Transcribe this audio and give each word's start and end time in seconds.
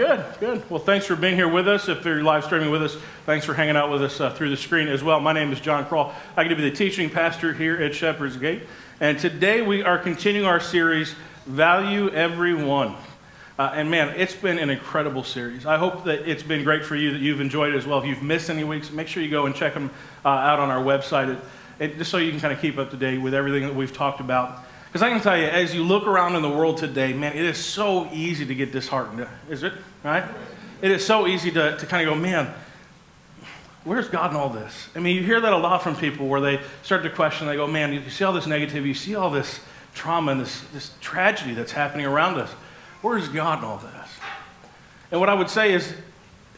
Good, 0.00 0.24
good. 0.40 0.70
Well, 0.70 0.80
thanks 0.80 1.04
for 1.04 1.14
being 1.14 1.34
here 1.34 1.46
with 1.46 1.68
us. 1.68 1.86
If 1.86 2.06
you're 2.06 2.22
live 2.22 2.44
streaming 2.44 2.70
with 2.70 2.82
us, 2.82 2.96
thanks 3.26 3.44
for 3.44 3.52
hanging 3.52 3.76
out 3.76 3.90
with 3.90 4.02
us 4.02 4.18
uh, 4.18 4.30
through 4.30 4.48
the 4.48 4.56
screen 4.56 4.88
as 4.88 5.04
well. 5.04 5.20
My 5.20 5.34
name 5.34 5.52
is 5.52 5.60
John 5.60 5.84
Kral. 5.84 6.14
I 6.38 6.42
get 6.42 6.48
to 6.48 6.56
be 6.56 6.62
the 6.62 6.74
teaching 6.74 7.10
pastor 7.10 7.52
here 7.52 7.76
at 7.76 7.94
Shepherd's 7.94 8.38
Gate. 8.38 8.62
And 8.98 9.18
today 9.18 9.60
we 9.60 9.82
are 9.82 9.98
continuing 9.98 10.46
our 10.46 10.58
series, 10.58 11.14
Value 11.44 12.08
Everyone. 12.12 12.96
Uh, 13.58 13.72
and 13.74 13.90
man, 13.90 14.14
it's 14.16 14.34
been 14.34 14.58
an 14.58 14.70
incredible 14.70 15.22
series. 15.22 15.66
I 15.66 15.76
hope 15.76 16.04
that 16.04 16.26
it's 16.26 16.42
been 16.42 16.64
great 16.64 16.82
for 16.82 16.96
you, 16.96 17.12
that 17.12 17.20
you've 17.20 17.42
enjoyed 17.42 17.74
it 17.74 17.76
as 17.76 17.86
well. 17.86 17.98
If 17.98 18.06
you've 18.06 18.22
missed 18.22 18.48
any 18.48 18.64
weeks, 18.64 18.90
make 18.90 19.06
sure 19.06 19.22
you 19.22 19.28
go 19.28 19.44
and 19.44 19.54
check 19.54 19.74
them 19.74 19.90
uh, 20.24 20.28
out 20.28 20.60
on 20.60 20.70
our 20.70 20.82
website, 20.82 21.28
it, 21.28 21.44
it, 21.78 21.98
just 21.98 22.10
so 22.10 22.16
you 22.16 22.30
can 22.30 22.40
kind 22.40 22.54
of 22.54 22.60
keep 22.62 22.78
up 22.78 22.88
to 22.92 22.96
date 22.96 23.18
with 23.18 23.34
everything 23.34 23.64
that 23.64 23.74
we've 23.74 23.92
talked 23.92 24.20
about. 24.20 24.64
Because 24.90 25.02
I 25.02 25.10
can 25.10 25.20
tell 25.20 25.38
you, 25.38 25.44
as 25.44 25.72
you 25.72 25.84
look 25.84 26.08
around 26.08 26.34
in 26.34 26.42
the 26.42 26.50
world 26.50 26.78
today, 26.78 27.12
man, 27.12 27.36
it 27.36 27.44
is 27.44 27.58
so 27.58 28.08
easy 28.12 28.44
to 28.44 28.54
get 28.56 28.72
disheartened, 28.72 29.24
is 29.48 29.62
it? 29.62 29.72
Right? 30.02 30.24
It 30.82 30.90
is 30.90 31.06
so 31.06 31.28
easy 31.28 31.52
to, 31.52 31.76
to 31.76 31.86
kind 31.86 32.08
of 32.08 32.12
go, 32.12 32.20
man, 32.20 32.52
where's 33.84 34.08
God 34.08 34.32
in 34.32 34.36
all 34.36 34.48
this? 34.48 34.88
I 34.96 34.98
mean, 34.98 35.14
you 35.14 35.22
hear 35.22 35.40
that 35.40 35.52
a 35.52 35.56
lot 35.56 35.84
from 35.84 35.94
people 35.94 36.26
where 36.26 36.40
they 36.40 36.60
start 36.82 37.04
to 37.04 37.10
question, 37.10 37.46
they 37.46 37.54
go, 37.54 37.68
man, 37.68 37.92
you 37.92 38.10
see 38.10 38.24
all 38.24 38.32
this 38.32 38.46
negativity, 38.46 38.86
you 38.86 38.94
see 38.94 39.14
all 39.14 39.30
this 39.30 39.60
trauma 39.94 40.32
and 40.32 40.40
this, 40.40 40.60
this 40.72 40.90
tragedy 41.00 41.54
that's 41.54 41.72
happening 41.72 42.06
around 42.06 42.38
us. 42.38 42.50
Where's 43.00 43.28
God 43.28 43.60
in 43.60 43.64
all 43.64 43.78
this? 43.78 44.08
And 45.12 45.20
what 45.20 45.28
I 45.28 45.34
would 45.34 45.50
say 45.50 45.72
is, 45.72 45.94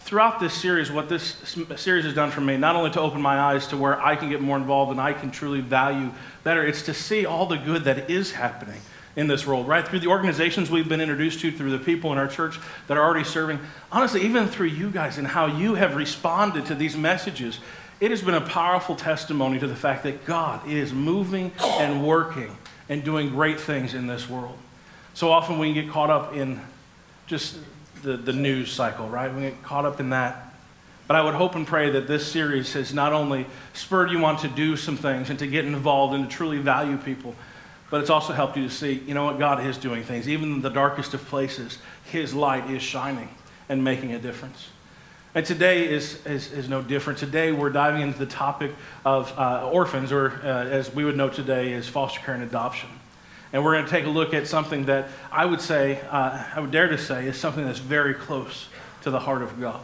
throughout 0.05 0.41
this 0.41 0.55
series, 0.55 0.91
what 0.91 1.09
this 1.09 1.37
series 1.77 2.05
has 2.05 2.15
done 2.15 2.30
for 2.30 2.41
me, 2.41 2.56
not 2.56 2.77
only 2.77 2.91
to 2.91 3.01
open 3.01 3.20
my 3.23 3.38
eyes 3.38 3.66
to 3.69 3.77
where 3.77 4.01
I 4.01 4.16
can 4.16 4.29
get 4.29 4.41
more 4.41 4.56
involved 4.56 4.91
and 4.91 5.01
I 5.01 5.12
can 5.12 5.30
truly 5.30 5.60
value 5.60 6.10
better, 6.45 6.65
it's 6.65 6.83
to 6.83 6.95
see 6.95 7.24
all 7.24 7.47
the 7.47 7.56
good 7.56 7.84
that 7.84 8.10
is 8.10 8.33
happening 8.33 8.80
in 9.15 9.27
this 9.27 9.46
world, 9.46 9.69
right? 9.69 9.87
Through 9.87 10.01
the 10.01 10.09
organizations 10.09 10.70
we've 10.70 10.88
been 10.88 11.01
introduced 11.01 11.41
to, 11.41 11.52
through 11.52 11.70
the 11.70 11.79
people 11.79 12.12
in 12.12 12.19
our 12.19 12.29
church 12.29 12.59
that 12.88 12.96
are 12.96 13.05
already 13.05 13.24
serving. 13.24 13.60
Honestly, 13.91 14.23
even 14.23 14.48
through 14.48 14.69
you 14.69 14.91
guys 14.91 15.19
and 15.19 15.27
how 15.27 15.46
you 15.46 15.74
have 15.74 15.96
responded 15.96 16.66
to 16.66 16.74
these 16.74 16.96
messages, 16.96 17.60
it 18.01 18.10
has 18.10 18.23
been 18.23 18.34
a 18.34 18.40
powerful 18.40 18.96
testimony 18.96 19.59
to 19.59 19.66
the 19.66 19.77
fact 19.77 20.02
that 20.02 20.24
God 20.24 20.66
is 20.68 20.93
moving 20.93 21.52
and 21.60 22.05
working 22.05 22.57
and 22.88 23.05
doing 23.05 23.29
great 23.29 23.60
things 23.60 23.95
in 23.95 24.07
this 24.07 24.29
world. 24.29 24.59
So 25.15 25.30
often 25.30 25.59
we 25.59 25.73
can 25.73 25.84
get 25.84 25.93
caught 25.93 26.10
up 26.10 26.34
in 26.34 26.60
just 27.27 27.59
the, 28.03 28.17
the 28.17 28.33
news 28.33 28.71
cycle, 28.73 29.09
right? 29.09 29.33
We 29.33 29.43
get 29.43 29.63
caught 29.63 29.85
up 29.85 30.01
in 30.01 30.11
that. 30.11 30.55
But 31.07 31.17
I 31.17 31.23
would 31.23 31.35
hope 31.35 31.55
and 31.55 31.67
pray 31.67 31.91
that 31.91 32.07
this 32.07 32.31
series 32.31 32.73
has 32.75 32.95
not 32.95 33.13
only 33.13 33.47
spurred 33.75 34.11
you 34.11 34.25
on 34.25 34.37
to 34.39 34.49
do 34.49 34.77
some 34.77 34.97
things 34.97 35.31
and 35.31 35.39
to 35.41 35.47
get 35.47 35.65
involved 35.65 36.15
and 36.15 36.29
to 36.29 36.35
truly 36.35 36.59
value 36.59 36.97
people, 36.97 37.35
but 37.91 38.01
it's 38.01 38.11
also 38.11 38.33
helped 38.33 38.57
you 38.57 38.65
to 38.65 38.71
see, 38.71 39.03
you 39.07 39.13
know 39.13 39.25
what, 39.25 39.39
God 39.39 39.67
is 39.67 39.77
doing 39.77 40.03
things. 40.03 40.29
Even 40.29 40.53
in 40.53 40.63
the 40.63 40.71
darkest 40.71 41.13
of 41.13 41.23
places, 41.27 41.79
His 42.05 42.33
light 42.33 42.71
is 42.71 42.83
shining 42.83 43.29
and 43.69 43.85
making 43.85 44.13
a 44.13 44.19
difference. 44.19 44.69
And 45.35 45.45
today 45.45 45.89
is, 45.89 46.25
is, 46.27 46.53
is 46.53 46.69
no 46.69 46.83
different. 46.83 47.19
Today 47.19 47.53
we're 47.53 47.71
diving 47.71 48.03
into 48.03 48.19
the 48.19 48.27
topic 48.27 48.73
of 49.05 49.33
uh, 49.39 49.69
orphans, 49.71 50.13
or 50.13 50.41
uh, 50.43 50.47
as 50.47 50.95
we 50.95 51.05
would 51.05 51.17
know 51.17 51.29
today, 51.29 51.73
is 51.73 51.89
foster 51.89 52.21
care 52.21 52.35
and 52.35 52.43
adoption. 52.43 52.89
And 53.53 53.65
we're 53.65 53.75
going 53.75 53.85
to 53.85 53.91
take 53.91 54.07
a 54.07 54.11
look 54.11 54.33
at 54.33 54.47
something 54.47 54.87
that 54.87 55.09
I 55.31 55.45
would 55.45 55.61
say, 55.61 56.01
uh, 56.11 56.45
I 56.55 56.61
would 56.61 56.71
dare 56.71 56.89
to 56.89 56.99
say, 56.99 57.27
is 57.27 57.37
something 57.37 57.65
that's 57.65 57.79
very 57.79 58.15
close 58.15 58.69
to 59.03 59.11
the 59.11 59.21
heart 59.21 59.43
of 59.43 59.61
God. 59.61 59.81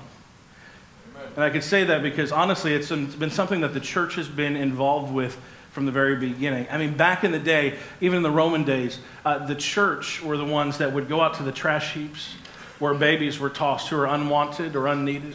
Amen. 1.15 1.33
And 1.37 1.45
I 1.45 1.51
can 1.51 1.61
say 1.61 1.85
that 1.85 2.03
because 2.03 2.33
honestly, 2.33 2.73
it's 2.73 2.89
been 2.89 3.31
something 3.31 3.61
that 3.61 3.75
the 3.75 3.81
church 3.81 4.15
has 4.15 4.29
been 4.29 4.57
involved 4.57 5.13
with 5.13 5.39
from 5.71 5.85
the 5.85 5.93
very 5.93 6.17
beginning. 6.17 6.67
I 6.71 6.79
mean, 6.79 6.97
back 6.97 7.25
in 7.25 7.33
the 7.33 7.39
day, 7.39 7.79
even 8.01 8.17
in 8.17 8.23
the 8.23 8.31
Roman 8.31 8.65
days, 8.65 8.99
uh, 9.25 9.47
the 9.47 9.55
church 9.55 10.23
were 10.23 10.37
the 10.37 10.45
ones 10.45 10.79
that 10.79 10.93
would 10.93 11.09
go 11.09 11.21
out 11.21 11.35
to 11.35 11.43
the 11.43 11.53
trash 11.53 11.93
heaps 11.93 12.35
where 12.79 12.95
babies 12.95 13.39
were 13.39 13.51
tossed 13.51 13.89
who 13.89 13.97
were 13.97 14.07
unwanted 14.07 14.77
or 14.77 14.87
unneeded. 14.87 15.35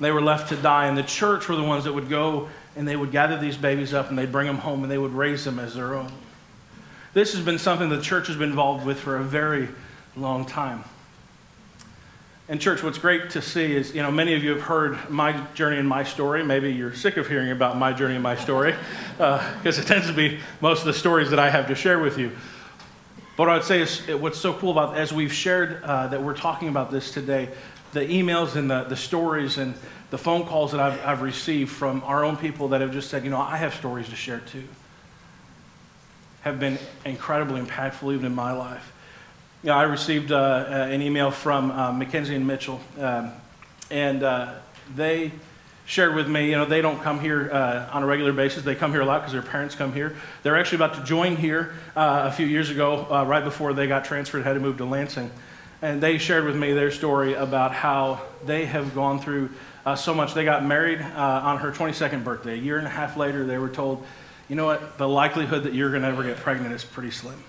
They 0.00 0.10
were 0.10 0.22
left 0.22 0.48
to 0.50 0.56
die, 0.56 0.86
and 0.86 0.96
the 0.96 1.02
church 1.02 1.48
were 1.48 1.56
the 1.56 1.62
ones 1.62 1.84
that 1.84 1.92
would 1.92 2.08
go 2.08 2.48
and 2.76 2.86
they 2.86 2.94
would 2.94 3.10
gather 3.10 3.38
these 3.38 3.56
babies 3.56 3.92
up 3.92 4.08
and 4.08 4.18
they'd 4.18 4.30
bring 4.30 4.46
them 4.46 4.58
home 4.58 4.82
and 4.82 4.90
they 4.90 4.98
would 4.98 5.12
raise 5.12 5.44
them 5.44 5.58
as 5.58 5.74
their 5.74 5.94
own. 5.94 6.12
This 7.14 7.32
has 7.32 7.42
been 7.42 7.58
something 7.58 7.88
the 7.88 8.00
church 8.00 8.26
has 8.26 8.36
been 8.36 8.50
involved 8.50 8.84
with 8.84 9.00
for 9.00 9.16
a 9.16 9.22
very 9.22 9.68
long 10.16 10.44
time. 10.44 10.84
And, 12.50 12.60
church, 12.60 12.82
what's 12.82 12.98
great 12.98 13.30
to 13.30 13.42
see 13.42 13.76
is, 13.76 13.94
you 13.94 14.02
know, 14.02 14.10
many 14.10 14.34
of 14.34 14.42
you 14.42 14.50
have 14.50 14.62
heard 14.62 15.10
my 15.10 15.38
journey 15.54 15.76
and 15.76 15.88
my 15.88 16.02
story. 16.02 16.42
Maybe 16.42 16.72
you're 16.72 16.94
sick 16.94 17.18
of 17.18 17.28
hearing 17.28 17.50
about 17.50 17.76
my 17.76 17.92
journey 17.92 18.14
and 18.14 18.22
my 18.22 18.36
story, 18.36 18.74
because 19.18 19.78
uh, 19.78 19.82
it 19.82 19.86
tends 19.86 20.06
to 20.06 20.14
be 20.14 20.38
most 20.62 20.80
of 20.80 20.86
the 20.86 20.94
stories 20.94 21.28
that 21.30 21.38
I 21.38 21.50
have 21.50 21.66
to 21.68 21.74
share 21.74 21.98
with 21.98 22.18
you. 22.18 22.30
But 23.36 23.44
what 23.44 23.50
I 23.50 23.54
would 23.56 23.66
say 23.66 23.82
is, 23.82 24.06
what's 24.08 24.38
so 24.38 24.54
cool 24.54 24.70
about 24.70 24.96
as 24.96 25.12
we've 25.12 25.32
shared 25.32 25.82
uh, 25.82 26.08
that 26.08 26.22
we're 26.22 26.36
talking 26.36 26.68
about 26.68 26.90
this 26.90 27.12
today, 27.12 27.50
the 27.92 28.00
emails 28.00 28.56
and 28.56 28.70
the, 28.70 28.84
the 28.84 28.96
stories 28.96 29.58
and 29.58 29.74
the 30.10 30.18
phone 30.18 30.46
calls 30.46 30.72
that 30.72 30.80
I've, 30.80 31.04
I've 31.04 31.22
received 31.22 31.70
from 31.70 32.02
our 32.04 32.24
own 32.24 32.36
people 32.36 32.68
that 32.68 32.80
have 32.80 32.92
just 32.92 33.10
said, 33.10 33.24
you 33.24 33.30
know, 33.30 33.40
I 33.40 33.58
have 33.58 33.74
stories 33.74 34.08
to 34.08 34.16
share 34.16 34.40
too 34.40 34.64
have 36.42 36.60
been 36.60 36.78
incredibly 37.04 37.60
impactful 37.60 38.12
even 38.12 38.26
in 38.26 38.34
my 38.34 38.52
life. 38.52 38.92
You 39.62 39.70
know, 39.70 39.76
I 39.76 39.82
received 39.84 40.30
uh, 40.30 40.36
uh, 40.36 40.88
an 40.90 41.02
email 41.02 41.30
from 41.30 41.70
uh, 41.72 41.92
Mackenzie 41.92 42.36
and 42.36 42.46
Mitchell, 42.46 42.80
um, 43.00 43.32
and 43.90 44.22
uh, 44.22 44.54
they 44.94 45.32
shared 45.84 46.14
with 46.14 46.28
me, 46.28 46.50
you 46.50 46.56
know, 46.56 46.64
they 46.64 46.80
don't 46.80 47.02
come 47.02 47.18
here 47.18 47.50
uh, 47.50 47.88
on 47.92 48.02
a 48.02 48.06
regular 48.06 48.32
basis. 48.32 48.62
They 48.62 48.74
come 48.74 48.92
here 48.92 49.00
a 49.00 49.04
lot 49.04 49.20
because 49.20 49.32
their 49.32 49.42
parents 49.42 49.74
come 49.74 49.92
here. 49.92 50.16
They're 50.42 50.56
actually 50.56 50.76
about 50.76 50.94
to 50.94 51.04
join 51.04 51.34
here 51.34 51.74
uh, 51.96 52.24
a 52.26 52.30
few 52.30 52.46
years 52.46 52.70
ago, 52.70 53.06
right 53.26 53.42
before 53.42 53.72
they 53.72 53.86
got 53.86 54.04
transferred, 54.04 54.44
had 54.44 54.52
to 54.52 54.60
move 54.60 54.76
to 54.76 54.84
Lansing. 54.84 55.30
And 55.80 56.00
they 56.00 56.18
shared 56.18 56.44
with 56.44 56.56
me 56.56 56.72
their 56.72 56.90
story 56.90 57.34
about 57.34 57.72
how 57.72 58.20
they 58.44 58.66
have 58.66 58.94
gone 58.94 59.18
through 59.18 59.50
so 59.96 60.12
much. 60.12 60.34
They 60.34 60.44
got 60.44 60.64
married 60.64 61.00
on 61.00 61.58
her 61.58 61.72
22nd 61.72 62.22
birthday. 62.22 62.52
A 62.52 62.56
year 62.56 62.76
and 62.76 62.86
a 62.86 62.90
half 62.90 63.16
later, 63.16 63.46
they 63.46 63.56
were 63.56 63.70
told, 63.70 64.04
you 64.48 64.56
know 64.56 64.64
what? 64.64 64.98
The 64.98 65.08
likelihood 65.08 65.64
that 65.64 65.74
you're 65.74 65.90
going 65.90 66.02
to 66.02 66.08
ever 66.08 66.22
get 66.22 66.38
pregnant 66.38 66.72
is 66.74 66.84
pretty 66.84 67.10
slim. 67.10 67.42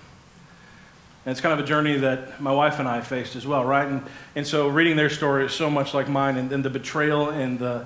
And 1.24 1.32
it's 1.32 1.40
kind 1.40 1.58
of 1.58 1.64
a 1.64 1.68
journey 1.68 1.98
that 1.98 2.40
my 2.40 2.52
wife 2.52 2.78
and 2.78 2.88
I 2.88 3.00
faced 3.00 3.36
as 3.36 3.46
well, 3.46 3.64
right? 3.64 3.86
And, 3.86 4.02
and 4.34 4.46
so 4.46 4.68
reading 4.68 4.96
their 4.96 5.10
story 5.10 5.44
is 5.44 5.52
so 5.52 5.70
much 5.70 5.92
like 5.92 6.08
mine, 6.08 6.36
and, 6.36 6.50
and 6.52 6.64
the 6.64 6.70
betrayal 6.70 7.28
and 7.28 7.58
the, 7.58 7.84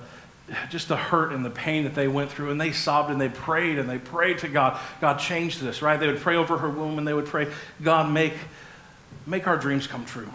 just 0.71 0.89
the 0.89 0.97
hurt 0.97 1.33
and 1.33 1.45
the 1.45 1.51
pain 1.51 1.85
that 1.85 1.95
they 1.95 2.07
went 2.07 2.31
through. 2.31 2.51
And 2.51 2.61
they 2.61 2.73
sobbed 2.73 3.11
and 3.11 3.21
they 3.21 3.29
prayed 3.29 3.79
and 3.79 3.89
they 3.89 3.99
prayed 3.99 4.39
to 4.39 4.49
God, 4.49 4.81
God, 5.01 5.19
change 5.19 5.59
this, 5.59 5.83
right? 5.83 5.99
They 5.99 6.07
would 6.07 6.21
pray 6.21 6.37
over 6.37 6.59
her 6.59 6.69
womb 6.69 6.99
and 6.99 7.07
they 7.07 7.15
would 7.15 7.27
pray, 7.27 7.49
God, 7.83 8.13
make, 8.13 8.35
make 9.27 9.47
our 9.49 9.57
dreams 9.57 9.87
come 9.87 10.05
true. 10.05 10.31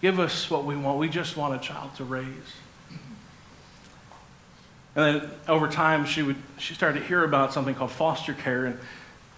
Give 0.00 0.20
us 0.20 0.50
what 0.50 0.64
we 0.64 0.76
want. 0.76 0.98
We 0.98 1.08
just 1.08 1.36
want 1.36 1.54
a 1.54 1.58
child 1.58 1.94
to 1.96 2.04
raise. 2.04 2.26
And 4.96 5.20
then 5.20 5.30
over 5.48 5.68
time, 5.68 6.04
she, 6.06 6.22
would, 6.22 6.36
she 6.58 6.74
started 6.74 7.00
to 7.00 7.06
hear 7.06 7.24
about 7.24 7.52
something 7.52 7.74
called 7.74 7.90
foster 7.90 8.32
care, 8.32 8.66
and 8.66 8.78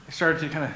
it 0.06 0.12
started 0.12 0.41
to 0.41 0.49
kind 0.49 0.65
of 0.67 0.72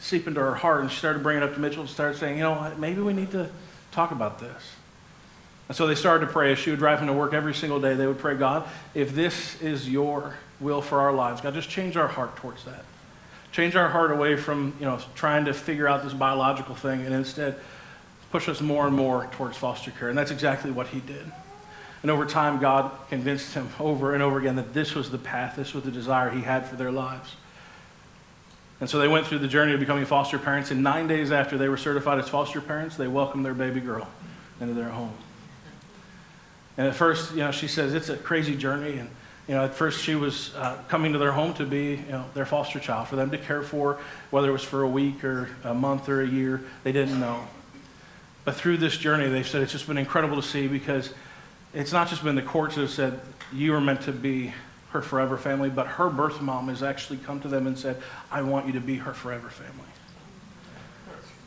seep 0.00 0.26
into 0.26 0.40
her 0.40 0.54
heart, 0.54 0.80
and 0.80 0.90
she 0.90 0.98
started 0.98 1.22
bringing 1.22 1.42
it 1.42 1.46
up 1.46 1.54
to 1.54 1.60
Mitchell 1.60 1.82
and 1.82 1.90
started 1.90 2.18
saying, 2.18 2.38
you 2.38 2.42
know, 2.42 2.72
maybe 2.78 3.00
we 3.00 3.12
need 3.12 3.30
to 3.32 3.48
talk 3.92 4.10
about 4.10 4.40
this. 4.40 4.72
And 5.68 5.76
so 5.76 5.86
they 5.86 5.94
started 5.94 6.26
to 6.26 6.32
pray. 6.32 6.50
As 6.50 6.58
she 6.58 6.70
would 6.70 6.80
drive 6.80 6.98
him 6.98 7.06
to 7.06 7.12
work 7.12 7.32
every 7.32 7.54
single 7.54 7.80
day, 7.80 7.94
they 7.94 8.06
would 8.06 8.18
pray, 8.18 8.34
God, 8.34 8.68
if 8.92 9.14
this 9.14 9.60
is 9.62 9.88
your 9.88 10.34
will 10.58 10.82
for 10.82 11.00
our 11.00 11.12
lives, 11.12 11.40
God, 11.40 11.54
just 11.54 11.70
change 11.70 11.96
our 11.96 12.08
heart 12.08 12.34
towards 12.36 12.64
that. 12.64 12.84
Change 13.52 13.76
our 13.76 13.88
heart 13.88 14.10
away 14.10 14.36
from, 14.36 14.74
you 14.80 14.86
know, 14.86 14.98
trying 15.14 15.44
to 15.44 15.54
figure 15.54 15.86
out 15.86 16.02
this 16.02 16.12
biological 16.12 16.74
thing, 16.74 17.04
and 17.06 17.14
instead 17.14 17.56
push 18.32 18.48
us 18.48 18.60
more 18.60 18.86
and 18.86 18.96
more 18.96 19.28
towards 19.32 19.56
foster 19.56 19.92
care. 19.92 20.08
And 20.08 20.18
that's 20.18 20.30
exactly 20.30 20.72
what 20.72 20.88
he 20.88 21.00
did. 21.00 21.30
And 22.02 22.10
over 22.10 22.24
time, 22.24 22.60
God 22.60 22.90
convinced 23.08 23.52
him 23.54 23.68
over 23.78 24.14
and 24.14 24.22
over 24.22 24.38
again 24.38 24.56
that 24.56 24.72
this 24.72 24.94
was 24.94 25.10
the 25.10 25.18
path, 25.18 25.56
this 25.56 25.74
was 25.74 25.84
the 25.84 25.90
desire 25.90 26.30
he 26.30 26.40
had 26.40 26.66
for 26.66 26.76
their 26.76 26.90
lives. 26.90 27.36
And 28.80 28.88
so 28.88 28.98
they 28.98 29.08
went 29.08 29.26
through 29.26 29.40
the 29.40 29.48
journey 29.48 29.74
of 29.74 29.80
becoming 29.80 30.06
foster 30.06 30.38
parents. 30.38 30.70
And 30.70 30.82
nine 30.82 31.06
days 31.06 31.30
after 31.30 31.58
they 31.58 31.68
were 31.68 31.76
certified 31.76 32.18
as 32.18 32.28
foster 32.28 32.62
parents, 32.62 32.96
they 32.96 33.08
welcomed 33.08 33.44
their 33.44 33.54
baby 33.54 33.80
girl 33.80 34.08
into 34.60 34.72
their 34.72 34.88
home. 34.88 35.12
And 36.78 36.86
at 36.86 36.94
first, 36.94 37.32
you 37.32 37.38
know, 37.38 37.50
she 37.50 37.68
says 37.68 37.92
it's 37.92 38.08
a 38.08 38.16
crazy 38.16 38.56
journey. 38.56 38.98
And, 38.98 39.10
you 39.46 39.54
know, 39.54 39.64
at 39.64 39.74
first 39.74 40.02
she 40.02 40.14
was 40.14 40.54
uh, 40.54 40.78
coming 40.88 41.12
to 41.12 41.18
their 41.18 41.32
home 41.32 41.52
to 41.54 41.66
be, 41.66 41.96
you 41.96 42.12
know, 42.12 42.24
their 42.32 42.46
foster 42.46 42.80
child, 42.80 43.08
for 43.08 43.16
them 43.16 43.30
to 43.32 43.38
care 43.38 43.62
for, 43.62 43.98
whether 44.30 44.48
it 44.48 44.52
was 44.52 44.64
for 44.64 44.82
a 44.82 44.88
week 44.88 45.22
or 45.24 45.50
a 45.64 45.74
month 45.74 46.08
or 46.08 46.22
a 46.22 46.26
year, 46.26 46.62
they 46.82 46.92
didn't 46.92 47.20
know. 47.20 47.46
But 48.46 48.54
through 48.54 48.78
this 48.78 48.96
journey, 48.96 49.28
they 49.28 49.42
said 49.42 49.60
it's 49.60 49.72
just 49.72 49.86
been 49.86 49.98
incredible 49.98 50.36
to 50.36 50.42
see 50.42 50.66
because 50.66 51.12
it's 51.72 51.92
not 51.92 52.08
just 52.08 52.24
been 52.24 52.34
the 52.34 52.42
courts 52.42 52.74
that 52.74 52.82
have 52.82 52.90
said 52.90 53.20
you 53.52 53.74
are 53.74 53.80
meant 53.80 54.02
to 54.02 54.12
be 54.12 54.52
her 54.90 55.02
forever 55.02 55.36
family, 55.36 55.70
but 55.70 55.86
her 55.86 56.10
birth 56.10 56.40
mom 56.40 56.68
has 56.68 56.82
actually 56.82 57.18
come 57.18 57.40
to 57.40 57.48
them 57.48 57.66
and 57.66 57.78
said, 57.78 58.02
I 58.30 58.42
want 58.42 58.66
you 58.66 58.72
to 58.72 58.80
be 58.80 58.96
her 58.96 59.14
forever 59.14 59.48
family. 59.48 59.86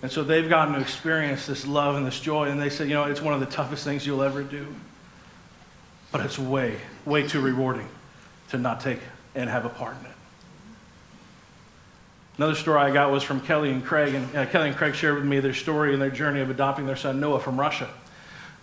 And 0.01 0.11
so 0.11 0.23
they've 0.23 0.47
gotten 0.49 0.73
to 0.75 0.81
experience 0.81 1.45
this 1.45 1.65
love 1.65 1.95
and 1.95 2.05
this 2.05 2.19
joy, 2.19 2.49
and 2.49 2.61
they 2.61 2.69
said, 2.69 2.87
you 2.87 2.93
know, 2.93 3.05
it's 3.05 3.21
one 3.21 3.33
of 3.33 3.39
the 3.39 3.45
toughest 3.45 3.83
things 3.83 4.05
you'll 4.05 4.23
ever 4.23 4.43
do. 4.43 4.67
But 6.11 6.21
it's 6.21 6.37
way, 6.37 6.77
way 7.05 7.27
too 7.27 7.41
rewarding 7.41 7.87
to 8.49 8.57
not 8.57 8.81
take 8.81 8.99
and 9.33 9.49
have 9.49 9.65
a 9.65 9.69
part 9.69 9.95
in 9.99 10.05
it. 10.05 10.11
Another 12.37 12.55
story 12.55 12.79
I 12.79 12.91
got 12.91 13.11
was 13.11 13.23
from 13.23 13.41
Kelly 13.41 13.71
and 13.71 13.83
Craig, 13.83 14.13
and 14.13 14.35
uh, 14.35 14.45
Kelly 14.47 14.69
and 14.69 14.77
Craig 14.77 14.95
shared 14.95 15.15
with 15.15 15.25
me 15.25 15.39
their 15.39 15.53
story 15.53 15.93
and 15.93 16.01
their 16.01 16.09
journey 16.09 16.39
of 16.39 16.49
adopting 16.49 16.85
their 16.85 16.95
son 16.95 17.19
Noah 17.19 17.39
from 17.39 17.59
Russia. 17.59 17.89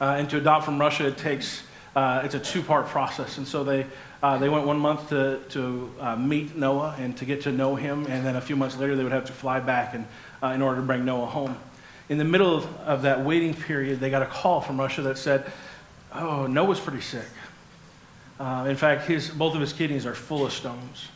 Uh, 0.00 0.17
and 0.19 0.31
to 0.31 0.38
adopt 0.38 0.64
from 0.64 0.81
Russia, 0.81 1.06
it 1.06 1.19
takes 1.19 1.62
uh, 1.94 2.23
it's 2.25 2.35
a 2.37 2.41
two-part 2.41 2.87
process, 2.87 3.38
and 3.38 3.47
so 3.47 3.64
they 3.64 3.85
uh, 4.23 4.38
they 4.38 4.49
went 4.49 4.64
one 4.64 4.79
month 4.79 5.08
to 5.08 5.41
to 5.50 5.93
uh, 6.00 6.17
meet 6.17 6.56
Noah 6.56 6.94
and 6.99 7.17
to 7.17 7.25
get 7.25 7.43
to 7.43 7.52
know 7.52 7.75
him, 7.75 8.06
and 8.06 8.25
then 8.25 8.37
a 8.37 8.41
few 8.41 8.56
months 8.56 8.76
later 8.76 8.94
they 8.94 9.02
would 9.02 9.12
have 9.12 9.26
to 9.26 9.32
fly 9.32 9.61
back 9.61 9.94
and 9.94 10.06
uh, 10.43 10.49
in 10.49 10.62
order 10.62 10.81
to 10.81 10.87
bring 10.87 11.05
Noah 11.05 11.26
home. 11.26 11.56
In 12.08 12.19
the 12.19 12.25
middle 12.25 12.56
of, 12.56 12.76
of 12.81 13.02
that 13.02 13.25
waiting 13.25 13.55
period, 13.55 14.00
they 14.00 14.11
got 14.11 14.23
a 14.23 14.26
call 14.26 14.61
from 14.61 14.79
Russia 14.79 15.02
that 15.02 15.19
said, 15.19 15.50
"Oh, 16.14 16.47
Noah's 16.47 16.81
pretty 16.81 17.02
sick. 17.02 17.29
in 18.38 18.76
fact, 18.76 19.06
his 19.06 19.29
both 19.29 19.55
of 19.55 19.61
his 19.61 19.73
kidneys 19.73 20.06
are 20.06 20.14
full 20.14 20.47
of 20.47 20.52
stones." 20.52 21.08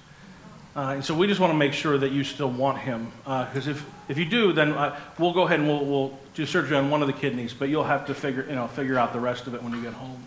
Uh, 0.76 0.94
and 0.94 1.05
so 1.05 1.15
we 1.15 1.29
just 1.29 1.38
want 1.38 1.53
to 1.53 1.56
make 1.56 1.73
sure 1.73 1.97
that 1.97 2.11
you 2.11 2.25
still 2.25 2.50
want 2.50 2.79
him. 2.79 3.12
Because 3.25 3.69
uh, 3.69 3.73
if, 3.73 3.87
if 4.09 4.19
you 4.19 4.25
do, 4.25 4.53
then 4.53 4.73
uh, 4.73 4.99
we'll 5.19 5.32
go 5.32 5.43
ahead 5.43 5.61
and 5.61 5.69
we'll, 5.69 5.85
we'll 5.85 6.19
do 6.35 6.44
surgery 6.44 6.76
on 6.76 6.91
one 6.91 7.00
of 7.00 7.06
the 7.06 7.12
kidneys, 7.12 7.55
but 7.55 7.69
you'll 7.69 7.85
have 7.85 8.06
to 8.06 8.15
figure, 8.15 8.44
you 8.49 8.56
know, 8.56 8.67
figure 8.67 8.99
out 8.99 9.12
the 9.12 9.21
rest 9.21 9.47
of 9.47 9.55
it 9.55 9.62
when 9.62 9.73
you 9.73 9.81
get 9.82 9.93
home. 9.93 10.25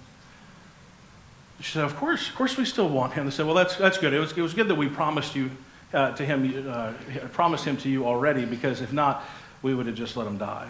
She 1.59 1.73
said, 1.73 1.83
Of 1.83 1.97
course, 1.97 2.29
of 2.29 2.35
course 2.35 2.55
we 2.55 2.63
still 2.63 2.87
want 2.87 3.13
him. 3.13 3.25
They 3.25 3.31
said, 3.31 3.45
Well, 3.45 3.55
that's, 3.55 3.75
that's 3.75 3.97
good. 3.97 4.13
It 4.13 4.19
was, 4.19 4.31
it 4.31 4.41
was 4.41 4.53
good 4.53 4.69
that 4.69 4.75
we 4.75 4.87
promised 4.87 5.35
you 5.35 5.51
uh, 5.93 6.11
to 6.13 6.25
him, 6.25 6.69
uh, 6.69 6.93
promised 7.33 7.65
him 7.65 7.75
to 7.77 7.89
you 7.89 8.05
already, 8.05 8.45
because 8.45 8.79
if 8.79 8.93
not, 8.93 9.25
we 9.61 9.73
would 9.73 9.87
have 9.87 9.95
just 9.95 10.15
let 10.15 10.27
him 10.27 10.37
die. 10.37 10.69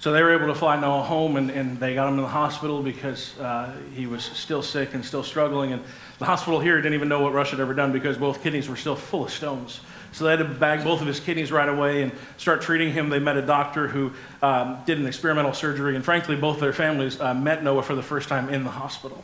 So 0.00 0.12
they 0.12 0.22
were 0.22 0.32
able 0.34 0.46
to 0.46 0.54
fly 0.54 0.80
Noah 0.80 1.02
home, 1.02 1.36
and, 1.36 1.50
and 1.50 1.78
they 1.78 1.94
got 1.94 2.08
him 2.08 2.14
in 2.14 2.22
the 2.22 2.28
hospital 2.28 2.82
because 2.82 3.38
uh, 3.38 3.76
he 3.94 4.06
was 4.06 4.24
still 4.24 4.62
sick 4.62 4.94
and 4.94 5.04
still 5.04 5.22
struggling. 5.22 5.74
And 5.74 5.82
the 6.18 6.24
hospital 6.24 6.58
here 6.58 6.76
didn't 6.76 6.94
even 6.94 7.10
know 7.10 7.20
what 7.20 7.34
Russia 7.34 7.50
had 7.50 7.60
ever 7.60 7.74
done 7.74 7.92
because 7.92 8.16
both 8.16 8.42
kidneys 8.42 8.66
were 8.66 8.76
still 8.76 8.96
full 8.96 9.24
of 9.24 9.30
stones. 9.30 9.82
So 10.12 10.24
they 10.24 10.30
had 10.30 10.38
to 10.38 10.46
bag 10.46 10.84
both 10.84 11.02
of 11.02 11.06
his 11.06 11.20
kidneys 11.20 11.52
right 11.52 11.68
away 11.68 12.02
and 12.02 12.12
start 12.38 12.62
treating 12.62 12.94
him. 12.94 13.10
They 13.10 13.18
met 13.18 13.36
a 13.36 13.42
doctor 13.42 13.88
who 13.88 14.12
um, 14.40 14.78
did 14.86 14.98
an 14.98 15.06
experimental 15.06 15.52
surgery, 15.52 15.94
and 15.96 16.04
frankly, 16.04 16.34
both 16.34 16.60
their 16.60 16.72
families 16.72 17.20
uh, 17.20 17.34
met 17.34 17.62
Noah 17.62 17.82
for 17.82 17.94
the 17.94 18.02
first 18.02 18.30
time 18.30 18.48
in 18.48 18.64
the 18.64 18.70
hospital. 18.70 19.22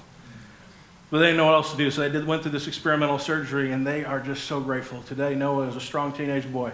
But 1.10 1.20
they 1.20 1.24
didn't 1.24 1.38
know 1.38 1.46
what 1.46 1.54
else 1.54 1.70
to 1.70 1.78
do, 1.78 1.90
so 1.90 2.02
they 2.02 2.10
did, 2.10 2.26
went 2.26 2.42
through 2.42 2.52
this 2.52 2.66
experimental 2.66 3.18
surgery, 3.18 3.72
and 3.72 3.86
they 3.86 4.04
are 4.04 4.20
just 4.20 4.44
so 4.44 4.60
grateful. 4.60 5.02
Today, 5.04 5.34
Noah 5.34 5.68
is 5.68 5.76
a 5.76 5.80
strong 5.80 6.12
teenage 6.12 6.52
boy 6.52 6.70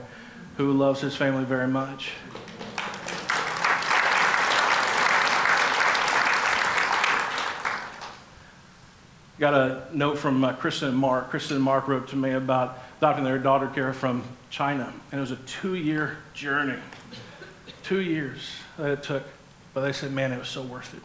who 0.57 0.73
loves 0.73 1.01
his 1.01 1.15
family 1.15 1.45
very 1.45 1.69
much. 1.69 2.11
Got 9.43 9.55
a 9.55 9.83
note 9.93 10.17
from 10.19 10.45
uh, 10.45 10.53
Kristen 10.53 10.91
and 10.91 10.97
Mark. 10.97 11.31
Kristen 11.31 11.57
and 11.57 11.65
Mark 11.65 11.89
wrote 11.89 12.07
to 12.11 12.17
me 12.17 12.31
about 12.31 12.79
adopting 12.99 13.25
their 13.25 13.39
daughter, 13.39 13.67
Kara, 13.67 13.93
from 13.93 14.23
China. 14.51 14.93
And 15.11 15.19
it 15.19 15.21
was 15.21 15.33
a 15.33 15.37
two 15.37 15.75
year 15.75 16.19
journey. 16.33 16.79
Two 17.83 18.01
years 18.01 18.53
that 18.79 18.93
it 18.93 19.03
took. 19.03 19.25
But 19.75 19.81
they 19.81 19.91
said, 19.91 20.13
man, 20.13 20.31
it 20.31 20.39
was 20.39 20.47
so 20.47 20.63
worth 20.63 20.95
it. 20.95 21.03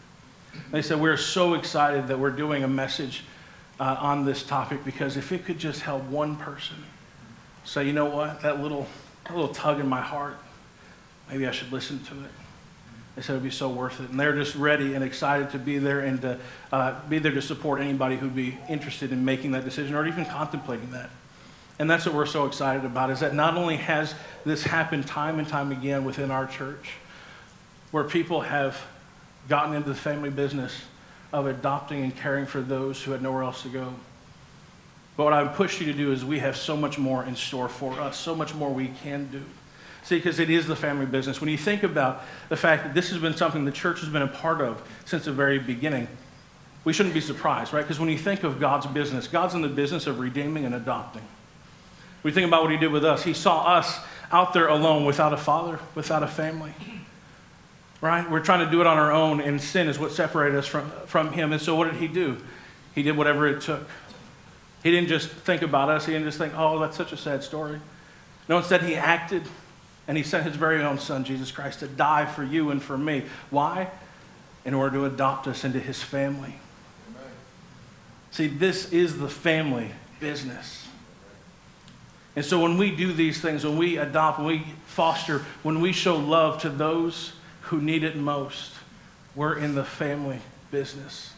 They 0.72 0.84
said, 0.84 1.02
we're 1.02 1.18
so 1.18 1.56
excited 1.56 2.10
that 2.10 2.20
we're 2.20 2.30
doing 2.30 2.64
a 2.64 2.68
message 2.68 3.24
uh, 3.80 3.98
on 4.00 4.24
this 4.24 4.44
topic 4.44 4.86
because 4.86 5.18
if 5.18 5.32
it 5.32 5.44
could 5.44 5.58
just 5.58 5.82
help 5.82 6.04
one 6.04 6.36
person 6.36 6.78
say, 7.64 7.88
you 7.88 7.94
know 7.94 8.06
what, 8.06 8.44
that 8.44 8.62
little, 8.62 8.86
that 9.24 9.36
little 9.36 9.52
tug 9.52 9.80
in 9.80 9.90
my 9.90 10.02
heart, 10.02 10.38
maybe 11.28 11.48
I 11.48 11.52
should 11.52 11.72
listen 11.72 12.04
to 12.04 12.14
it. 12.14 12.32
They 13.18 13.24
said 13.24 13.34
it 13.34 13.38
would 13.38 13.44
be 13.46 13.50
so 13.50 13.68
worth 13.68 14.00
it. 14.00 14.12
And 14.12 14.20
they're 14.20 14.36
just 14.36 14.56
ready 14.56 14.94
and 14.94 15.04
excited 15.04 15.50
to 15.50 15.58
be 15.58 15.80
there 15.80 16.02
and 16.02 16.22
to 16.22 16.38
uh, 16.72 17.00
be 17.10 17.18
there 17.18 17.32
to 17.32 17.42
support 17.42 17.82
anybody 17.82 18.16
who'd 18.16 18.36
be 18.36 18.60
interested 18.70 19.12
in 19.12 19.26
making 19.26 19.54
that 19.54 19.66
decision 19.66 19.96
or 19.96 20.08
even 20.08 20.24
contemplating 20.24 20.92
that. 20.92 21.10
And 21.80 21.90
that's 21.90 22.06
what 22.06 22.14
we're 22.14 22.28
so 22.28 22.46
excited 22.46 22.86
about 22.86 23.10
is 23.10 23.22
that 23.22 23.34
not 23.34 23.58
only 23.58 23.78
has 23.78 24.14
this 24.46 24.64
happened 24.64 25.08
time 25.08 25.40
and 25.40 25.48
time 25.48 25.72
again 25.72 26.06
within 26.06 26.30
our 26.30 26.46
church, 26.46 26.92
where 27.90 28.04
people 28.04 28.42
have 28.42 28.80
gotten 29.50 29.74
into 29.74 29.90
the 29.90 29.96
family 29.96 30.30
business 30.30 30.80
of 31.34 31.48
adopting 31.48 32.04
and 32.04 32.16
caring 32.16 32.46
for 32.46 32.62
those 32.62 33.02
who 33.02 33.14
had 33.14 33.24
nowhere 33.24 33.42
else 33.42 33.64
to 33.64 33.70
go. 33.70 33.96
But 35.16 35.24
what 35.24 35.34
I 35.34 35.42
would 35.42 35.54
push 35.54 35.82
you 35.82 35.92
to 35.92 35.98
do 35.98 36.12
is 36.12 36.24
we 36.24 36.38
have 36.38 36.56
so 36.56 36.78
much 36.78 37.00
more 37.00 37.24
in 37.24 37.36
store 37.36 37.68
for 37.68 38.00
us, 38.00 38.16
so 38.16 38.36
much 38.36 38.54
more 38.54 38.72
we 38.72 38.90
can 39.02 39.28
do. 39.32 39.42
See, 40.08 40.16
because 40.16 40.40
it 40.40 40.50
is 40.50 40.68
the 40.68 40.76
family 40.78 41.06
business. 41.06 41.42
When 41.42 41.50
you 41.50 41.58
think 41.58 41.84
about 41.84 42.24
the 42.48 42.56
fact 42.56 42.86
that 42.86 42.94
this 42.94 43.10
has 43.10 43.20
been 43.20 43.36
something 43.36 43.66
the 43.66 43.74
church 43.74 44.00
has 44.00 44.08
been 44.08 44.22
a 44.22 44.28
part 44.28 44.62
of 44.62 44.82
since 45.04 45.26
the 45.26 45.34
very 45.34 45.60
beginning, 45.60 46.08
we 46.86 46.94
shouldn't 46.94 47.14
be 47.14 47.20
surprised, 47.20 47.74
right? 47.74 47.82
Because 47.82 48.00
when 48.00 48.08
you 48.08 48.18
think 48.18 48.46
of 48.46 48.58
God's 48.58 48.86
business, 48.86 49.28
God's 49.28 49.54
in 49.54 49.62
the 49.62 49.68
business 49.68 50.08
of 50.08 50.22
redeeming 50.22 50.64
and 50.64 50.74
adopting. 50.74 51.24
We 52.24 52.32
think 52.32 52.48
about 52.48 52.62
what 52.62 52.72
He 52.72 52.78
did 52.78 52.94
with 52.94 53.04
us. 53.04 53.24
He 53.24 53.34
saw 53.34 53.66
us 53.66 54.00
out 54.32 54.54
there 54.54 54.70
alone 54.70 55.04
without 55.04 55.34
a 55.34 55.38
father, 55.38 55.78
without 55.94 56.24
a 56.24 56.28
family. 56.28 56.72
Right? 58.00 58.32
We're 58.32 58.40
trying 58.40 58.66
to 58.66 58.72
do 58.72 58.80
it 58.80 58.88
on 58.88 58.98
our 58.98 59.12
own, 59.12 59.42
and 59.42 59.60
sin 59.60 59.90
is 59.90 60.00
what 60.00 60.14
separated 60.14 60.58
us 60.58 60.68
from, 60.68 60.90
from 61.06 61.34
Him. 61.34 61.52
And 61.52 61.62
so, 61.62 61.76
what 61.76 61.92
did 61.92 62.00
He 62.00 62.08
do? 62.08 62.38
He 62.96 63.04
did 63.04 63.18
whatever 63.18 63.46
it 63.46 63.60
took. 63.60 63.86
He 64.84 64.90
didn't 64.90 65.10
just 65.10 65.28
think 65.28 65.64
about 65.64 65.90
us, 65.90 66.06
He 66.06 66.14
didn't 66.14 66.28
just 66.28 66.38
think, 66.38 66.54
oh, 66.56 66.80
that's 66.80 66.96
such 66.96 67.12
a 67.12 67.18
sad 67.18 67.44
story. 67.44 67.82
No, 68.48 68.60
instead, 68.60 68.84
He 68.84 68.96
acted 68.96 69.44
and 70.08 70.18
he 70.18 70.24
sent 70.24 70.46
his 70.46 70.56
very 70.56 70.82
own 70.82 71.00
son, 71.00 71.24
Jesus 71.24 71.52
Christ, 71.52 71.80
to 71.80 71.88
die 71.88 72.26
for 72.26 72.44
you 72.44 72.72
and 72.72 72.82
for 72.82 72.98
me. 72.98 73.24
Why? 73.50 73.90
In 74.64 74.74
order 74.74 74.98
to 74.98 75.06
adopt 75.06 75.48
us 75.48 75.64
into 75.64 75.80
his 75.80 76.02
family. 76.02 76.56
Amen. 77.10 77.32
See, 78.32 78.48
this 78.48 78.92
is 78.92 79.18
the 79.18 79.30
family 79.30 79.92
business. 80.20 80.88
And 82.36 82.46
so 82.46 82.62
when 82.62 82.78
we 82.78 82.96
do 82.96 83.12
these 83.12 83.42
things, 83.42 83.66
when 83.66 83.78
we 83.78 83.98
adopt, 83.98 84.38
when 84.40 84.48
we 84.48 84.66
foster, 84.86 85.40
when 85.64 85.82
we 85.82 85.92
show 85.92 86.16
love 86.16 86.62
to 86.62 86.70
those 86.70 87.34
who 87.62 87.82
need 87.82 88.04
it 88.04 88.16
most, 88.16 88.74
we're 89.36 89.58
in 89.58 89.76
the 89.76 89.84
family 89.84 90.40
business. 90.72 91.34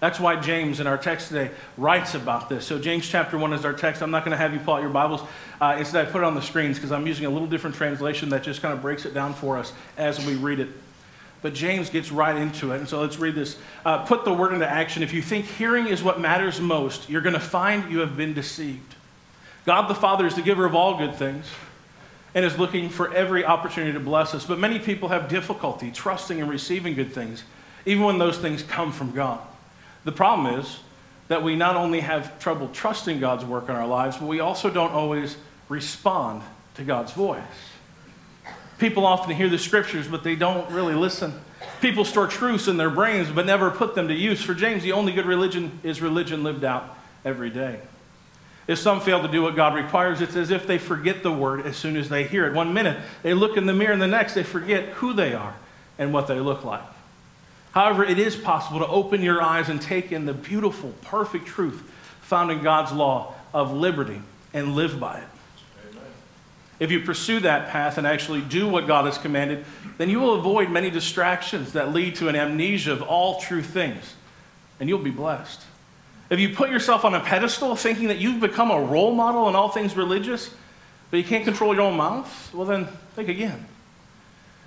That's 0.00 0.20
why 0.20 0.36
James 0.36 0.78
in 0.78 0.86
our 0.86 0.96
text 0.96 1.28
today 1.28 1.50
writes 1.76 2.14
about 2.14 2.48
this. 2.48 2.64
So, 2.64 2.78
James 2.78 3.08
chapter 3.08 3.36
1 3.36 3.52
is 3.52 3.64
our 3.64 3.72
text. 3.72 4.00
I'm 4.00 4.12
not 4.12 4.24
going 4.24 4.30
to 4.30 4.36
have 4.36 4.54
you 4.54 4.60
pull 4.60 4.74
out 4.74 4.80
your 4.80 4.90
Bibles. 4.90 5.22
Uh, 5.60 5.76
instead, 5.78 6.06
I 6.06 6.10
put 6.10 6.22
it 6.22 6.24
on 6.24 6.36
the 6.36 6.42
screens 6.42 6.76
because 6.76 6.92
I'm 6.92 7.06
using 7.06 7.26
a 7.26 7.30
little 7.30 7.48
different 7.48 7.74
translation 7.74 8.28
that 8.28 8.44
just 8.44 8.62
kind 8.62 8.72
of 8.72 8.80
breaks 8.80 9.04
it 9.06 9.12
down 9.12 9.34
for 9.34 9.58
us 9.58 9.72
as 9.96 10.24
we 10.24 10.36
read 10.36 10.60
it. 10.60 10.68
But 11.42 11.54
James 11.54 11.90
gets 11.90 12.12
right 12.12 12.36
into 12.36 12.72
it. 12.72 12.78
And 12.78 12.88
so 12.88 13.00
let's 13.00 13.18
read 13.18 13.34
this. 13.34 13.56
Uh, 13.84 14.04
put 14.04 14.24
the 14.24 14.32
word 14.32 14.52
into 14.52 14.68
action. 14.68 15.02
If 15.02 15.12
you 15.12 15.22
think 15.22 15.46
hearing 15.46 15.88
is 15.88 16.02
what 16.02 16.20
matters 16.20 16.60
most, 16.60 17.08
you're 17.08 17.20
going 17.20 17.34
to 17.34 17.40
find 17.40 17.90
you 17.90 18.00
have 18.00 18.16
been 18.16 18.34
deceived. 18.34 18.94
God 19.64 19.88
the 19.88 19.94
Father 19.94 20.26
is 20.26 20.34
the 20.34 20.42
giver 20.42 20.64
of 20.64 20.74
all 20.74 20.96
good 20.96 21.14
things 21.14 21.46
and 22.34 22.44
is 22.44 22.58
looking 22.58 22.88
for 22.88 23.12
every 23.12 23.44
opportunity 23.44 23.92
to 23.92 24.00
bless 24.00 24.32
us. 24.32 24.46
But 24.46 24.58
many 24.58 24.78
people 24.78 25.08
have 25.08 25.28
difficulty 25.28 25.90
trusting 25.90 26.40
and 26.40 26.48
receiving 26.48 26.94
good 26.94 27.12
things, 27.12 27.42
even 27.84 28.04
when 28.04 28.18
those 28.18 28.38
things 28.38 28.62
come 28.62 28.92
from 28.92 29.12
God. 29.12 29.40
The 30.08 30.12
problem 30.12 30.58
is 30.58 30.80
that 31.28 31.42
we 31.42 31.54
not 31.54 31.76
only 31.76 32.00
have 32.00 32.38
trouble 32.38 32.68
trusting 32.68 33.20
God's 33.20 33.44
work 33.44 33.68
in 33.68 33.74
our 33.74 33.86
lives, 33.86 34.16
but 34.16 34.24
we 34.24 34.40
also 34.40 34.70
don't 34.70 34.92
always 34.92 35.36
respond 35.68 36.40
to 36.76 36.82
God's 36.82 37.12
voice. 37.12 37.42
People 38.78 39.04
often 39.04 39.36
hear 39.36 39.50
the 39.50 39.58
scriptures, 39.58 40.08
but 40.08 40.24
they 40.24 40.34
don't 40.34 40.70
really 40.70 40.94
listen. 40.94 41.34
People 41.82 42.06
store 42.06 42.26
truths 42.26 42.68
in 42.68 42.78
their 42.78 42.88
brains, 42.88 43.28
but 43.28 43.44
never 43.44 43.70
put 43.70 43.94
them 43.94 44.08
to 44.08 44.14
use. 44.14 44.42
For 44.42 44.54
James, 44.54 44.82
the 44.82 44.92
only 44.92 45.12
good 45.12 45.26
religion 45.26 45.78
is 45.82 46.00
religion 46.00 46.42
lived 46.42 46.64
out 46.64 46.96
every 47.22 47.50
day. 47.50 47.78
If 48.66 48.78
some 48.78 49.02
fail 49.02 49.20
to 49.20 49.28
do 49.28 49.42
what 49.42 49.56
God 49.56 49.74
requires, 49.74 50.22
it's 50.22 50.36
as 50.36 50.50
if 50.50 50.66
they 50.66 50.78
forget 50.78 51.22
the 51.22 51.32
word 51.32 51.66
as 51.66 51.76
soon 51.76 51.98
as 51.98 52.08
they 52.08 52.24
hear 52.24 52.46
it. 52.46 52.54
One 52.54 52.72
minute, 52.72 52.98
they 53.22 53.34
look 53.34 53.58
in 53.58 53.66
the 53.66 53.74
mirror, 53.74 53.92
and 53.92 54.00
the 54.00 54.06
next, 54.06 54.32
they 54.32 54.42
forget 54.42 54.84
who 54.88 55.12
they 55.12 55.34
are 55.34 55.54
and 55.98 56.14
what 56.14 56.28
they 56.28 56.40
look 56.40 56.64
like. 56.64 56.80
However, 57.78 58.04
it 58.04 58.18
is 58.18 58.34
possible 58.34 58.80
to 58.80 58.88
open 58.88 59.22
your 59.22 59.40
eyes 59.40 59.68
and 59.68 59.80
take 59.80 60.10
in 60.10 60.26
the 60.26 60.34
beautiful, 60.34 60.92
perfect 61.02 61.46
truth 61.46 61.80
found 62.22 62.50
in 62.50 62.60
God's 62.60 62.90
law 62.90 63.34
of 63.54 63.72
liberty 63.72 64.20
and 64.52 64.74
live 64.74 64.98
by 64.98 65.18
it. 65.18 65.28
Amen. 65.88 66.02
If 66.80 66.90
you 66.90 66.98
pursue 66.98 67.38
that 67.38 67.68
path 67.68 67.96
and 67.96 68.04
actually 68.04 68.40
do 68.40 68.66
what 68.68 68.88
God 68.88 69.04
has 69.04 69.16
commanded, 69.16 69.64
then 69.96 70.10
you 70.10 70.18
will 70.18 70.34
avoid 70.34 70.70
many 70.70 70.90
distractions 70.90 71.74
that 71.74 71.94
lead 71.94 72.16
to 72.16 72.26
an 72.26 72.34
amnesia 72.34 72.90
of 72.90 73.00
all 73.00 73.40
true 73.40 73.62
things, 73.62 74.16
and 74.80 74.88
you'll 74.88 74.98
be 74.98 75.12
blessed. 75.12 75.62
If 76.30 76.40
you 76.40 76.56
put 76.56 76.70
yourself 76.70 77.04
on 77.04 77.14
a 77.14 77.20
pedestal 77.20 77.76
thinking 77.76 78.08
that 78.08 78.18
you've 78.18 78.40
become 78.40 78.72
a 78.72 78.82
role 78.82 79.14
model 79.14 79.48
in 79.48 79.54
all 79.54 79.68
things 79.68 79.96
religious, 79.96 80.52
but 81.12 81.18
you 81.18 81.24
can't 81.24 81.44
control 81.44 81.72
your 81.76 81.84
own 81.84 81.96
mouth, 81.96 82.52
well, 82.52 82.66
then 82.66 82.88
think 83.14 83.28
again. 83.28 83.66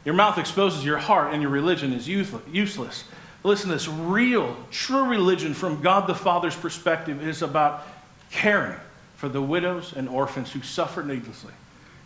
Your 0.04 0.16
mouth 0.16 0.38
exposes 0.38 0.84
your 0.84 0.98
heart, 0.98 1.34
and 1.34 1.42
your 1.42 1.52
religion 1.52 1.94
is 1.94 2.08
useless. 2.08 3.04
Listen 3.44 3.70
to 3.70 3.76
this 3.76 3.88
real, 3.88 4.56
true 4.72 5.06
religion 5.06 5.54
from 5.54 5.82
God 5.82 6.08
the 6.08 6.16
Father's 6.16 6.56
perspective 6.56 7.26
is 7.28 7.42
about 7.42 7.84
caring 8.32 8.80
for 9.16 9.30
the 9.30 9.42
widows 9.42 9.94
and 9.94 10.10
orphans 10.10 10.52
who 10.52 10.62
suffer 10.62 11.04
needlessly 11.04 11.54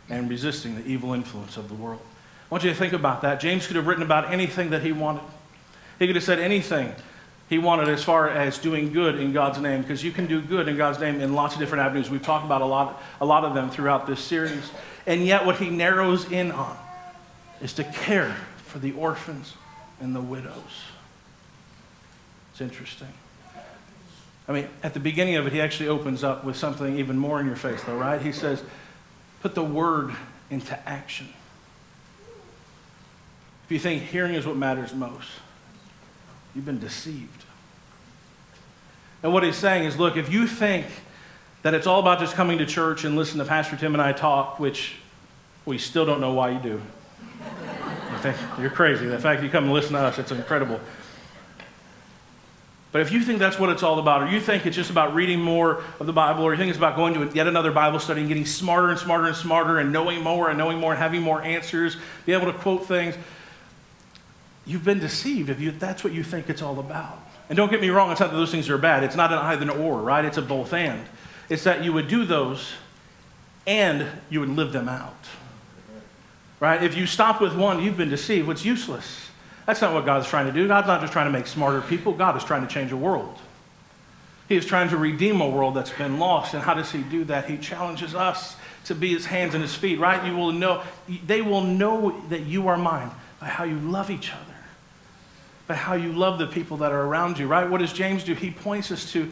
and 0.09 0.29
resisting 0.29 0.75
the 0.75 0.85
evil 0.85 1.13
influence 1.13 1.57
of 1.57 1.67
the 1.69 1.73
world. 1.73 2.01
I 2.49 2.53
want 2.53 2.63
you 2.63 2.69
to 2.69 2.75
think 2.75 2.93
about 2.93 3.21
that. 3.21 3.39
James 3.39 3.65
could 3.67 3.75
have 3.75 3.87
written 3.87 4.03
about 4.03 4.31
anything 4.31 4.69
that 4.69 4.81
he 4.81 4.91
wanted. 4.91 5.23
He 5.97 6.07
could 6.07 6.15
have 6.15 6.25
said 6.25 6.39
anything 6.39 6.93
He 7.47 7.59
wanted 7.59 7.89
as 7.89 8.03
far 8.03 8.27
as 8.29 8.57
doing 8.57 8.91
good 8.91 9.19
in 9.19 9.31
God's 9.31 9.59
name, 9.59 9.81
because 9.81 10.03
you 10.03 10.11
can 10.11 10.25
do 10.25 10.41
good 10.41 10.67
in 10.67 10.77
God's 10.77 10.99
name 10.99 11.21
in 11.21 11.33
lots 11.33 11.53
of 11.53 11.59
different 11.59 11.85
avenues. 11.85 12.09
We've 12.09 12.23
talked 12.23 12.45
about 12.45 12.61
a 12.61 12.65
lot, 12.65 13.01
a 13.21 13.25
lot 13.25 13.45
of 13.45 13.53
them 13.53 13.69
throughout 13.69 14.07
this 14.07 14.19
series. 14.19 14.71
And 15.05 15.25
yet, 15.25 15.45
what 15.45 15.57
he 15.57 15.69
narrows 15.69 16.31
in 16.31 16.51
on 16.51 16.75
is 17.61 17.73
to 17.73 17.83
care 17.83 18.35
for 18.57 18.79
the 18.79 18.91
orphans 18.93 19.53
and 19.99 20.15
the 20.15 20.21
widows. 20.21 20.83
It's 22.51 22.61
interesting. 22.61 23.13
I 24.47 24.51
mean, 24.51 24.67
at 24.83 24.93
the 24.93 24.99
beginning 24.99 25.35
of 25.35 25.47
it, 25.47 25.53
he 25.53 25.61
actually 25.61 25.89
opens 25.89 26.23
up 26.23 26.43
with 26.43 26.55
something 26.55 26.99
even 26.99 27.17
more 27.17 27.39
in 27.39 27.47
your 27.47 27.55
face, 27.55 27.83
though, 27.83 27.97
right? 27.97 28.21
He 28.21 28.31
says, 28.31 28.63
put 29.41 29.55
the 29.55 29.63
word 29.63 30.15
into 30.49 30.77
action. 30.87 31.27
If 33.65 33.71
you 33.71 33.79
think 33.79 34.03
hearing 34.03 34.35
is 34.35 34.45
what 34.45 34.55
matters 34.55 34.93
most, 34.93 35.27
you've 36.53 36.65
been 36.65 36.79
deceived. 36.79 37.43
And 39.23 39.33
what 39.33 39.43
he's 39.43 39.55
saying 39.55 39.85
is 39.85 39.97
look, 39.97 40.17
if 40.17 40.31
you 40.31 40.45
think 40.45 40.85
that 41.63 41.73
it's 41.73 41.87
all 41.87 41.99
about 41.99 42.19
just 42.19 42.35
coming 42.35 42.59
to 42.59 42.65
church 42.67 43.03
and 43.05 43.15
listening 43.15 43.43
to 43.43 43.49
Pastor 43.49 43.75
Tim 43.75 43.95
and 43.95 44.01
I 44.01 44.13
talk, 44.13 44.59
which 44.59 44.97
we 45.65 45.79
still 45.79 46.05
don't 46.05 46.21
know 46.21 46.33
why 46.33 46.51
you 46.51 46.59
do. 46.59 46.81
Think 48.21 48.37
you're 48.59 48.71
crazy. 48.71 49.05
The 49.05 49.19
fact 49.19 49.43
you 49.43 49.49
come 49.49 49.65
and 49.65 49.73
listen 49.73 49.93
to 49.93 49.99
us, 49.99 50.17
it's 50.17 50.31
incredible. 50.31 50.79
But 52.91 53.01
if 53.01 53.11
you 53.11 53.21
think 53.21 53.39
that's 53.39 53.59
what 53.59 53.69
it's 53.69 53.83
all 53.83 53.99
about, 53.99 54.23
or 54.23 54.27
you 54.29 54.39
think 54.39 54.65
it's 54.65 54.75
just 54.75 54.89
about 54.89 55.13
reading 55.13 55.41
more 55.41 55.83
of 55.99 56.07
the 56.07 56.13
Bible, 56.13 56.43
or 56.43 56.53
you 56.53 56.57
think 56.57 56.69
it's 56.69 56.77
about 56.77 56.95
going 56.95 57.13
to 57.13 57.35
yet 57.35 57.45
another 57.45 57.71
Bible 57.71 57.99
study 57.99 58.21
and 58.21 58.29
getting 58.29 58.45
smarter 58.45 58.89
and 58.89 58.97
smarter 58.97 59.25
and 59.25 59.35
smarter 59.35 59.79
and 59.79 59.91
knowing 59.91 60.21
more 60.21 60.49
and 60.49 60.57
knowing 60.57 60.79
more 60.79 60.93
and 60.93 60.99
having 60.99 61.21
more 61.21 61.41
answers, 61.41 61.97
be 62.25 62.31
able 62.31 62.51
to 62.51 62.57
quote 62.57 62.85
things, 62.85 63.15
you've 64.65 64.85
been 64.85 64.99
deceived 64.99 65.49
if 65.49 65.59
you, 65.59 65.71
that's 65.71 66.03
what 66.05 66.13
you 66.13 66.23
think 66.23 66.49
it's 66.49 66.61
all 66.61 66.79
about. 66.79 67.19
And 67.49 67.57
don't 67.57 67.69
get 67.69 67.81
me 67.81 67.89
wrong, 67.89 68.11
it's 68.11 68.21
not 68.21 68.31
that 68.31 68.37
those 68.37 68.49
things 68.49 68.69
are 68.69 68.77
bad. 68.77 69.03
It's 69.03 69.15
not 69.15 69.31
an 69.31 69.39
either 69.39 69.69
or, 69.71 70.01
right? 70.01 70.23
It's 70.23 70.37
a 70.37 70.41
both 70.41 70.73
and. 70.73 71.05
It's 71.49 71.65
that 71.65 71.83
you 71.83 71.91
would 71.91 72.07
do 72.07 72.25
those 72.25 72.71
and 73.67 74.07
you 74.29 74.39
would 74.39 74.49
live 74.49 74.71
them 74.71 74.87
out. 74.87 75.13
Right? 76.65 76.81
If 76.81 76.97
you 76.97 77.05
stop 77.05 77.41
with 77.41 77.55
one, 77.55 77.83
you've 77.83 77.95
been 77.95 78.09
deceived. 78.09 78.49
It's 78.49 78.65
useless. 78.65 79.29
That's 79.67 79.81
not 79.81 79.93
what 79.93 80.03
God's 80.03 80.27
trying 80.27 80.47
to 80.47 80.51
do. 80.51 80.67
God's 80.67 80.87
not 80.87 80.99
just 80.99 81.13
trying 81.13 81.27
to 81.27 81.31
make 81.31 81.45
smarter 81.45 81.79
people, 81.79 82.11
God 82.11 82.35
is 82.37 82.43
trying 82.43 82.65
to 82.65 82.73
change 82.73 82.91
a 82.91 82.97
world. 82.97 83.37
He 84.49 84.55
is 84.55 84.65
trying 84.65 84.89
to 84.89 84.97
redeem 84.97 85.41
a 85.41 85.47
world 85.47 85.75
that's 85.75 85.91
been 85.91 86.17
lost. 86.17 86.55
And 86.55 86.63
how 86.63 86.73
does 86.73 86.91
he 86.91 87.03
do 87.03 87.23
that? 87.25 87.47
He 87.47 87.59
challenges 87.59 88.15
us 88.15 88.55
to 88.85 88.95
be 88.95 89.13
his 89.13 89.27
hands 89.27 89.53
and 89.53 89.61
his 89.61 89.75
feet, 89.75 89.99
right? 89.99 90.25
You 90.25 90.35
will 90.35 90.53
know, 90.53 90.81
they 91.27 91.43
will 91.43 91.61
know 91.61 92.19
that 92.29 92.41
you 92.47 92.67
are 92.67 92.77
mine 92.77 93.11
by 93.39 93.45
how 93.45 93.63
you 93.63 93.77
love 93.77 94.09
each 94.09 94.31
other, 94.31 94.55
by 95.67 95.75
how 95.75 95.93
you 95.93 96.13
love 96.13 96.39
the 96.39 96.47
people 96.47 96.77
that 96.77 96.91
are 96.91 97.01
around 97.03 97.37
you, 97.37 97.45
right? 97.45 97.69
What 97.69 97.77
does 97.77 97.93
James 97.93 98.23
do? 98.23 98.33
He 98.33 98.49
points 98.49 98.91
us 98.91 99.11
to 99.11 99.31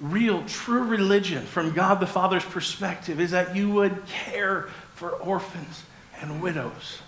real, 0.00 0.44
true 0.44 0.84
religion 0.84 1.42
from 1.46 1.72
God 1.72 1.98
the 1.98 2.06
Father's 2.06 2.44
perspective 2.44 3.18
is 3.18 3.32
that 3.32 3.56
you 3.56 3.70
would 3.70 4.06
care 4.06 4.68
for 4.94 5.10
orphans 5.10 5.82
and 6.20 6.40
widows. 6.40 6.98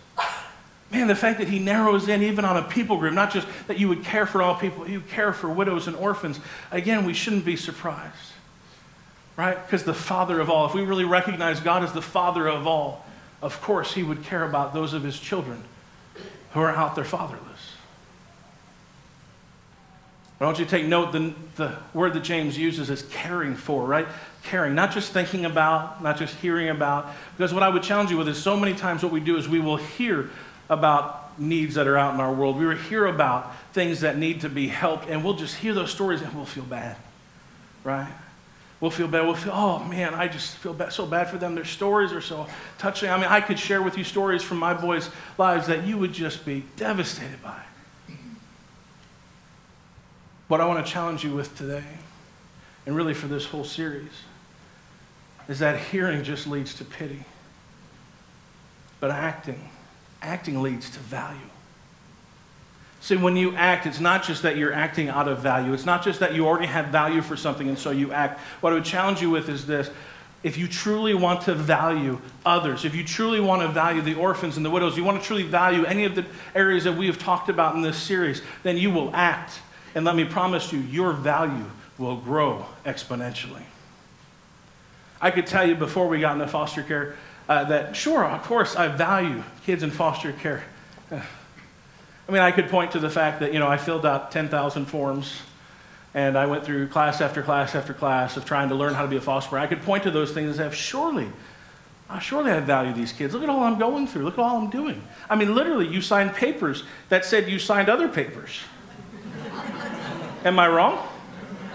Man, 0.90 1.08
the 1.08 1.14
fact 1.14 1.38
that 1.38 1.48
he 1.48 1.58
narrows 1.58 2.06
in 2.08 2.22
even 2.22 2.44
on 2.44 2.58
a 2.58 2.62
people 2.62 2.98
group, 2.98 3.14
not 3.14 3.32
just 3.32 3.46
that 3.66 3.78
you 3.78 3.88
would 3.88 4.04
care 4.04 4.26
for 4.26 4.42
all 4.42 4.54
people, 4.54 4.86
you 4.88 5.00
care 5.00 5.32
for 5.32 5.48
widows 5.48 5.86
and 5.86 5.96
orphans, 5.96 6.38
again, 6.70 7.06
we 7.06 7.14
shouldn't 7.14 7.46
be 7.46 7.56
surprised. 7.56 8.14
Right? 9.36 9.56
Because 9.64 9.84
the 9.84 9.94
Father 9.94 10.38
of 10.38 10.50
all, 10.50 10.66
if 10.66 10.74
we 10.74 10.82
really 10.82 11.06
recognize 11.06 11.60
God 11.60 11.82
as 11.82 11.92
the 11.92 12.02
Father 12.02 12.46
of 12.46 12.66
all, 12.66 13.06
of 13.40 13.60
course 13.62 13.94
he 13.94 14.02
would 14.02 14.22
care 14.22 14.44
about 14.44 14.74
those 14.74 14.92
of 14.92 15.02
his 15.02 15.18
children 15.18 15.64
who 16.52 16.60
are 16.60 16.70
out 16.70 16.94
there 16.94 17.04
fatherless. 17.04 17.51
I 20.42 20.46
want 20.46 20.58
you 20.58 20.64
to 20.64 20.70
take 20.70 20.86
note 20.86 21.12
the, 21.12 21.32
the 21.56 21.76
word 21.94 22.14
that 22.14 22.24
James 22.24 22.58
uses 22.58 22.90
is 22.90 23.02
caring 23.10 23.54
for, 23.54 23.86
right? 23.86 24.08
Caring, 24.42 24.74
not 24.74 24.90
just 24.90 25.12
thinking 25.12 25.44
about, 25.44 26.02
not 26.02 26.18
just 26.18 26.34
hearing 26.36 26.68
about. 26.68 27.08
Because 27.36 27.54
what 27.54 27.62
I 27.62 27.68
would 27.68 27.82
challenge 27.82 28.10
you 28.10 28.16
with 28.16 28.28
is 28.28 28.42
so 28.42 28.56
many 28.56 28.74
times 28.74 29.02
what 29.02 29.12
we 29.12 29.20
do 29.20 29.36
is 29.36 29.48
we 29.48 29.60
will 29.60 29.76
hear 29.76 30.30
about 30.68 31.38
needs 31.38 31.76
that 31.76 31.86
are 31.86 31.96
out 31.96 32.14
in 32.14 32.20
our 32.20 32.32
world. 32.32 32.58
We 32.58 32.66
will 32.66 32.74
hear 32.74 33.06
about 33.06 33.54
things 33.72 34.00
that 34.00 34.18
need 34.18 34.40
to 34.40 34.48
be 34.48 34.68
helped, 34.68 35.08
and 35.08 35.22
we'll 35.22 35.34
just 35.34 35.54
hear 35.54 35.74
those 35.74 35.90
stories 35.90 36.22
and 36.22 36.34
we'll 36.34 36.44
feel 36.44 36.64
bad, 36.64 36.96
right? 37.84 38.12
We'll 38.80 38.90
feel 38.90 39.06
bad. 39.06 39.24
We'll 39.26 39.36
feel, 39.36 39.52
oh 39.54 39.84
man, 39.84 40.12
I 40.12 40.26
just 40.26 40.56
feel 40.56 40.74
bad, 40.74 40.92
so 40.92 41.06
bad 41.06 41.28
for 41.30 41.38
them. 41.38 41.54
Their 41.54 41.64
stories 41.64 42.12
are 42.12 42.20
so 42.20 42.48
touching. 42.78 43.10
I 43.10 43.16
mean, 43.16 43.26
I 43.26 43.40
could 43.40 43.60
share 43.60 43.80
with 43.80 43.96
you 43.96 44.02
stories 44.02 44.42
from 44.42 44.58
my 44.58 44.74
boys' 44.74 45.08
lives 45.38 45.68
that 45.68 45.86
you 45.86 45.98
would 45.98 46.12
just 46.12 46.44
be 46.44 46.64
devastated 46.76 47.40
by. 47.44 47.60
What 50.52 50.60
I 50.60 50.66
want 50.66 50.84
to 50.84 50.92
challenge 50.92 51.24
you 51.24 51.34
with 51.34 51.56
today, 51.56 51.82
and 52.84 52.94
really 52.94 53.14
for 53.14 53.26
this 53.26 53.46
whole 53.46 53.64
series, 53.64 54.12
is 55.48 55.60
that 55.60 55.80
hearing 55.80 56.22
just 56.22 56.46
leads 56.46 56.74
to 56.74 56.84
pity. 56.84 57.24
But 59.00 59.12
acting, 59.12 59.70
acting 60.20 60.60
leads 60.60 60.90
to 60.90 60.98
value. 60.98 61.38
See, 63.00 63.16
when 63.16 63.34
you 63.34 63.56
act, 63.56 63.86
it's 63.86 63.98
not 63.98 64.24
just 64.24 64.42
that 64.42 64.58
you're 64.58 64.74
acting 64.74 65.08
out 65.08 65.26
of 65.26 65.38
value. 65.38 65.72
It's 65.72 65.86
not 65.86 66.04
just 66.04 66.20
that 66.20 66.34
you 66.34 66.46
already 66.46 66.66
have 66.66 66.88
value 66.88 67.22
for 67.22 67.34
something 67.34 67.66
and 67.66 67.78
so 67.78 67.90
you 67.90 68.12
act. 68.12 68.38
What 68.60 68.74
I 68.74 68.74
would 68.74 68.84
challenge 68.84 69.22
you 69.22 69.30
with 69.30 69.48
is 69.48 69.66
this. 69.66 69.88
If 70.42 70.58
you 70.58 70.68
truly 70.68 71.14
want 71.14 71.40
to 71.44 71.54
value 71.54 72.20
others, 72.44 72.84
if 72.84 72.94
you 72.94 73.04
truly 73.04 73.40
want 73.40 73.62
to 73.62 73.68
value 73.68 74.02
the 74.02 74.16
orphans 74.16 74.58
and 74.58 74.66
the 74.66 74.70
widows, 74.70 74.98
you 74.98 75.04
want 75.04 75.18
to 75.18 75.26
truly 75.26 75.44
value 75.44 75.86
any 75.86 76.04
of 76.04 76.14
the 76.14 76.26
areas 76.54 76.84
that 76.84 76.94
we 76.94 77.06
have 77.06 77.18
talked 77.18 77.48
about 77.48 77.74
in 77.74 77.80
this 77.80 77.96
series, 77.96 78.42
then 78.64 78.76
you 78.76 78.90
will 78.90 79.10
act. 79.16 79.58
And 79.94 80.04
let 80.04 80.16
me 80.16 80.24
promise 80.24 80.72
you, 80.72 80.80
your 80.80 81.12
value 81.12 81.66
will 81.98 82.16
grow 82.16 82.66
exponentially. 82.84 83.62
I 85.20 85.30
could 85.30 85.46
tell 85.46 85.66
you 85.66 85.74
before 85.74 86.08
we 86.08 86.20
got 86.20 86.32
into 86.32 86.48
foster 86.48 86.82
care 86.82 87.16
uh, 87.48 87.64
that, 87.64 87.94
sure, 87.94 88.24
of 88.24 88.42
course, 88.42 88.76
I 88.76 88.88
value 88.88 89.42
kids 89.64 89.82
in 89.82 89.90
foster 89.90 90.32
care. 90.32 90.64
I 91.10 92.32
mean, 92.32 92.42
I 92.42 92.50
could 92.50 92.68
point 92.68 92.92
to 92.92 92.98
the 92.98 93.10
fact 93.10 93.40
that, 93.40 93.52
you 93.52 93.58
know, 93.58 93.68
I 93.68 93.76
filled 93.76 94.06
out 94.06 94.30
10,000 94.30 94.86
forms 94.86 95.42
and 96.14 96.36
I 96.36 96.46
went 96.46 96.64
through 96.64 96.88
class 96.88 97.20
after 97.20 97.42
class 97.42 97.74
after 97.74 97.94
class 97.94 98.36
of 98.36 98.44
trying 98.44 98.68
to 98.68 98.74
learn 98.74 98.94
how 98.94 99.02
to 99.02 99.08
be 99.08 99.16
a 99.16 99.20
foster 99.20 99.50
parent. 99.50 99.70
I 99.70 99.74
could 99.74 99.84
point 99.84 100.04
to 100.04 100.10
those 100.10 100.32
things 100.32 100.58
and 100.58 100.72
say, 100.72 100.76
surely, 100.76 101.28
surely 102.20 102.50
I 102.50 102.60
value 102.60 102.92
these 102.92 103.12
kids. 103.12 103.32
Look 103.32 103.42
at 103.42 103.48
all 103.48 103.62
I'm 103.62 103.78
going 103.78 104.06
through. 104.06 104.24
Look 104.24 104.34
at 104.34 104.40
all 104.40 104.58
I'm 104.58 104.70
doing. 104.70 105.02
I 105.30 105.36
mean, 105.36 105.54
literally, 105.54 105.88
you 105.88 106.00
signed 106.00 106.34
papers 106.34 106.84
that 107.08 107.24
said 107.24 107.48
you 107.48 107.58
signed 107.58 107.88
other 107.88 108.08
papers. 108.08 108.58
Am 110.44 110.58
I 110.58 110.68
wrong? 110.68 111.06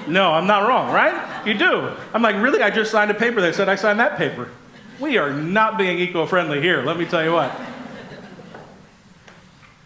No, 0.07 0.33
I'm 0.33 0.47
not 0.47 0.67
wrong, 0.67 0.91
right? 0.91 1.45
You 1.45 1.53
do. 1.53 1.91
I'm 2.13 2.21
like, 2.21 2.35
really? 2.37 2.61
I 2.61 2.69
just 2.69 2.91
signed 2.91 3.11
a 3.11 3.13
paper 3.13 3.41
that 3.41 3.55
said 3.55 3.69
I 3.69 3.75
signed 3.75 3.99
that 3.99 4.17
paper. 4.17 4.49
We 4.99 5.17
are 5.17 5.31
not 5.31 5.77
being 5.77 5.99
eco 5.99 6.25
friendly 6.25 6.61
here, 6.61 6.81
let 6.83 6.97
me 6.97 7.05
tell 7.05 7.23
you 7.23 7.33
what. 7.33 7.51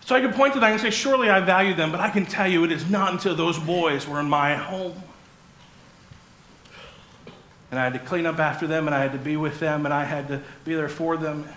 So 0.06 0.16
I 0.16 0.22
can 0.22 0.34
point 0.34 0.54
to 0.54 0.60
that 0.60 0.72
and 0.72 0.82
say, 0.82 0.90
surely 0.90 1.30
I 1.30 1.40
value 1.40 1.74
them, 1.74 1.92
but 1.92 2.00
I 2.00 2.10
can 2.10 2.26
tell 2.26 2.48
you 2.48 2.64
it 2.64 2.72
is 2.72 2.90
not 2.90 3.14
until 3.14 3.36
those 3.36 3.58
boys 3.60 4.08
were 4.08 4.20
in 4.20 4.30
my 4.30 4.56
home. 4.56 5.02
And 7.70 7.80
I 7.80 7.84
had 7.84 7.94
to 7.94 8.00
clean 8.00 8.26
up 8.26 8.40
after 8.40 8.68
them, 8.68 8.88
and 8.88 8.96
I 8.96 9.02
had 9.02 9.14
to 9.14 9.18
be 9.18 9.38
with 9.38 9.60
them, 9.60 9.86
and 9.86 9.94
I 9.94 10.04
had 10.04 10.28
to 10.28 10.42
be 10.66 10.76
there 10.76 10.90
for 10.90 11.18
them 11.18 11.48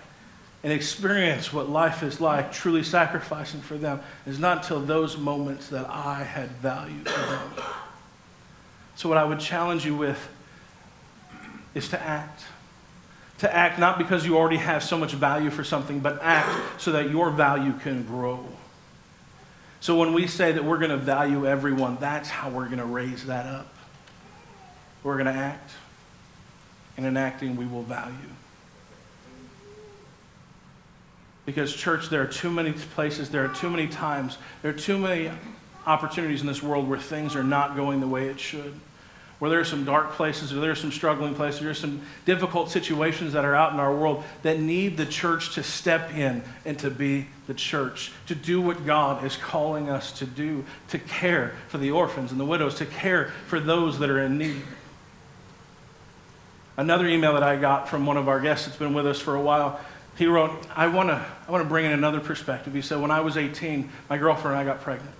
and 0.65 0.73
experience 0.73 1.53
what 1.53 1.69
life 1.69 2.01
is 2.01 2.19
like, 2.19 2.51
truly 2.51 2.81
sacrificing 2.81 3.61
for 3.61 3.77
them, 3.77 4.01
is 4.25 4.39
not 4.39 4.63
until 4.63 4.79
those 4.79 5.15
moments 5.15 5.67
that 5.67 5.87
I 5.87 6.23
had 6.23 6.49
value 6.53 7.03
for 7.03 7.19
them. 7.19 7.51
So, 8.95 9.07
what 9.07 9.19
I 9.19 9.23
would 9.25 9.39
challenge 9.39 9.85
you 9.85 9.95
with 9.95 10.17
is 11.75 11.89
to 11.89 12.01
act. 12.01 12.45
To 13.39 13.55
act 13.55 13.77
not 13.77 13.99
because 13.99 14.25
you 14.25 14.39
already 14.39 14.57
have 14.57 14.83
so 14.83 14.97
much 14.97 15.11
value 15.11 15.51
for 15.51 15.63
something, 15.63 15.99
but 15.99 16.19
act 16.23 16.81
so 16.81 16.93
that 16.93 17.11
your 17.11 17.29
value 17.29 17.73
can 17.73 18.03
grow. 18.03 18.43
So, 19.81 19.99
when 19.99 20.13
we 20.13 20.25
say 20.25 20.51
that 20.51 20.65
we're 20.65 20.79
going 20.79 20.89
to 20.89 20.97
value 20.97 21.45
everyone, 21.45 21.97
that's 21.99 22.27
how 22.27 22.49
we're 22.49 22.65
going 22.65 22.79
to 22.79 22.85
raise 22.85 23.27
that 23.27 23.45
up. 23.45 23.71
We're 25.03 25.21
going 25.21 25.31
to 25.31 25.39
act. 25.39 25.69
And 26.97 27.05
in 27.05 27.17
acting, 27.17 27.55
we 27.55 27.67
will 27.67 27.83
value. 27.83 28.34
Because, 31.45 31.75
church, 31.75 32.09
there 32.09 32.21
are 32.21 32.27
too 32.27 32.49
many 32.49 32.71
places, 32.71 33.29
there 33.29 33.45
are 33.45 33.53
too 33.53 33.69
many 33.69 33.87
times, 33.87 34.37
there 34.61 34.71
are 34.71 34.77
too 34.77 34.97
many 34.97 35.31
opportunities 35.85 36.41
in 36.41 36.47
this 36.47 36.63
world 36.63 36.89
where 36.89 36.99
things 36.99 37.35
are 37.35 37.43
not 37.43 37.75
going 37.75 37.99
the 37.99 38.07
way 38.07 38.27
it 38.27 38.39
should. 38.39 38.79
Where 39.37 39.51
there 39.51 39.59
are 39.59 39.65
some 39.65 39.83
dark 39.83 40.13
places, 40.13 40.53
or 40.53 40.61
there 40.61 40.71
are 40.71 40.75
some 40.75 40.91
struggling 40.91 41.35
places, 41.35 41.59
there 41.59 41.69
are 41.69 41.73
some 41.73 42.01
difficult 42.25 42.71
situations 42.71 43.33
that 43.33 43.43
are 43.43 43.53
out 43.53 43.73
in 43.73 43.79
our 43.79 43.93
world 43.93 44.23
that 44.43 44.59
need 44.59 44.95
the 44.97 45.05
church 45.05 45.53
to 45.55 45.61
step 45.61 46.13
in 46.15 46.41
and 46.63 46.79
to 46.79 46.89
be 46.89 47.27
the 47.45 47.53
church, 47.53 48.11
to 48.27 48.33
do 48.33 48.61
what 48.61 48.85
God 48.85 49.23
is 49.25 49.35
calling 49.35 49.89
us 49.89 50.11
to 50.19 50.25
do, 50.25 50.63
to 50.87 50.97
care 50.97 51.53
for 51.67 51.77
the 51.77 51.91
orphans 51.91 52.31
and 52.31 52.39
the 52.39 52.45
widows, 52.45 52.75
to 52.75 52.85
care 52.85 53.33
for 53.47 53.59
those 53.59 53.99
that 53.99 54.09
are 54.09 54.21
in 54.21 54.37
need. 54.37 54.61
Another 56.77 57.07
email 57.07 57.33
that 57.33 57.43
I 57.43 57.57
got 57.57 57.87
from 57.87 58.05
one 58.05 58.17
of 58.17 58.27
our 58.27 58.39
guests 58.39 58.65
that's 58.65 58.77
been 58.77 58.93
with 58.93 59.05
us 59.05 59.19
for 59.19 59.35
a 59.35 59.41
while 59.41 59.79
he 60.15 60.27
wrote, 60.27 60.51
I 60.75 60.87
want 60.87 61.09
to 61.09 61.25
I 61.47 61.51
wanna 61.51 61.65
bring 61.65 61.85
in 61.85 61.91
another 61.91 62.19
perspective. 62.19 62.73
He 62.73 62.81
said, 62.81 63.01
When 63.01 63.11
I 63.11 63.21
was 63.21 63.37
18, 63.37 63.89
my 64.09 64.17
girlfriend 64.17 64.57
and 64.57 64.69
I 64.69 64.71
got 64.71 64.81
pregnant. 64.81 65.15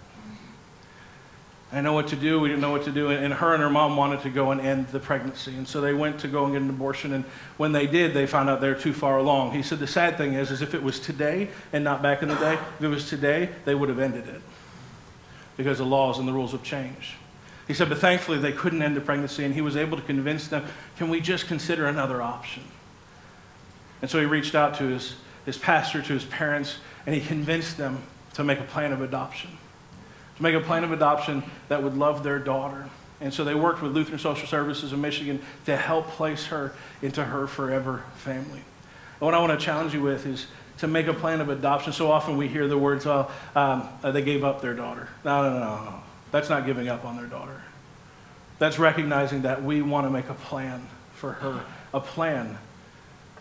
I 1.74 1.82
know 1.82 1.94
what 1.94 2.08
to 2.10 2.16
do. 2.16 2.40
We 2.40 2.48
didn't 2.48 2.62
know 2.62 2.72
what 2.72 2.86
to 2.86 2.92
do. 2.92 3.10
And 3.10 3.34
her 3.34 3.54
and 3.54 3.62
her 3.62 3.70
mom 3.70 3.98
wanted 3.98 4.22
to 4.22 4.30
go 4.30 4.52
and 4.52 4.62
end 4.62 4.88
the 4.90 5.00
pregnancy. 5.00 5.54
And 5.56 5.68
so 5.68 5.82
they 5.82 5.94
went 5.94 6.20
to 6.20 6.30
go 6.30 6.46
and 6.46 6.54
get 6.54 6.62
an 6.62 6.70
abortion. 6.70 7.12
And 7.12 7.26
when 7.58 7.74
they 7.74 7.86
did, 7.86 8.14
they 8.14 8.28
found 8.28 8.50
out 8.50 8.62
they're 8.62 8.76
too 8.76 8.94
far 8.94 9.18
along. 9.18 9.52
He 9.52 9.62
said 9.62 9.80
the 9.80 9.88
sad 9.88 10.18
thing 10.18 10.36
is, 10.36 10.52
is 10.52 10.62
if 10.62 10.74
it 10.74 10.82
was 10.82 11.02
today 11.02 11.50
and 11.74 11.84
not 11.84 12.02
back 12.02 12.22
in 12.22 12.30
the 12.30 12.36
day, 12.36 12.54
if 12.54 12.84
it 12.84 12.88
was 12.88 13.10
today, 13.10 13.50
they 13.66 13.76
would 13.76 13.90
have 13.90 14.00
ended 14.00 14.28
it 14.28 14.42
because 15.58 15.80
the 15.80 15.86
laws 15.86 16.18
and 16.18 16.28
the 16.28 16.34
rules 16.34 16.54
have 16.54 16.64
changed. 16.64 17.16
He 17.68 17.74
said, 17.74 17.90
but 17.90 17.98
thankfully 17.98 18.38
they 18.38 18.54
couldn't 18.54 18.82
end 18.82 18.96
the 18.96 19.02
pregnancy. 19.02 19.44
And 19.44 19.54
he 19.54 19.62
was 19.62 19.76
able 19.76 19.98
to 19.98 20.04
convince 20.04 20.48
them, 20.48 20.66
can 20.98 21.10
we 21.10 21.20
just 21.20 21.48
consider 21.48 21.88
another 21.88 22.22
option? 22.22 22.64
And 24.02 24.10
so 24.10 24.20
he 24.20 24.26
reached 24.26 24.56
out 24.56 24.76
to 24.76 24.84
his, 24.86 25.16
his 25.46 25.58
pastor, 25.58 26.02
to 26.02 26.14
his 26.14 26.26
parents, 26.26 26.78
and 27.06 27.16
he 27.16 27.22
convinced 27.22 27.78
them 27.78 28.04
to 28.34 28.44
make 28.44 28.60
a 28.60 28.64
plan 28.64 28.92
of 28.92 29.02
adoption 29.02 29.58
to 30.38 30.44
make 30.44 30.56
a 30.56 30.60
plan 30.60 30.84
of 30.84 30.92
adoption 30.92 31.44
that 31.70 31.82
would 31.84 31.96
love 31.96 32.24
their 32.24 32.40
daughter. 32.40 32.90
And 33.22 33.34
so 33.34 33.44
they 33.44 33.56
worked 33.56 33.82
with 33.82 33.94
Lutheran 33.94 34.20
Social 34.20 34.48
Services 34.48 34.92
of 34.92 35.00
Michigan 35.00 35.42
to 35.66 35.78
help 35.78 36.08
place 36.10 36.48
her 36.48 36.74
into 37.02 37.24
her 37.24 37.48
forever 37.48 38.04
family. 38.18 38.60
And 38.60 39.22
what 39.22 39.34
I 39.34 39.40
want 39.40 39.58
to 39.58 39.66
challenge 39.66 39.94
you 39.94 40.02
with 40.02 40.26
is 40.26 40.48
to 40.80 40.88
make 40.88 41.08
a 41.08 41.14
plan 41.14 41.40
of 41.40 41.48
adoption. 41.48 41.94
So 41.94 42.12
often 42.12 42.36
we 42.36 42.50
hear 42.50 42.68
the 42.68 42.78
words, 42.78 43.06
oh, 43.06 43.32
um, 43.56 43.88
uh, 44.04 44.12
they 44.12 44.22
gave 44.22 44.44
up 44.44 44.62
their 44.62 44.74
daughter. 44.74 45.08
No, 45.24 45.44
no, 45.44 45.60
no, 45.60 45.84
no. 45.86 45.94
That's 46.32 46.50
not 46.50 46.66
giving 46.66 46.90
up 46.90 47.06
on 47.06 47.16
their 47.16 47.28
daughter. 47.28 47.62
That's 48.60 48.78
recognizing 48.78 49.44
that 49.44 49.64
we 49.64 49.82
want 49.82 50.06
to 50.06 50.12
make 50.12 50.28
a 50.28 50.34
plan 50.34 50.86
for 51.14 51.34
her, 51.34 51.64
a 51.94 52.02
plan 52.02 52.58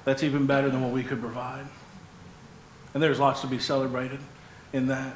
that's 0.05 0.23
even 0.23 0.47
better 0.47 0.71
than 0.71 0.83
what 0.83 0.93
we 0.93 1.03
could 1.03 1.21
provide. 1.21 1.67
And 2.93 3.03
there's 3.03 3.19
lots 3.19 3.41
to 3.41 3.47
be 3.47 3.59
celebrated 3.59 4.21
in 4.73 4.87
that. 4.87 5.15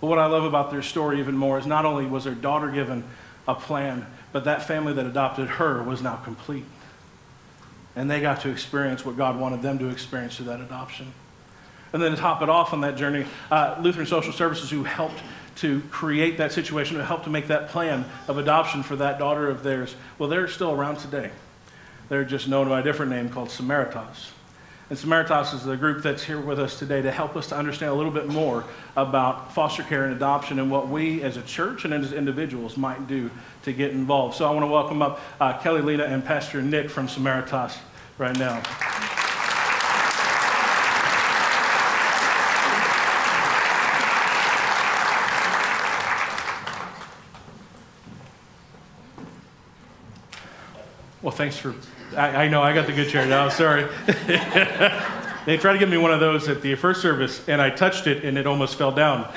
But 0.00 0.08
what 0.08 0.18
I 0.18 0.26
love 0.26 0.44
about 0.44 0.70
their 0.70 0.82
story 0.82 1.20
even 1.20 1.36
more 1.36 1.58
is 1.58 1.66
not 1.66 1.84
only 1.84 2.06
was 2.06 2.24
their 2.24 2.34
daughter 2.34 2.68
given 2.70 3.04
a 3.46 3.54
plan, 3.54 4.06
but 4.32 4.44
that 4.44 4.66
family 4.66 4.92
that 4.94 5.06
adopted 5.06 5.48
her 5.48 5.82
was 5.82 6.02
now 6.02 6.16
complete. 6.16 6.64
And 7.94 8.10
they 8.10 8.20
got 8.20 8.40
to 8.40 8.50
experience 8.50 9.04
what 9.04 9.16
God 9.16 9.38
wanted 9.38 9.62
them 9.62 9.78
to 9.78 9.88
experience 9.90 10.36
through 10.36 10.46
that 10.46 10.60
adoption. 10.60 11.12
And 11.92 12.02
then 12.02 12.12
to 12.12 12.16
top 12.16 12.42
it 12.42 12.48
off 12.48 12.72
on 12.72 12.80
that 12.80 12.96
journey, 12.96 13.26
uh, 13.50 13.76
Lutheran 13.80 14.06
Social 14.06 14.32
Services, 14.32 14.70
who 14.70 14.82
helped 14.82 15.20
to 15.56 15.82
create 15.90 16.38
that 16.38 16.50
situation, 16.50 16.96
who 16.96 17.02
helped 17.02 17.24
to 17.24 17.30
make 17.30 17.48
that 17.48 17.68
plan 17.68 18.06
of 18.28 18.38
adoption 18.38 18.82
for 18.82 18.96
that 18.96 19.18
daughter 19.18 19.50
of 19.50 19.62
theirs, 19.62 19.94
well, 20.18 20.28
they're 20.28 20.48
still 20.48 20.72
around 20.72 20.96
today. 20.96 21.30
They're 22.12 22.26
just 22.26 22.46
known 22.46 22.68
by 22.68 22.80
a 22.80 22.82
different 22.82 23.10
name 23.10 23.30
called 23.30 23.48
Samaritas. 23.48 24.32
And 24.90 24.98
Samaritas 24.98 25.54
is 25.54 25.64
the 25.64 25.78
group 25.78 26.02
that's 26.02 26.22
here 26.22 26.38
with 26.38 26.58
us 26.58 26.78
today 26.78 27.00
to 27.00 27.10
help 27.10 27.36
us 27.36 27.46
to 27.46 27.56
understand 27.56 27.90
a 27.90 27.94
little 27.94 28.12
bit 28.12 28.28
more 28.28 28.66
about 28.96 29.54
foster 29.54 29.82
care 29.82 30.04
and 30.04 30.14
adoption 30.14 30.58
and 30.58 30.70
what 30.70 30.88
we 30.88 31.22
as 31.22 31.38
a 31.38 31.42
church 31.42 31.86
and 31.86 31.94
as 31.94 32.12
individuals 32.12 32.76
might 32.76 33.06
do 33.06 33.30
to 33.62 33.72
get 33.72 33.92
involved. 33.92 34.36
So 34.36 34.46
I 34.46 34.50
want 34.50 34.62
to 34.62 34.66
welcome 34.66 35.00
up 35.00 35.20
uh, 35.40 35.58
Kelly 35.60 35.80
Lena 35.80 36.04
and 36.04 36.22
Pastor 36.22 36.60
Nick 36.60 36.90
from 36.90 37.08
Samaritas 37.08 37.78
right 38.18 38.38
now. 38.38 38.62
Well, 51.22 51.32
thanks 51.32 51.56
for 51.56 51.72
I, 52.14 52.44
I, 52.44 52.48
know 52.48 52.62
I 52.62 52.74
got 52.74 52.86
the 52.86 52.92
good 52.92 53.08
chair 53.08 53.26
now. 53.26 53.48
Sorry. 53.48 53.86
they 55.46 55.56
tried 55.56 55.74
to 55.74 55.78
give 55.78 55.88
me 55.88 55.96
one 55.96 56.12
of 56.12 56.20
those 56.20 56.48
at 56.48 56.62
the 56.62 56.74
first 56.74 57.02
service, 57.02 57.46
and 57.48 57.60
I 57.60 57.70
touched 57.70 58.06
it, 58.06 58.24
and 58.24 58.38
it 58.38 58.46
almost 58.46 58.76
fell 58.76 58.92
down. 58.92 59.32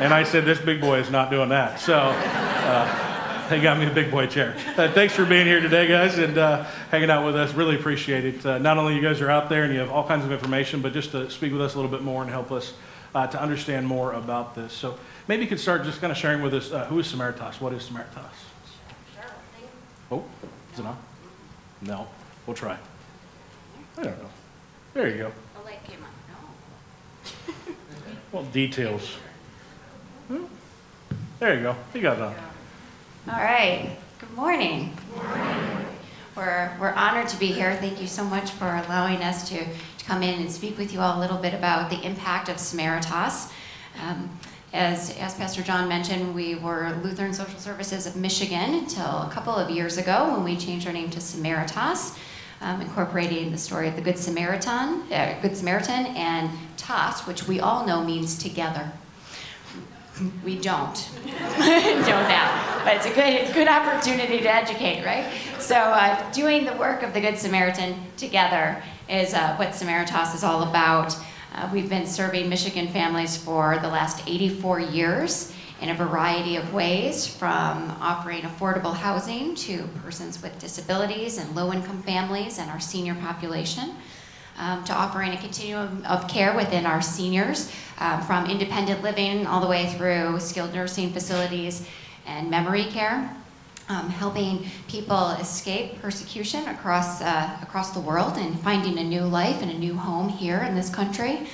And 0.00 0.12
I 0.12 0.24
said, 0.24 0.44
"This 0.44 0.60
big 0.60 0.80
boy 0.80 0.98
is 0.98 1.10
not 1.10 1.30
doing 1.30 1.48
that." 1.50 1.80
So 1.80 1.94
uh, 1.96 3.48
they 3.48 3.60
got 3.60 3.78
me 3.78 3.86
a 3.86 3.90
big 3.92 4.10
boy 4.10 4.26
chair. 4.26 4.56
Uh, 4.76 4.90
thanks 4.92 5.14
for 5.14 5.24
being 5.24 5.46
here 5.46 5.60
today, 5.60 5.86
guys, 5.86 6.18
and 6.18 6.38
uh, 6.38 6.64
hanging 6.90 7.10
out 7.10 7.24
with 7.24 7.36
us. 7.36 7.54
Really 7.54 7.76
appreciate 7.76 8.24
it. 8.24 8.46
Uh, 8.46 8.58
not 8.58 8.78
only 8.78 8.94
you 8.94 9.02
guys 9.02 9.20
are 9.20 9.30
out 9.30 9.48
there 9.48 9.64
and 9.64 9.72
you 9.72 9.80
have 9.80 9.90
all 9.90 10.06
kinds 10.06 10.24
of 10.24 10.32
information, 10.32 10.82
but 10.82 10.92
just 10.92 11.12
to 11.12 11.30
speak 11.30 11.52
with 11.52 11.60
us 11.60 11.74
a 11.74 11.76
little 11.76 11.90
bit 11.90 12.02
more 12.02 12.22
and 12.22 12.30
help 12.30 12.50
us 12.50 12.72
uh, 13.14 13.26
to 13.26 13.40
understand 13.40 13.86
more 13.86 14.12
about 14.12 14.54
this. 14.54 14.72
So 14.72 14.98
maybe 15.28 15.42
you 15.42 15.48
could 15.48 15.60
start 15.60 15.84
just 15.84 16.00
kind 16.00 16.10
of 16.10 16.16
sharing 16.16 16.42
with 16.42 16.54
us 16.54 16.72
uh, 16.72 16.86
who 16.86 16.98
is 16.98 17.06
Samaritas. 17.06 17.60
What 17.60 17.72
is 17.72 17.88
Samaritas? 17.88 18.24
Oh, 20.10 20.24
is 20.72 20.80
it 20.80 20.86
on? 20.86 20.98
No. 21.86 22.06
We'll 22.46 22.56
try. 22.56 22.78
I 23.98 24.02
don't 24.02 24.18
know. 24.18 24.30
There 24.94 25.08
you 25.08 25.18
go. 25.18 25.32
Light 25.64 25.84
came 25.84 25.98
on. 26.02 26.10
No. 26.28 27.74
well, 28.32 28.44
details. 28.44 29.16
Hmm? 30.28 30.44
There 31.38 31.54
you 31.56 31.62
go. 31.62 31.76
You 31.94 32.00
got 32.00 32.20
on. 32.20 32.34
All 33.30 33.40
right. 33.40 33.96
Good 34.18 34.32
morning. 34.32 34.96
Good 34.96 35.24
morning. 35.24 35.86
We're, 36.36 36.76
we're 36.80 36.92
honored 36.92 37.28
to 37.28 37.38
be 37.38 37.46
here. 37.46 37.76
Thank 37.76 38.00
you 38.00 38.06
so 38.06 38.24
much 38.24 38.50
for 38.50 38.66
allowing 38.66 39.22
us 39.22 39.48
to, 39.50 39.64
to 39.64 40.04
come 40.04 40.22
in 40.22 40.40
and 40.40 40.50
speak 40.50 40.78
with 40.78 40.92
you 40.92 41.00
all 41.00 41.18
a 41.18 41.20
little 41.20 41.38
bit 41.38 41.54
about 41.54 41.90
the 41.90 42.02
impact 42.02 42.48
of 42.48 42.56
Samaritas. 42.56 43.52
Um, 44.02 44.30
as, 44.74 45.16
as 45.18 45.34
Pastor 45.34 45.62
John 45.62 45.88
mentioned, 45.88 46.34
we 46.34 46.56
were 46.56 46.98
Lutheran 47.04 47.32
Social 47.32 47.60
Services 47.60 48.08
of 48.08 48.16
Michigan 48.16 48.74
until 48.74 49.22
a 49.22 49.30
couple 49.32 49.54
of 49.54 49.70
years 49.70 49.98
ago 49.98 50.32
when 50.32 50.42
we 50.42 50.56
changed 50.56 50.84
our 50.88 50.92
name 50.92 51.10
to 51.10 51.20
Samaritas, 51.20 52.18
um, 52.60 52.80
incorporating 52.80 53.52
the 53.52 53.56
story 53.56 53.86
of 53.86 53.94
the 53.94 54.02
Good 54.02 54.18
Samaritan, 54.18 55.02
uh, 55.12 55.38
Good 55.40 55.56
Samaritan, 55.56 56.06
and 56.16 56.50
Tas, 56.76 57.24
which 57.24 57.46
we 57.46 57.60
all 57.60 57.86
know 57.86 58.02
means 58.04 58.36
together. 58.36 58.90
We 60.44 60.58
don't 60.58 61.08
know 61.24 62.20
that, 62.26 62.82
but 62.84 62.96
it's 62.96 63.06
a 63.06 63.14
good, 63.14 63.54
good 63.54 63.68
opportunity 63.68 64.40
to 64.40 64.52
educate, 64.52 65.04
right? 65.04 65.24
So, 65.60 65.76
uh, 65.76 66.32
doing 66.32 66.64
the 66.64 66.74
work 66.74 67.04
of 67.04 67.14
the 67.14 67.20
Good 67.20 67.38
Samaritan 67.38 67.94
together 68.16 68.82
is 69.08 69.34
uh, 69.34 69.54
what 69.54 69.68
Samaritas 69.68 70.34
is 70.34 70.42
all 70.42 70.64
about. 70.64 71.16
Uh, 71.54 71.70
we've 71.72 71.88
been 71.88 72.04
serving 72.04 72.48
Michigan 72.48 72.88
families 72.88 73.36
for 73.36 73.78
the 73.78 73.86
last 73.86 74.28
84 74.28 74.80
years 74.80 75.52
in 75.80 75.88
a 75.88 75.94
variety 75.94 76.56
of 76.56 76.74
ways, 76.74 77.28
from 77.28 77.92
offering 78.00 78.42
affordable 78.42 78.92
housing 78.92 79.54
to 79.54 79.84
persons 80.02 80.42
with 80.42 80.58
disabilities 80.58 81.38
and 81.38 81.54
low 81.54 81.72
income 81.72 82.02
families 82.02 82.58
and 82.58 82.68
our 82.72 82.80
senior 82.80 83.14
population. 83.14 83.94
Um, 84.56 84.84
to 84.84 84.92
offering 84.92 85.32
a 85.32 85.36
continuum 85.36 86.04
of 86.06 86.28
care 86.28 86.54
within 86.54 86.86
our 86.86 87.02
seniors, 87.02 87.72
um, 87.98 88.22
from 88.22 88.46
independent 88.46 89.02
living 89.02 89.48
all 89.48 89.60
the 89.60 89.66
way 89.66 89.92
through 89.94 90.38
skilled 90.38 90.72
nursing 90.72 91.12
facilities 91.12 91.88
and 92.26 92.50
memory 92.50 92.84
care 92.84 93.36
um, 93.88 94.08
helping 94.08 94.66
people 94.88 95.30
escape 95.32 96.00
persecution 96.00 96.66
across, 96.68 97.20
uh, 97.20 97.58
across 97.62 97.92
the 97.92 98.00
world 98.00 98.36
and 98.36 98.58
finding 98.60 98.98
a 98.98 99.04
new 99.04 99.22
life 99.22 99.62
and 99.62 99.70
a 99.70 99.78
new 99.78 99.94
home 99.94 100.28
here 100.28 100.62
in 100.62 100.74
this 100.74 100.88
country. 100.88 101.46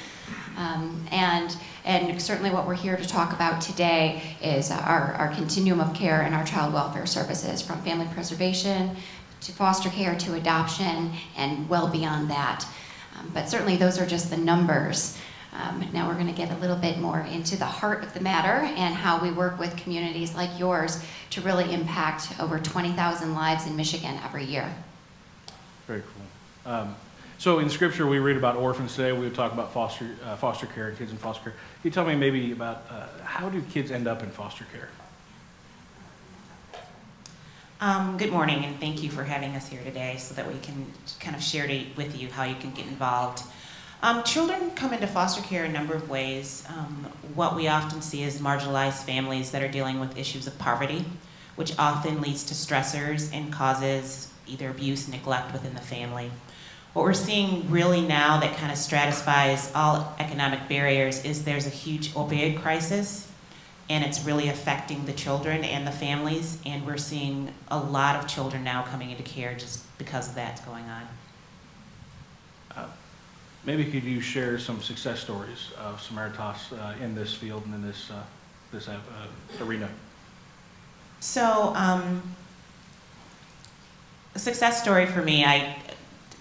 Um, 0.56 1.06
and, 1.10 1.56
and 1.84 2.20
certainly 2.20 2.50
what 2.50 2.66
we're 2.66 2.74
here 2.74 2.96
to 2.96 3.06
talk 3.06 3.32
about 3.32 3.60
today 3.60 4.36
is 4.42 4.70
our, 4.70 5.14
our 5.14 5.28
continuum 5.34 5.80
of 5.80 5.94
care 5.94 6.20
and 6.20 6.34
our 6.34 6.44
child 6.44 6.74
welfare 6.74 7.06
services 7.06 7.62
from 7.62 7.80
family 7.82 8.06
preservation 8.12 8.96
to 9.40 9.52
foster 9.52 9.88
care 9.88 10.14
to 10.16 10.34
adoption 10.34 11.12
and 11.36 11.68
well 11.68 11.88
beyond 11.88 12.30
that. 12.30 12.66
Um, 13.18 13.30
but 13.32 13.48
certainly 13.48 13.76
those 13.76 13.98
are 13.98 14.06
just 14.06 14.30
the 14.30 14.36
numbers. 14.36 15.18
Um, 15.52 15.84
now 15.92 16.06
we're 16.06 16.14
going 16.14 16.28
to 16.28 16.32
get 16.32 16.50
a 16.50 16.56
little 16.58 16.76
bit 16.76 16.98
more 16.98 17.20
into 17.20 17.56
the 17.56 17.64
heart 17.64 18.04
of 18.04 18.14
the 18.14 18.20
matter 18.20 18.64
and 18.76 18.94
how 18.94 19.20
we 19.20 19.32
work 19.32 19.58
with 19.58 19.76
communities 19.76 20.34
like 20.34 20.50
yours 20.58 21.02
to 21.30 21.40
really 21.40 21.72
impact 21.72 22.32
over 22.38 22.58
20,000 22.58 23.34
lives 23.34 23.66
in 23.66 23.74
Michigan 23.74 24.18
every 24.24 24.44
year. 24.44 24.72
Very 25.88 26.02
cool. 26.02 26.72
Um, 26.72 26.96
so 27.38 27.58
in 27.58 27.68
Scripture, 27.68 28.06
we 28.06 28.18
read 28.18 28.36
about 28.36 28.56
orphans 28.56 28.94
today. 28.94 29.12
We 29.12 29.20
would 29.20 29.34
talk 29.34 29.52
about 29.52 29.72
foster 29.72 30.14
uh, 30.24 30.36
foster 30.36 30.66
care 30.66 30.88
and 30.88 30.98
kids 30.98 31.10
in 31.10 31.16
foster 31.16 31.44
care. 31.44 31.52
Can 31.52 31.60
you 31.84 31.90
tell 31.90 32.04
me 32.04 32.14
maybe 32.14 32.52
about 32.52 32.84
uh, 32.90 33.06
how 33.24 33.48
do 33.48 33.60
kids 33.62 33.90
end 33.90 34.06
up 34.06 34.22
in 34.22 34.30
foster 34.30 34.66
care? 34.72 34.90
Um, 37.80 38.18
good 38.18 38.30
morning, 38.30 38.66
and 38.66 38.78
thank 38.78 39.02
you 39.02 39.10
for 39.10 39.24
having 39.24 39.56
us 39.56 39.68
here 39.68 39.82
today 39.82 40.16
so 40.18 40.34
that 40.34 40.46
we 40.46 40.58
can 40.60 40.84
kind 41.18 41.34
of 41.34 41.42
share 41.42 41.66
to, 41.66 41.86
with 41.96 42.20
you 42.20 42.28
how 42.28 42.44
you 42.44 42.56
can 42.56 42.72
get 42.72 42.86
involved. 42.86 43.42
Um, 44.02 44.22
children 44.22 44.70
come 44.70 44.94
into 44.94 45.06
foster 45.06 45.42
care 45.42 45.64
in 45.64 45.72
a 45.72 45.74
number 45.74 45.94
of 45.94 46.08
ways. 46.08 46.64
Um, 46.70 47.06
what 47.34 47.54
we 47.54 47.68
often 47.68 48.00
see 48.00 48.22
is 48.22 48.38
marginalized 48.38 49.04
families 49.04 49.50
that 49.50 49.62
are 49.62 49.68
dealing 49.68 50.00
with 50.00 50.16
issues 50.16 50.46
of 50.46 50.58
poverty, 50.58 51.04
which 51.56 51.78
often 51.78 52.22
leads 52.22 52.44
to 52.44 52.54
stressors 52.54 53.30
and 53.34 53.52
causes 53.52 54.32
either 54.46 54.70
abuse, 54.70 55.06
neglect 55.06 55.52
within 55.52 55.74
the 55.74 55.82
family. 55.82 56.30
What 56.94 57.04
we're 57.04 57.12
seeing 57.12 57.70
really 57.70 58.00
now 58.00 58.40
that 58.40 58.56
kind 58.56 58.72
of 58.72 58.78
stratifies 58.78 59.70
all 59.74 60.16
economic 60.18 60.66
barriers 60.66 61.22
is 61.24 61.44
there's 61.44 61.66
a 61.66 61.70
huge 61.70 62.12
opioid 62.14 62.60
crisis, 62.62 63.30
and 63.90 64.02
it's 64.02 64.24
really 64.24 64.48
affecting 64.48 65.04
the 65.04 65.12
children 65.12 65.62
and 65.62 65.86
the 65.86 65.92
families, 65.92 66.58
and 66.64 66.86
we're 66.86 66.96
seeing 66.96 67.52
a 67.68 67.78
lot 67.78 68.16
of 68.16 68.26
children 68.26 68.64
now 68.64 68.82
coming 68.82 69.10
into 69.10 69.22
care 69.22 69.54
just 69.54 69.82
because 69.98 70.30
of 70.30 70.34
that's 70.36 70.62
going 70.62 70.84
on. 70.84 71.02
Maybe 73.64 73.84
could 73.84 74.04
you 74.04 74.20
share 74.20 74.58
some 74.58 74.80
success 74.80 75.20
stories 75.20 75.70
of 75.78 76.00
Samaritas 76.00 76.72
uh, 76.72 77.02
in 77.02 77.14
this 77.14 77.34
field 77.34 77.64
and 77.66 77.74
in 77.74 77.82
this, 77.82 78.10
uh, 78.10 78.22
this 78.72 78.88
uh, 78.88 78.98
arena? 79.60 79.88
So, 81.20 81.74
um, 81.76 82.22
a 84.34 84.38
success 84.38 84.80
story 84.82 85.04
for 85.04 85.20
me, 85.20 85.44
I 85.44 85.76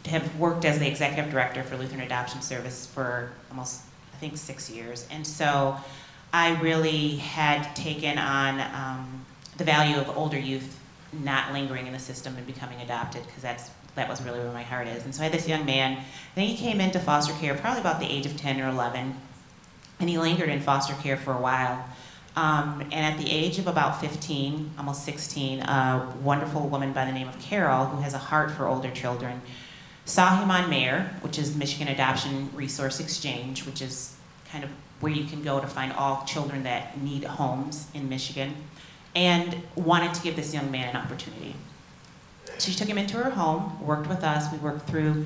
have 0.05 0.35
worked 0.37 0.63
as 0.63 0.79
the 0.79 0.87
executive 0.87 1.29
director 1.31 1.63
for 1.63 1.75
Lutheran 1.75 2.01
Adoption 2.01 2.41
Service 2.41 2.85
for 2.85 3.31
almost, 3.49 3.81
I 4.13 4.17
think, 4.17 4.37
six 4.37 4.69
years. 4.69 5.05
And 5.11 5.27
so 5.27 5.75
I 6.31 6.59
really 6.61 7.17
had 7.17 7.75
taken 7.75 8.17
on 8.17 8.61
um, 8.73 9.25
the 9.57 9.65
value 9.65 9.97
of 9.97 10.15
older 10.17 10.39
youth 10.39 10.79
not 11.11 11.51
lingering 11.51 11.87
in 11.87 11.93
the 11.93 11.99
system 11.99 12.37
and 12.37 12.45
becoming 12.47 12.79
adopted, 12.81 13.25
because 13.25 13.41
that's 13.41 13.71
that 13.95 14.09
was 14.09 14.21
really 14.21 14.39
where 14.39 14.51
my 14.51 14.63
heart 14.63 14.87
is. 14.87 15.03
And 15.03 15.13
so 15.13 15.21
I 15.21 15.25
had 15.25 15.33
this 15.33 15.47
young 15.47 15.65
man, 15.65 15.97
I 15.97 16.35
think 16.35 16.57
he 16.57 16.57
came 16.57 16.79
into 16.79 16.99
foster 16.99 17.33
care 17.33 17.55
probably 17.55 17.81
about 17.81 17.99
the 17.99 18.07
age 18.07 18.25
of 18.25 18.37
10 18.37 18.61
or 18.61 18.69
11, 18.69 19.15
and 19.99 20.09
he 20.09 20.17
lingered 20.17 20.49
in 20.49 20.61
foster 20.61 20.93
care 21.01 21.17
for 21.17 21.33
a 21.33 21.41
while. 21.41 21.85
Um, 22.35 22.81
and 22.91 23.13
at 23.13 23.17
the 23.17 23.29
age 23.29 23.59
of 23.59 23.67
about 23.67 23.99
15, 23.99 24.71
almost 24.77 25.03
16, 25.03 25.61
a 25.61 26.13
wonderful 26.21 26.67
woman 26.67 26.93
by 26.93 27.05
the 27.05 27.11
name 27.11 27.27
of 27.27 27.37
Carol, 27.39 27.87
who 27.87 28.01
has 28.01 28.13
a 28.13 28.19
heart 28.19 28.51
for 28.51 28.67
older 28.67 28.91
children, 28.91 29.41
saw 30.05 30.41
him 30.41 30.49
on 30.49 30.69
MARE, 30.69 31.11
which 31.21 31.37
is 31.37 31.55
Michigan 31.55 31.87
Adoption 31.87 32.49
Resource 32.53 32.99
Exchange, 32.99 33.65
which 33.65 33.81
is 33.81 34.15
kind 34.51 34.63
of 34.63 34.69
where 34.99 35.11
you 35.11 35.25
can 35.25 35.41
go 35.43 35.59
to 35.59 35.67
find 35.67 35.91
all 35.93 36.23
children 36.25 36.63
that 36.63 37.01
need 37.01 37.23
homes 37.23 37.87
in 37.93 38.09
Michigan, 38.09 38.55
and 39.15 39.61
wanted 39.75 40.13
to 40.13 40.21
give 40.21 40.35
this 40.35 40.53
young 40.53 40.71
man 40.71 40.89
an 40.89 40.95
opportunity. 40.95 41.55
She 42.57 42.73
took 42.73 42.87
him 42.87 42.97
into 42.97 43.17
her 43.17 43.29
home, 43.29 43.85
worked 43.85 44.07
with 44.07 44.23
us, 44.23 44.51
we 44.51 44.57
worked 44.57 44.89
through 44.89 45.25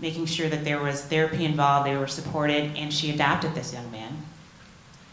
making 0.00 0.26
sure 0.26 0.48
that 0.48 0.64
there 0.64 0.80
was 0.80 1.04
therapy 1.04 1.44
involved, 1.44 1.86
they 1.86 1.96
were 1.96 2.06
supported, 2.06 2.76
and 2.76 2.92
she 2.92 3.10
adopted 3.10 3.54
this 3.54 3.72
young 3.72 3.90
man. 3.90 4.16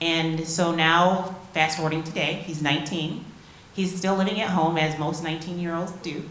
And 0.02 0.48
so 0.48 0.74
now, 0.74 1.36
fast 1.54 1.78
forwarding 1.78 2.04
today, 2.04 2.44
he's 2.46 2.62
19. 2.62 3.24
He's 3.74 3.96
still 3.96 4.16
living 4.16 4.42
at 4.42 4.50
home, 4.50 4.78
as 4.78 4.98
most 4.98 5.24
19 5.24 5.60
year 5.60 5.76
olds 5.76 5.92
do. 6.04 6.28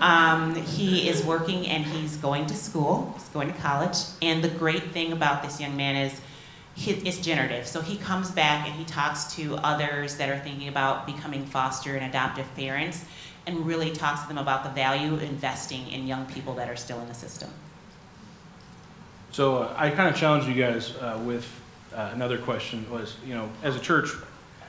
Um, 0.00 0.54
he 0.54 1.08
is 1.08 1.22
working 1.24 1.66
and 1.66 1.84
he's 1.84 2.16
going 2.16 2.46
to 2.46 2.54
school, 2.54 3.12
he's 3.18 3.28
going 3.28 3.52
to 3.52 3.58
college. 3.58 3.96
And 4.22 4.42
the 4.42 4.48
great 4.48 4.92
thing 4.92 5.12
about 5.12 5.42
this 5.42 5.60
young 5.60 5.76
man 5.76 5.96
is 5.96 6.20
he, 6.74 6.92
it's 6.92 7.18
generative. 7.18 7.66
So 7.66 7.82
he 7.82 7.96
comes 7.96 8.30
back 8.30 8.66
and 8.66 8.74
he 8.74 8.84
talks 8.84 9.34
to 9.36 9.56
others 9.56 10.16
that 10.16 10.28
are 10.30 10.38
thinking 10.38 10.68
about 10.68 11.06
becoming 11.06 11.44
foster 11.44 11.96
and 11.96 12.06
adoptive 12.06 12.46
parents 12.54 13.04
and 13.46 13.66
really 13.66 13.90
talks 13.90 14.22
to 14.22 14.28
them 14.28 14.38
about 14.38 14.64
the 14.64 14.70
value 14.70 15.14
of 15.14 15.22
investing 15.22 15.90
in 15.90 16.06
young 16.06 16.26
people 16.26 16.54
that 16.54 16.68
are 16.68 16.76
still 16.76 17.00
in 17.00 17.08
the 17.08 17.14
system. 17.14 17.50
So 19.32 19.58
uh, 19.58 19.74
I 19.76 19.90
kind 19.90 20.08
of 20.08 20.16
challenged 20.16 20.48
you 20.48 20.54
guys 20.54 20.96
uh, 20.96 21.20
with 21.24 21.48
uh, 21.94 22.10
another 22.12 22.38
question 22.38 22.88
was, 22.90 23.16
you 23.24 23.34
know, 23.34 23.48
as 23.62 23.76
a 23.76 23.80
church, 23.80 24.10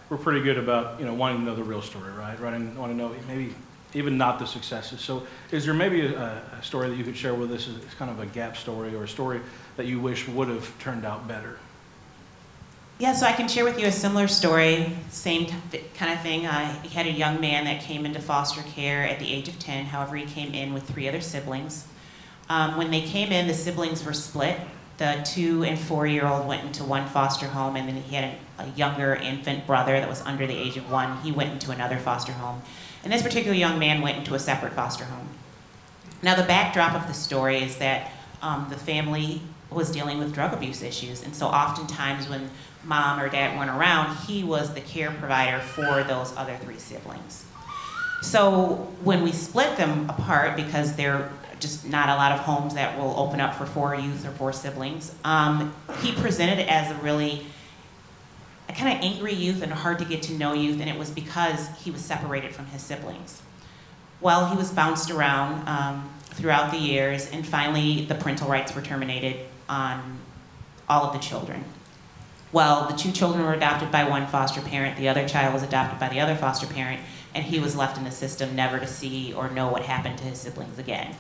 we're 0.10 0.18
pretty 0.18 0.42
good 0.42 0.58
about, 0.58 1.00
you 1.00 1.06
know, 1.06 1.14
wanting 1.14 1.40
to 1.40 1.46
know 1.46 1.56
the 1.56 1.64
real 1.64 1.82
story, 1.82 2.12
right? 2.14 2.40
Right? 2.40 2.54
And 2.54 2.78
want 2.78 2.92
to 2.92 2.98
know 2.98 3.16
maybe 3.28 3.56
even 3.94 4.18
not 4.18 4.40
the 4.40 4.46
successes. 4.46 5.02
So 5.02 5.26
is 5.52 5.66
there 5.66 5.74
maybe 5.74 6.06
a, 6.06 6.42
a 6.60 6.64
story 6.64 6.90
that 6.90 6.96
you 6.96 7.04
could 7.04 7.18
share 7.18 7.34
with 7.34 7.52
us 7.52 7.68
as 7.68 7.94
kind 7.96 8.12
of 8.12 8.20
a 8.20 8.26
gap 8.26 8.56
story 8.56 8.96
or 8.96 9.04
a 9.04 9.08
story 9.08 9.42
that 9.78 9.86
you 9.86 10.00
wish 10.00 10.28
would 10.28 10.48
have 10.48 10.78
turned 10.80 11.06
out 11.06 11.28
better? 11.28 11.58
Yeah, 13.02 13.14
so 13.14 13.26
I 13.26 13.32
can 13.32 13.48
share 13.48 13.66
with 13.66 13.80
you 13.80 13.88
a 13.88 13.92
similar 13.92 14.28
story, 14.28 14.96
same 15.10 15.48
kind 15.48 16.14
of 16.14 16.22
thing. 16.22 16.46
I 16.46 16.66
had 16.94 17.08
a 17.08 17.12
young 17.12 17.42
man 17.42 17.66
that 17.66 17.82
came 17.82 18.06
into 18.06 18.22
foster 18.22 18.62
care 18.76 19.02
at 19.02 19.18
the 19.18 19.34
age 19.34 19.48
of 19.48 19.58
10. 19.58 19.86
However, 19.86 20.16
he 20.18 20.26
came 20.28 20.54
in 20.54 20.72
with 20.72 20.84
three 20.84 21.10
other 21.10 21.20
siblings. 21.20 21.88
Um, 22.48 22.78
when 22.78 22.92
they 22.92 23.02
came 23.02 23.32
in, 23.32 23.48
the 23.48 23.56
siblings 23.56 24.06
were 24.06 24.14
split. 24.14 24.60
The 25.00 25.20
two 25.26 25.64
and 25.64 25.80
four 25.80 26.06
year 26.06 26.28
old 26.28 26.48
went 26.48 26.64
into 26.64 26.84
one 26.84 27.08
foster 27.08 27.48
home, 27.48 27.76
and 27.76 27.88
then 27.88 27.96
he 27.96 28.16
had 28.16 28.36
a, 28.60 28.66
a 28.66 28.68
younger 28.76 29.16
infant 29.16 29.66
brother 29.66 30.00
that 30.00 30.08
was 30.08 30.22
under 30.22 30.46
the 30.46 30.56
age 30.56 30.78
of 30.78 30.92
one. 30.92 31.18
He 31.24 31.32
went 31.32 31.52
into 31.54 31.72
another 31.72 31.98
foster 31.98 32.34
home. 32.34 32.62
And 33.04 33.12
this 33.12 33.24
particular 33.24 33.58
young 33.58 33.80
man 33.80 34.02
went 34.02 34.20
into 34.20 34.36
a 34.36 34.40
separate 34.40 34.74
foster 34.74 35.06
home. 35.06 35.28
Now, 36.22 36.36
the 36.36 36.44
backdrop 36.44 36.94
of 36.94 37.08
the 37.08 37.16
story 37.16 37.64
is 37.64 37.78
that 37.78 38.12
um, 38.44 38.68
the 38.70 38.78
family 38.78 39.42
was 39.72 39.90
dealing 39.92 40.20
with 40.20 40.34
drug 40.34 40.54
abuse 40.54 40.84
issues, 40.84 41.24
and 41.24 41.36
so 41.36 41.48
oftentimes 41.48 42.30
when 42.30 42.50
mom 42.84 43.20
or 43.20 43.30
dad 43.30 43.58
weren't 43.58 43.70
around, 43.70 44.16
he 44.28 44.44
was 44.44 44.74
the 44.74 44.82
care 44.82 45.12
provider 45.12 45.60
for 45.60 46.04
those 46.04 46.36
other 46.36 46.58
three 46.58 46.78
siblings. 46.78 47.46
So 48.22 48.92
when 49.04 49.24
we 49.24 49.32
split 49.32 49.78
them 49.78 50.10
apart, 50.10 50.56
because 50.56 50.96
there 50.96 51.14
are 51.14 51.32
just 51.60 51.88
not 51.88 52.10
a 52.10 52.16
lot 52.16 52.32
of 52.32 52.40
homes 52.40 52.76
that 52.76 52.98
will 52.98 53.20
open 53.20 53.40
up 53.40 53.56
for 53.56 53.66
four 53.66 53.96
youth 53.96 54.26
or 54.28 54.32
four 54.32 54.54
siblings, 54.54 55.14
um, 55.24 55.74
he 56.02 56.12
presented 56.14 56.60
as 56.68 56.92
a 56.92 56.96
really 57.02 57.46
a 58.70 58.74
kind 58.74 58.98
of 58.98 59.04
angry 59.04 59.34
youth 59.34 59.62
and 59.62 59.72
hard 59.72 60.00
to 60.00 60.06
get 60.06 60.24
to 60.24 60.34
know 60.34 60.54
youth, 60.54 60.80
and 60.80 60.90
it 60.90 60.98
was 60.98 61.10
because 61.10 61.68
he 61.80 61.92
was 61.92 62.02
separated 62.02 62.54
from 62.54 62.68
his 62.68 62.82
siblings. 62.82 63.42
Well, 64.22 64.48
he 64.48 64.56
was 64.56 64.72
bounced 64.72 65.10
around 65.12 65.68
um, 65.68 66.14
throughout 66.26 66.72
the 66.72 66.78
years, 66.78 67.30
and 67.32 67.46
finally 67.46 68.06
the 68.06 68.16
parental 68.16 68.48
rights 68.48 68.74
were 68.74 68.82
terminated 68.82 69.46
on 69.68 70.20
all 70.88 71.06
of 71.06 71.14
the 71.14 71.20
children. 71.20 71.64
Well, 72.52 72.88
the 72.90 72.98
two 72.98 73.12
children 73.12 73.46
were 73.46 73.54
adopted 73.54 73.92
by 73.92 74.04
one 74.04 74.28
foster 74.28 74.62
parent, 74.62 74.98
the 74.98 75.08
other 75.08 75.28
child 75.28 75.54
was 75.54 75.64
adopted 75.64 76.00
by 76.00 76.10
the 76.10 76.20
other 76.20 76.36
foster 76.36 76.68
parent, 76.68 77.02
and 77.34 77.46
he 77.46 77.60
was 77.60 77.76
left 77.76 77.98
in 77.98 78.04
the 78.04 78.12
system 78.12 78.56
never 78.56 78.78
to 78.80 78.88
see 78.88 79.34
or 79.34 79.50
know 79.50 79.70
what 79.70 79.84
happened 79.84 80.18
to 80.18 80.26
his 80.26 80.40
siblings 80.40 80.78
again. 80.78 81.16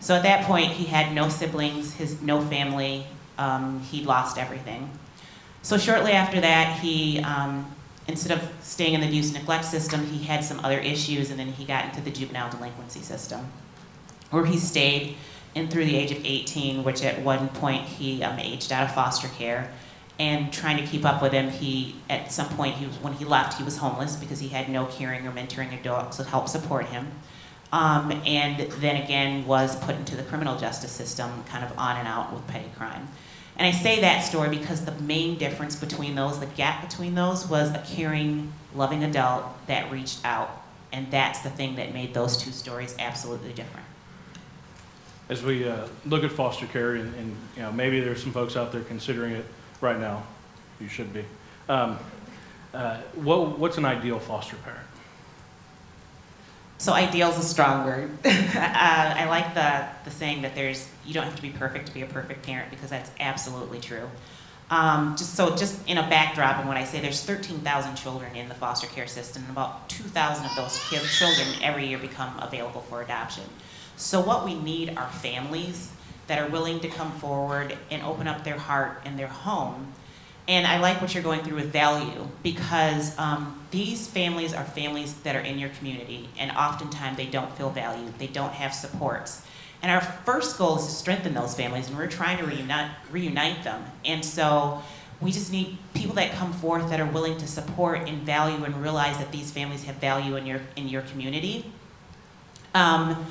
So 0.00 0.14
at 0.14 0.22
that 0.22 0.44
point, 0.44 0.72
he 0.72 0.84
had 0.84 1.14
no 1.14 1.28
siblings, 1.28 1.94
his 1.94 2.22
no 2.22 2.40
family. 2.40 3.06
Um, 3.38 3.80
he'd 3.80 4.06
lost 4.06 4.38
everything. 4.38 4.90
So 5.60 5.76
shortly 5.76 6.12
after 6.12 6.40
that, 6.40 6.78
he, 6.80 7.20
um, 7.20 7.74
instead 8.08 8.38
of 8.38 8.48
staying 8.62 8.94
in 8.94 9.00
the 9.00 9.08
abuse 9.08 9.32
neglect 9.32 9.64
system, 9.64 10.06
he 10.06 10.24
had 10.24 10.42
some 10.42 10.64
other 10.64 10.78
issues, 10.78 11.30
and 11.30 11.38
then 11.38 11.48
he 11.48 11.64
got 11.64 11.84
into 11.86 12.00
the 12.00 12.10
juvenile 12.10 12.50
delinquency 12.50 13.00
system, 13.00 13.46
where 14.30 14.46
he 14.46 14.56
stayed 14.56 15.16
in 15.54 15.68
through 15.68 15.84
the 15.84 15.96
age 15.96 16.12
of 16.12 16.24
18, 16.24 16.84
which 16.84 17.02
at 17.02 17.20
one 17.22 17.48
point 17.48 17.82
he 17.82 18.22
um, 18.22 18.38
aged 18.38 18.72
out 18.72 18.84
of 18.84 18.94
foster 18.94 19.28
care. 19.28 19.70
And 20.18 20.50
trying 20.50 20.78
to 20.78 20.86
keep 20.86 21.04
up 21.04 21.20
with 21.20 21.32
him, 21.32 21.50
he 21.50 21.96
at 22.08 22.32
some 22.32 22.48
point 22.50 22.76
he 22.76 22.86
was 22.86 22.96
when 22.98 23.12
he 23.12 23.24
left, 23.24 23.58
he 23.58 23.64
was 23.64 23.76
homeless 23.76 24.16
because 24.16 24.40
he 24.40 24.48
had 24.48 24.70
no 24.70 24.86
caring 24.86 25.26
or 25.26 25.32
mentoring 25.32 25.78
adults 25.78 26.16
to 26.16 26.24
help 26.24 26.48
support 26.48 26.86
him. 26.86 27.10
Um, 27.72 28.12
and 28.24 28.70
then 28.72 29.02
again 29.02 29.44
was 29.46 29.76
put 29.76 29.96
into 29.96 30.16
the 30.16 30.22
criminal 30.22 30.56
justice 30.56 30.92
system, 30.92 31.44
kind 31.44 31.64
of 31.64 31.78
on 31.78 31.96
and 31.96 32.08
out 32.08 32.32
with 32.32 32.46
petty 32.46 32.70
crime. 32.76 33.08
And 33.58 33.66
I 33.66 33.70
say 33.70 34.00
that 34.00 34.20
story 34.20 34.50
because 34.50 34.84
the 34.84 34.92
main 34.92 35.38
difference 35.38 35.76
between 35.76 36.14
those, 36.14 36.38
the 36.40 36.46
gap 36.46 36.88
between 36.88 37.14
those, 37.14 37.46
was 37.48 37.70
a 37.70 37.82
caring, 37.86 38.52
loving 38.74 39.02
adult 39.02 39.44
that 39.66 39.90
reached 39.90 40.24
out. 40.24 40.62
And 40.92 41.10
that's 41.10 41.40
the 41.40 41.50
thing 41.50 41.76
that 41.76 41.92
made 41.92 42.14
those 42.14 42.36
two 42.36 42.52
stories 42.52 42.94
absolutely 42.98 43.52
different. 43.52 43.86
As 45.28 45.42
we 45.42 45.68
uh, 45.68 45.88
look 46.04 46.22
at 46.22 46.30
foster 46.30 46.66
care, 46.66 46.94
and, 46.94 47.14
and 47.16 47.36
you 47.56 47.62
know, 47.62 47.72
maybe 47.72 48.00
there's 48.00 48.22
some 48.22 48.32
folks 48.32 48.56
out 48.56 48.72
there 48.72 48.82
considering 48.82 49.32
it 49.32 49.44
right 49.80 49.98
now. 49.98 50.22
You 50.80 50.88
should 50.88 51.12
be. 51.12 51.24
Um, 51.68 51.98
uh, 52.74 52.98
what, 53.14 53.58
what's 53.58 53.78
an 53.78 53.84
ideal 53.84 54.18
foster 54.18 54.56
parent? 54.56 54.86
So 56.78 56.92
ideal 56.92 57.30
is 57.30 57.38
a 57.38 57.42
strong 57.42 57.86
word. 57.86 58.10
uh, 58.24 58.30
I 58.54 59.26
like 59.28 59.54
the, 59.54 59.86
the 60.04 60.10
saying 60.10 60.42
that 60.42 60.54
there's 60.54 60.88
you 61.06 61.14
don't 61.14 61.24
have 61.24 61.36
to 61.36 61.42
be 61.42 61.50
perfect 61.50 61.86
to 61.86 61.94
be 61.94 62.02
a 62.02 62.06
perfect 62.06 62.44
parent 62.44 62.70
because 62.70 62.90
that's 62.90 63.10
absolutely 63.18 63.80
true. 63.80 64.08
Um, 64.68 65.14
just 65.16 65.34
so 65.34 65.56
just 65.56 65.88
in 65.88 65.96
a 65.96 66.02
backdrop, 66.08 66.58
and 66.58 66.68
when 66.68 66.76
I 66.76 66.84
say 66.84 67.00
there's 67.00 67.22
13,000 67.22 67.94
children 67.94 68.34
in 68.34 68.48
the 68.48 68.54
foster 68.54 68.88
care 68.88 69.06
system, 69.06 69.42
and 69.42 69.52
about 69.52 69.88
2,000 69.88 70.44
of 70.44 70.56
those 70.56 70.78
kids, 70.90 71.16
children 71.16 71.46
every 71.62 71.86
year 71.86 71.98
become 71.98 72.36
available 72.40 72.82
for 72.82 73.00
adoption. 73.00 73.44
So 73.96 74.20
what 74.20 74.44
we 74.44 74.54
need 74.54 74.96
are 74.98 75.08
families 75.08 75.92
that 76.26 76.38
are 76.38 76.48
willing 76.48 76.80
to 76.80 76.88
come 76.88 77.12
forward 77.12 77.76
and 77.90 78.02
open 78.02 78.26
up 78.26 78.44
their 78.44 78.58
heart 78.58 79.02
and 79.04 79.18
their 79.18 79.28
home. 79.28 79.92
And 80.48 80.66
I 80.66 80.78
like 80.78 81.00
what 81.00 81.12
you're 81.12 81.22
going 81.22 81.40
through 81.40 81.56
with 81.56 81.72
value 81.72 82.28
because 82.42 83.18
um, 83.18 83.60
these 83.72 84.06
families 84.06 84.54
are 84.54 84.64
families 84.64 85.14
that 85.20 85.34
are 85.34 85.40
in 85.40 85.58
your 85.58 85.70
community, 85.70 86.28
and 86.38 86.50
oftentimes 86.52 87.16
they 87.16 87.26
don't 87.26 87.52
feel 87.56 87.70
valued, 87.70 88.16
they 88.18 88.28
don't 88.28 88.52
have 88.52 88.72
supports. 88.72 89.44
And 89.82 89.90
our 89.90 90.00
first 90.00 90.56
goal 90.56 90.78
is 90.78 90.86
to 90.86 90.92
strengthen 90.92 91.34
those 91.34 91.54
families, 91.54 91.88
and 91.88 91.98
we're 91.98 92.06
trying 92.06 92.38
to 92.38 92.44
reunite, 92.44 92.90
reunite 93.10 93.64
them. 93.64 93.84
And 94.04 94.24
so 94.24 94.82
we 95.20 95.32
just 95.32 95.50
need 95.50 95.78
people 95.94 96.14
that 96.16 96.32
come 96.32 96.52
forth 96.52 96.90
that 96.90 97.00
are 97.00 97.06
willing 97.06 97.38
to 97.38 97.46
support 97.46 98.08
and 98.08 98.22
value 98.22 98.64
and 98.64 98.82
realize 98.82 99.18
that 99.18 99.32
these 99.32 99.50
families 99.50 99.84
have 99.84 99.96
value 99.96 100.36
in 100.36 100.46
your 100.46 100.60
in 100.76 100.88
your 100.88 101.02
community. 101.02 101.72
Um, 102.74 103.26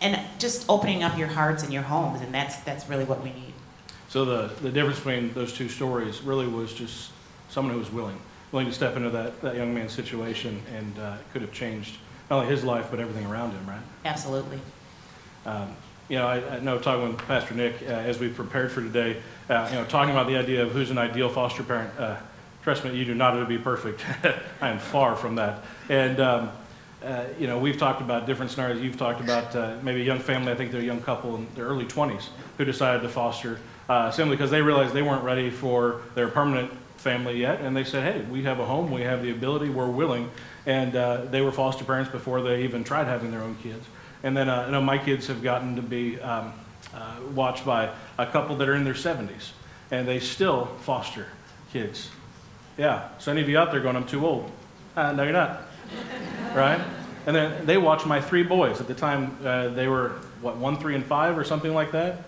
and 0.00 0.20
just 0.38 0.64
opening 0.68 1.02
up 1.02 1.18
your 1.18 1.28
hearts 1.28 1.62
and 1.62 1.72
your 1.72 1.82
homes, 1.82 2.20
and 2.20 2.32
that's 2.32 2.56
that's 2.58 2.88
really 2.88 3.04
what 3.04 3.22
we 3.22 3.32
need. 3.32 3.52
So 4.08 4.24
the, 4.24 4.52
the 4.60 4.70
difference 4.70 4.98
between 4.98 5.32
those 5.34 5.52
two 5.52 5.68
stories 5.68 6.20
really 6.22 6.48
was 6.48 6.72
just 6.72 7.12
someone 7.48 7.74
who 7.74 7.78
was 7.78 7.92
willing, 7.92 8.18
willing 8.50 8.66
to 8.66 8.72
step 8.72 8.96
into 8.96 9.10
that, 9.10 9.40
that 9.40 9.54
young 9.54 9.72
man's 9.72 9.92
situation 9.92 10.60
and 10.74 10.98
uh, 10.98 11.16
could 11.32 11.42
have 11.42 11.52
changed 11.52 11.96
not 12.28 12.40
only 12.40 12.50
his 12.50 12.64
life, 12.64 12.88
but 12.90 12.98
everything 12.98 13.24
around 13.26 13.52
him, 13.52 13.64
right? 13.68 13.80
Absolutely. 14.04 14.58
Um, 15.46 15.76
you 16.08 16.18
know, 16.18 16.26
I, 16.26 16.56
I 16.56 16.58
know 16.58 16.78
talking 16.78 17.06
with 17.06 17.18
Pastor 17.18 17.54
Nick 17.54 17.82
uh, 17.82 17.86
as 17.86 18.18
we 18.18 18.28
prepared 18.28 18.72
for 18.72 18.80
today, 18.80 19.22
uh, 19.48 19.68
you 19.70 19.76
know, 19.76 19.84
talking 19.84 20.10
about 20.10 20.26
the 20.26 20.36
idea 20.36 20.64
of 20.64 20.72
who's 20.72 20.90
an 20.90 20.98
ideal 20.98 21.28
foster 21.28 21.62
parent, 21.62 21.96
uh, 21.96 22.16
Trust 22.62 22.84
me, 22.84 22.94
you 22.94 23.06
do 23.06 23.14
not 23.14 23.34
have 23.34 23.42
to 23.42 23.48
be 23.48 23.56
perfect. 23.56 24.04
I 24.60 24.68
am 24.68 24.78
far 24.78 25.16
from 25.16 25.36
that. 25.36 25.64
And, 25.88 26.20
um, 26.20 26.50
uh, 27.04 27.24
you 27.38 27.46
know, 27.46 27.58
we've 27.58 27.78
talked 27.78 28.00
about 28.00 28.26
different 28.26 28.50
scenarios. 28.50 28.80
You've 28.80 28.98
talked 28.98 29.20
about 29.20 29.54
uh, 29.56 29.76
maybe 29.82 30.02
a 30.02 30.04
young 30.04 30.18
family, 30.18 30.52
I 30.52 30.54
think 30.54 30.70
they're 30.70 30.80
a 30.80 30.84
young 30.84 31.00
couple 31.00 31.36
in 31.36 31.46
their 31.54 31.64
early 31.64 31.86
20s, 31.86 32.28
who 32.58 32.64
decided 32.64 33.02
to 33.02 33.08
foster 33.08 33.58
uh, 33.88 34.10
simply 34.10 34.36
because 34.36 34.50
they 34.50 34.62
realized 34.62 34.94
they 34.94 35.02
weren't 35.02 35.24
ready 35.24 35.50
for 35.50 36.02
their 36.14 36.28
permanent 36.28 36.70
family 36.98 37.40
yet. 37.40 37.60
And 37.60 37.76
they 37.76 37.84
said, 37.84 38.12
hey, 38.12 38.24
we 38.30 38.42
have 38.42 38.60
a 38.60 38.66
home, 38.66 38.90
we 38.90 39.00
have 39.00 39.22
the 39.22 39.30
ability, 39.30 39.70
we're 39.70 39.90
willing. 39.90 40.30
And 40.66 40.94
uh, 40.94 41.24
they 41.24 41.40
were 41.40 41.52
foster 41.52 41.84
parents 41.84 42.10
before 42.10 42.42
they 42.42 42.64
even 42.64 42.84
tried 42.84 43.06
having 43.06 43.30
their 43.30 43.42
own 43.42 43.56
kids. 43.62 43.86
And 44.22 44.36
then, 44.36 44.50
uh, 44.50 44.66
you 44.66 44.72
know, 44.72 44.82
my 44.82 44.98
kids 44.98 45.26
have 45.28 45.42
gotten 45.42 45.76
to 45.76 45.82
be 45.82 46.20
um, 46.20 46.52
uh, 46.94 47.16
watched 47.34 47.64
by 47.64 47.90
a 48.18 48.26
couple 48.26 48.56
that 48.56 48.68
are 48.68 48.74
in 48.74 48.84
their 48.84 48.94
70s, 48.94 49.52
and 49.90 50.06
they 50.06 50.20
still 50.20 50.66
foster 50.82 51.26
kids. 51.72 52.10
Yeah, 52.76 53.08
so 53.18 53.32
any 53.32 53.40
of 53.40 53.48
you 53.48 53.58
out 53.58 53.72
there 53.72 53.80
going, 53.80 53.96
I'm 53.96 54.06
too 54.06 54.26
old. 54.26 54.50
Uh, 54.94 55.12
no, 55.12 55.22
you're 55.22 55.32
not. 55.32 55.62
Right? 56.54 56.80
And 57.26 57.36
then 57.36 57.66
they 57.66 57.78
watched 57.78 58.06
my 58.06 58.20
three 58.20 58.42
boys. 58.42 58.80
At 58.80 58.88
the 58.88 58.94
time, 58.94 59.36
uh, 59.44 59.68
they 59.68 59.88
were, 59.88 60.10
what, 60.40 60.56
one, 60.56 60.76
three, 60.78 60.94
and 60.94 61.04
five, 61.04 61.36
or 61.36 61.44
something 61.44 61.74
like 61.74 61.92
that? 61.92 62.24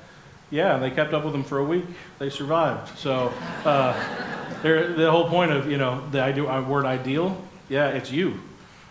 Yeah, 0.51 0.75
and 0.75 0.83
they 0.83 0.91
kept 0.91 1.15
up 1.15 1.25
with 1.25 1.33
them 1.33 1.45
for 1.45 1.59
a 1.59 1.65
week. 1.65 1.87
They 2.19 2.29
survived. 2.29 2.99
So 2.99 3.33
uh, 3.65 3.95
the 4.63 5.11
whole 5.11 5.29
point 5.29 5.51
of, 5.51 5.71
you 5.71 5.79
know, 5.79 6.07
the 6.11 6.23
uh, 6.23 6.63
word 6.63 6.85
ideal, 6.85 7.43
yeah, 7.69 7.89
it's 7.89 8.13
you. 8.13 8.39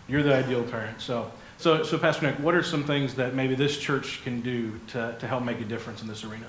You're 0.07 0.23
the 0.23 0.35
ideal 0.35 0.63
parent. 0.63 0.99
So, 0.99 1.31
so, 1.57 1.83
so, 1.83 1.99
Pastor 1.99 2.25
Nick, 2.25 2.39
what 2.39 2.55
are 2.55 2.63
some 2.63 2.83
things 2.83 3.13
that 3.15 3.35
maybe 3.35 3.53
this 3.53 3.77
church 3.77 4.23
can 4.23 4.41
do 4.41 4.79
to, 4.87 5.15
to 5.19 5.27
help 5.27 5.43
make 5.43 5.61
a 5.61 5.65
difference 5.65 6.01
in 6.01 6.07
this 6.07 6.23
arena? 6.23 6.47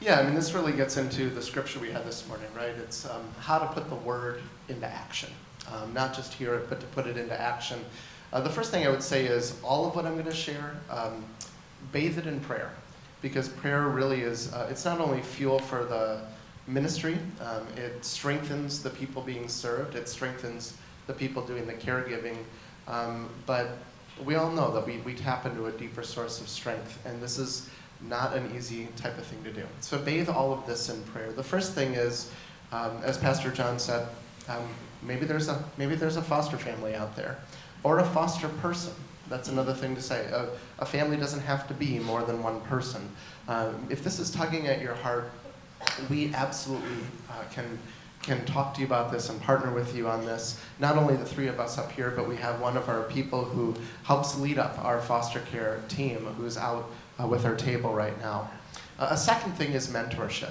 Yeah, 0.00 0.18
I 0.18 0.24
mean, 0.24 0.34
this 0.34 0.52
really 0.52 0.72
gets 0.72 0.96
into 0.96 1.30
the 1.30 1.42
scripture 1.42 1.78
we 1.78 1.90
had 1.90 2.04
this 2.04 2.26
morning, 2.26 2.48
right? 2.56 2.70
It's 2.70 3.08
um, 3.08 3.22
how 3.40 3.58
to 3.58 3.66
put 3.66 3.88
the 3.88 3.94
word 3.94 4.40
into 4.68 4.86
action. 4.86 5.30
Um, 5.72 5.92
not 5.94 6.14
just 6.14 6.34
hear 6.34 6.54
it, 6.54 6.68
but 6.68 6.80
to 6.80 6.86
put 6.86 7.06
it 7.06 7.16
into 7.16 7.40
action. 7.40 7.84
Uh, 8.32 8.40
the 8.40 8.50
first 8.50 8.70
thing 8.70 8.86
I 8.86 8.90
would 8.90 9.02
say 9.02 9.24
is 9.24 9.58
all 9.62 9.86
of 9.86 9.96
what 9.96 10.04
I'm 10.04 10.14
going 10.14 10.26
to 10.26 10.34
share, 10.34 10.74
um, 10.90 11.24
bathe 11.92 12.18
it 12.18 12.26
in 12.26 12.40
prayer. 12.40 12.70
Because 13.22 13.48
prayer 13.48 13.88
really 13.88 14.20
is, 14.20 14.52
uh, 14.52 14.68
it's 14.70 14.84
not 14.84 15.00
only 15.00 15.22
fuel 15.22 15.58
for 15.58 15.84
the 15.84 16.20
ministry, 16.66 17.18
um, 17.40 17.66
it 17.76 18.04
strengthens 18.04 18.82
the 18.82 18.90
people 18.90 19.22
being 19.22 19.48
served, 19.48 19.96
it 19.96 20.08
strengthens 20.08 20.76
the 21.06 21.12
people 21.12 21.42
doing 21.42 21.66
the 21.66 21.74
caregiving. 21.74 22.36
Um, 22.86 23.28
but 23.46 23.78
we 24.24 24.34
all 24.34 24.50
know 24.50 24.72
that 24.72 24.86
we, 24.86 24.98
we 24.98 25.14
tap 25.14 25.46
into 25.46 25.66
a 25.66 25.72
deeper 25.72 26.02
source 26.02 26.40
of 26.40 26.48
strength, 26.48 27.04
and 27.06 27.20
this 27.22 27.38
is 27.38 27.68
not 28.00 28.36
an 28.36 28.52
easy 28.54 28.88
type 28.96 29.18
of 29.18 29.24
thing 29.24 29.42
to 29.44 29.52
do. 29.52 29.64
So 29.80 29.98
bathe 29.98 30.28
all 30.28 30.52
of 30.52 30.66
this 30.66 30.88
in 30.88 31.02
prayer. 31.04 31.32
The 31.32 31.42
first 31.42 31.72
thing 31.72 31.94
is, 31.94 32.30
um, 32.70 32.98
as 33.02 33.18
Pastor 33.18 33.50
John 33.50 33.78
said, 33.78 34.06
um, 34.48 34.62
maybe 35.02 35.26
there's 35.26 35.48
a 35.48 35.62
maybe 35.76 35.94
there's 35.94 36.16
a 36.16 36.22
foster 36.22 36.56
family 36.56 36.94
out 36.94 37.16
there, 37.16 37.38
or 37.82 37.98
a 37.98 38.04
foster 38.04 38.48
person. 38.48 38.92
That's 39.28 39.48
another 39.48 39.74
thing 39.74 39.94
to 39.94 40.02
say. 40.02 40.26
A, 40.26 40.48
a 40.78 40.86
family 40.86 41.16
doesn't 41.16 41.40
have 41.40 41.68
to 41.68 41.74
be 41.74 41.98
more 41.98 42.22
than 42.22 42.42
one 42.42 42.60
person. 42.62 43.08
Um, 43.46 43.86
if 43.90 44.02
this 44.02 44.18
is 44.18 44.30
tugging 44.30 44.66
at 44.66 44.80
your 44.80 44.94
heart, 44.94 45.30
we 46.08 46.34
absolutely 46.34 47.04
uh, 47.30 47.44
can 47.52 47.78
can 48.22 48.44
talk 48.44 48.74
to 48.74 48.80
you 48.80 48.86
about 48.86 49.12
this 49.12 49.30
and 49.30 49.40
partner 49.40 49.72
with 49.72 49.96
you 49.96 50.08
on 50.08 50.26
this. 50.26 50.60
Not 50.80 50.96
only 50.96 51.16
the 51.16 51.24
three 51.24 51.46
of 51.46 51.60
us 51.60 51.78
up 51.78 51.92
here, 51.92 52.10
but 52.10 52.28
we 52.28 52.36
have 52.36 52.60
one 52.60 52.76
of 52.76 52.88
our 52.88 53.04
people 53.04 53.44
who 53.44 53.74
helps 54.02 54.36
lead 54.38 54.58
up 54.58 54.76
our 54.84 55.00
foster 55.00 55.40
care 55.40 55.80
team, 55.88 56.26
who's 56.36 56.56
out 56.56 56.90
uh, 57.18 57.26
with 57.26 57.46
our 57.46 57.54
table 57.54 57.94
right 57.94 58.18
now. 58.20 58.50
Uh, 58.98 59.08
a 59.10 59.16
second 59.16 59.52
thing 59.52 59.72
is 59.72 59.88
mentorship. 59.88 60.50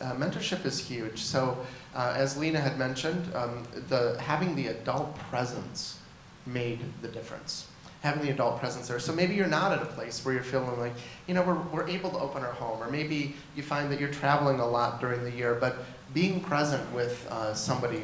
Uh, 0.00 0.14
mentorship 0.14 0.64
is 0.64 0.80
huge. 0.80 1.20
So, 1.20 1.56
uh, 1.94 2.14
as 2.16 2.36
Lena 2.36 2.58
had 2.58 2.78
mentioned, 2.78 3.32
um, 3.36 3.62
the 3.88 4.18
having 4.20 4.56
the 4.56 4.68
adult 4.68 5.14
presence 5.16 5.98
made 6.46 6.80
the 7.02 7.08
difference. 7.08 7.68
Having 8.02 8.22
the 8.24 8.30
adult 8.30 8.58
presence 8.58 8.88
there. 8.88 8.98
So 8.98 9.12
maybe 9.12 9.34
you're 9.34 9.46
not 9.46 9.70
at 9.70 9.80
a 9.80 9.86
place 9.86 10.24
where 10.24 10.34
you're 10.34 10.42
feeling 10.42 10.78
like, 10.80 10.94
you 11.28 11.34
know, 11.34 11.42
we're, 11.42 11.60
we're 11.72 11.88
able 11.88 12.10
to 12.10 12.18
open 12.18 12.42
our 12.42 12.52
home, 12.52 12.82
or 12.82 12.90
maybe 12.90 13.36
you 13.54 13.62
find 13.62 13.92
that 13.92 14.00
you're 14.00 14.10
traveling 14.10 14.58
a 14.58 14.66
lot 14.66 15.00
during 15.00 15.22
the 15.22 15.30
year, 15.30 15.54
but 15.54 15.76
being 16.12 16.40
present 16.40 16.92
with 16.92 17.26
uh, 17.30 17.54
somebody 17.54 18.02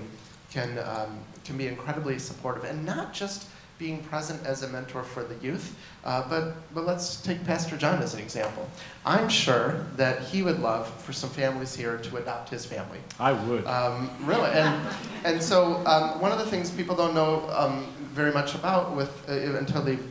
can, 0.53 0.79
um, 0.79 1.18
can 1.44 1.59
be 1.59 1.66
incredibly 1.66 2.18
supportive. 2.18 2.62
And 2.64 2.87
not 2.87 3.12
just 3.12 3.48
being 3.79 4.03
present 4.05 4.44
as 4.44 4.62
a 4.62 4.68
mentor 4.68 5.03
for 5.03 5.22
the 5.22 5.35
youth, 5.44 5.77
uh, 6.05 6.29
but, 6.29 6.55
but 6.74 6.85
let's 6.85 7.20
take 7.20 7.44
Pastor 7.44 7.77
John 7.77 8.03
as 8.03 8.14
an 8.14 8.20
example. 8.20 8.68
I'm 9.07 9.29
sure 9.29 9.87
that 9.96 10.22
he 10.22 10.42
would 10.42 10.61
love 10.61 10.88
for 11.03 11.12
some 11.12 11.31
families 11.31 11.77
here 11.77 11.98
to 11.98 12.16
adopt 12.16 12.51
his 12.51 12.66
family. 12.66 12.98
I 13.20 13.33
would. 13.33 13.66
Um, 13.66 14.11
really. 14.22 14.51
And, 14.51 14.88
and 15.24 15.42
so 15.42 15.85
um, 15.87 16.20
one 16.20 16.33
of 16.33 16.38
the 16.38 16.46
things 16.46 16.70
people 16.70 16.96
don't 16.96 17.14
know 17.14 17.48
um, 17.51 17.87
very 18.18 18.33
much 18.33 18.57
about 18.57 18.96
with, 18.96 19.12
uh, 19.28 19.57
until 19.57 19.81
they've 19.81 20.04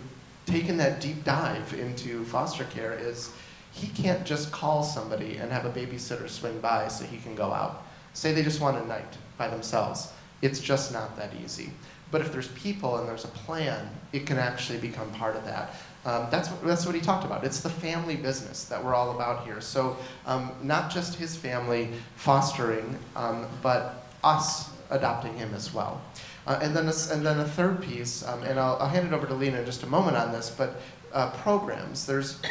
taken 0.45 0.77
that 0.77 1.01
deep 1.01 1.25
dive 1.25 1.73
into 1.73 2.23
foster 2.23 2.63
care 2.63 2.93
is 2.93 3.31
he 3.73 3.89
can't 4.01 4.25
just 4.25 4.49
call 4.49 4.81
somebody 4.81 5.35
and 5.35 5.51
have 5.51 5.65
a 5.65 5.69
babysitter 5.69 6.29
swing 6.29 6.57
by 6.61 6.87
so 6.87 7.03
he 7.03 7.17
can 7.17 7.35
go 7.35 7.51
out. 7.51 7.85
Say 8.13 8.31
they 8.31 8.43
just 8.43 8.61
want 8.61 8.77
a 8.77 8.87
night 8.87 9.17
by 9.37 9.49
themselves. 9.49 10.13
It's 10.41 10.61
just 10.61 10.93
not 10.93 11.17
that 11.17 11.31
easy. 11.43 11.69
But 12.09 12.21
if 12.21 12.31
there's 12.31 12.47
people 12.49 12.95
and 12.97 13.09
there's 13.09 13.25
a 13.25 13.33
plan, 13.45 13.89
it 14.13 14.25
can 14.25 14.37
actually 14.37 14.79
become 14.79 15.11
part 15.11 15.35
of 15.35 15.43
that. 15.43 15.75
Um, 16.05 16.27
that's, 16.31 16.47
what, 16.49 16.63
that's 16.65 16.85
what 16.85 16.95
he 16.95 17.01
talked 17.01 17.25
about. 17.25 17.43
It's 17.43 17.59
the 17.59 17.69
family 17.69 18.15
business 18.15 18.63
that 18.65 18.81
we're 18.81 18.95
all 18.95 19.11
about 19.11 19.45
here. 19.45 19.59
So, 19.59 19.97
um, 20.25 20.51
not 20.63 20.89
just 20.89 21.15
his 21.15 21.35
family 21.35 21.89
fostering, 22.15 22.97
um, 23.17 23.47
but 23.61 24.07
us 24.23 24.69
adopting 24.89 25.35
him 25.35 25.53
as 25.53 25.73
well. 25.73 26.01
Uh, 26.47 26.57
and, 26.61 26.73
then 26.73 26.87
a, 26.87 26.93
and 27.13 27.25
then 27.25 27.39
a 27.41 27.45
third 27.45 27.81
piece, 27.83 28.25
um, 28.25 28.41
and 28.43 28.57
I'll, 28.57 28.77
I'll, 28.79 28.87
hand 28.87 29.05
it 29.05 29.13
over 29.13 29.27
to 29.27 29.33
Lena 29.33 29.59
in 29.59 29.65
just 29.65 29.83
a 29.83 29.87
moment 29.87 30.15
on 30.15 30.31
this, 30.31 30.49
but 30.49 30.79
uh, 31.11 31.29
programs. 31.31 32.05
There's 32.05 32.41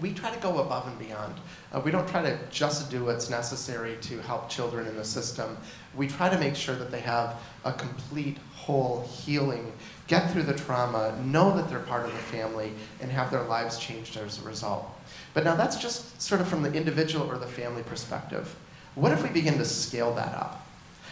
we 0.00 0.12
try 0.12 0.30
to 0.30 0.40
go 0.40 0.58
above 0.58 0.86
and 0.86 0.98
beyond. 0.98 1.34
Uh, 1.72 1.80
we 1.80 1.90
don't 1.90 2.08
try 2.08 2.22
to 2.22 2.38
just 2.50 2.90
do 2.90 3.04
what's 3.04 3.30
necessary 3.30 3.96
to 4.02 4.20
help 4.20 4.50
children 4.50 4.86
in 4.86 4.96
the 4.96 5.04
system. 5.04 5.56
We 5.94 6.06
try 6.06 6.28
to 6.28 6.38
make 6.38 6.54
sure 6.54 6.74
that 6.74 6.90
they 6.90 7.00
have 7.00 7.40
a 7.64 7.72
complete, 7.72 8.36
whole 8.54 9.02
healing, 9.02 9.72
get 10.06 10.30
through 10.30 10.42
the 10.42 10.54
trauma, 10.54 11.16
know 11.24 11.56
that 11.56 11.68
they're 11.68 11.78
part 11.78 12.04
of 12.04 12.12
the 12.12 12.18
family, 12.18 12.72
and 13.00 13.10
have 13.10 13.30
their 13.30 13.44
lives 13.44 13.78
changed 13.78 14.16
as 14.16 14.42
a 14.42 14.46
result. 14.46 14.86
But 15.34 15.44
now 15.44 15.54
that's 15.54 15.76
just 15.76 16.20
sort 16.20 16.40
of 16.40 16.48
from 16.48 16.62
the 16.62 16.72
individual 16.72 17.30
or 17.30 17.38
the 17.38 17.46
family 17.46 17.82
perspective. 17.82 18.54
What 18.94 19.12
if 19.12 19.22
we 19.22 19.28
begin 19.28 19.56
to 19.58 19.64
scale 19.64 20.14
that 20.14 20.34
up? 20.34 20.65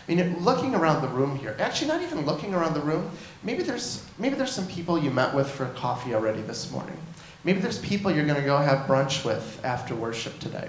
I 0.06 0.14
mean, 0.14 0.44
looking 0.44 0.74
around 0.74 1.02
the 1.02 1.08
room 1.08 1.38
here, 1.38 1.56
actually 1.58 1.88
not 1.88 2.02
even 2.02 2.26
looking 2.26 2.52
around 2.52 2.74
the 2.74 2.80
room, 2.80 3.10
maybe 3.42 3.62
there's, 3.62 4.04
maybe 4.18 4.34
there's 4.34 4.52
some 4.52 4.66
people 4.66 4.98
you 4.98 5.10
met 5.10 5.34
with 5.34 5.50
for 5.50 5.66
coffee 5.70 6.14
already 6.14 6.42
this 6.42 6.70
morning. 6.70 6.96
Maybe 7.42 7.60
there's 7.60 7.78
people 7.78 8.10
you're 8.10 8.26
going 8.26 8.40
to 8.40 8.46
go 8.46 8.58
have 8.58 8.86
brunch 8.86 9.24
with 9.24 9.60
after 9.64 9.94
worship 9.94 10.38
today. 10.38 10.68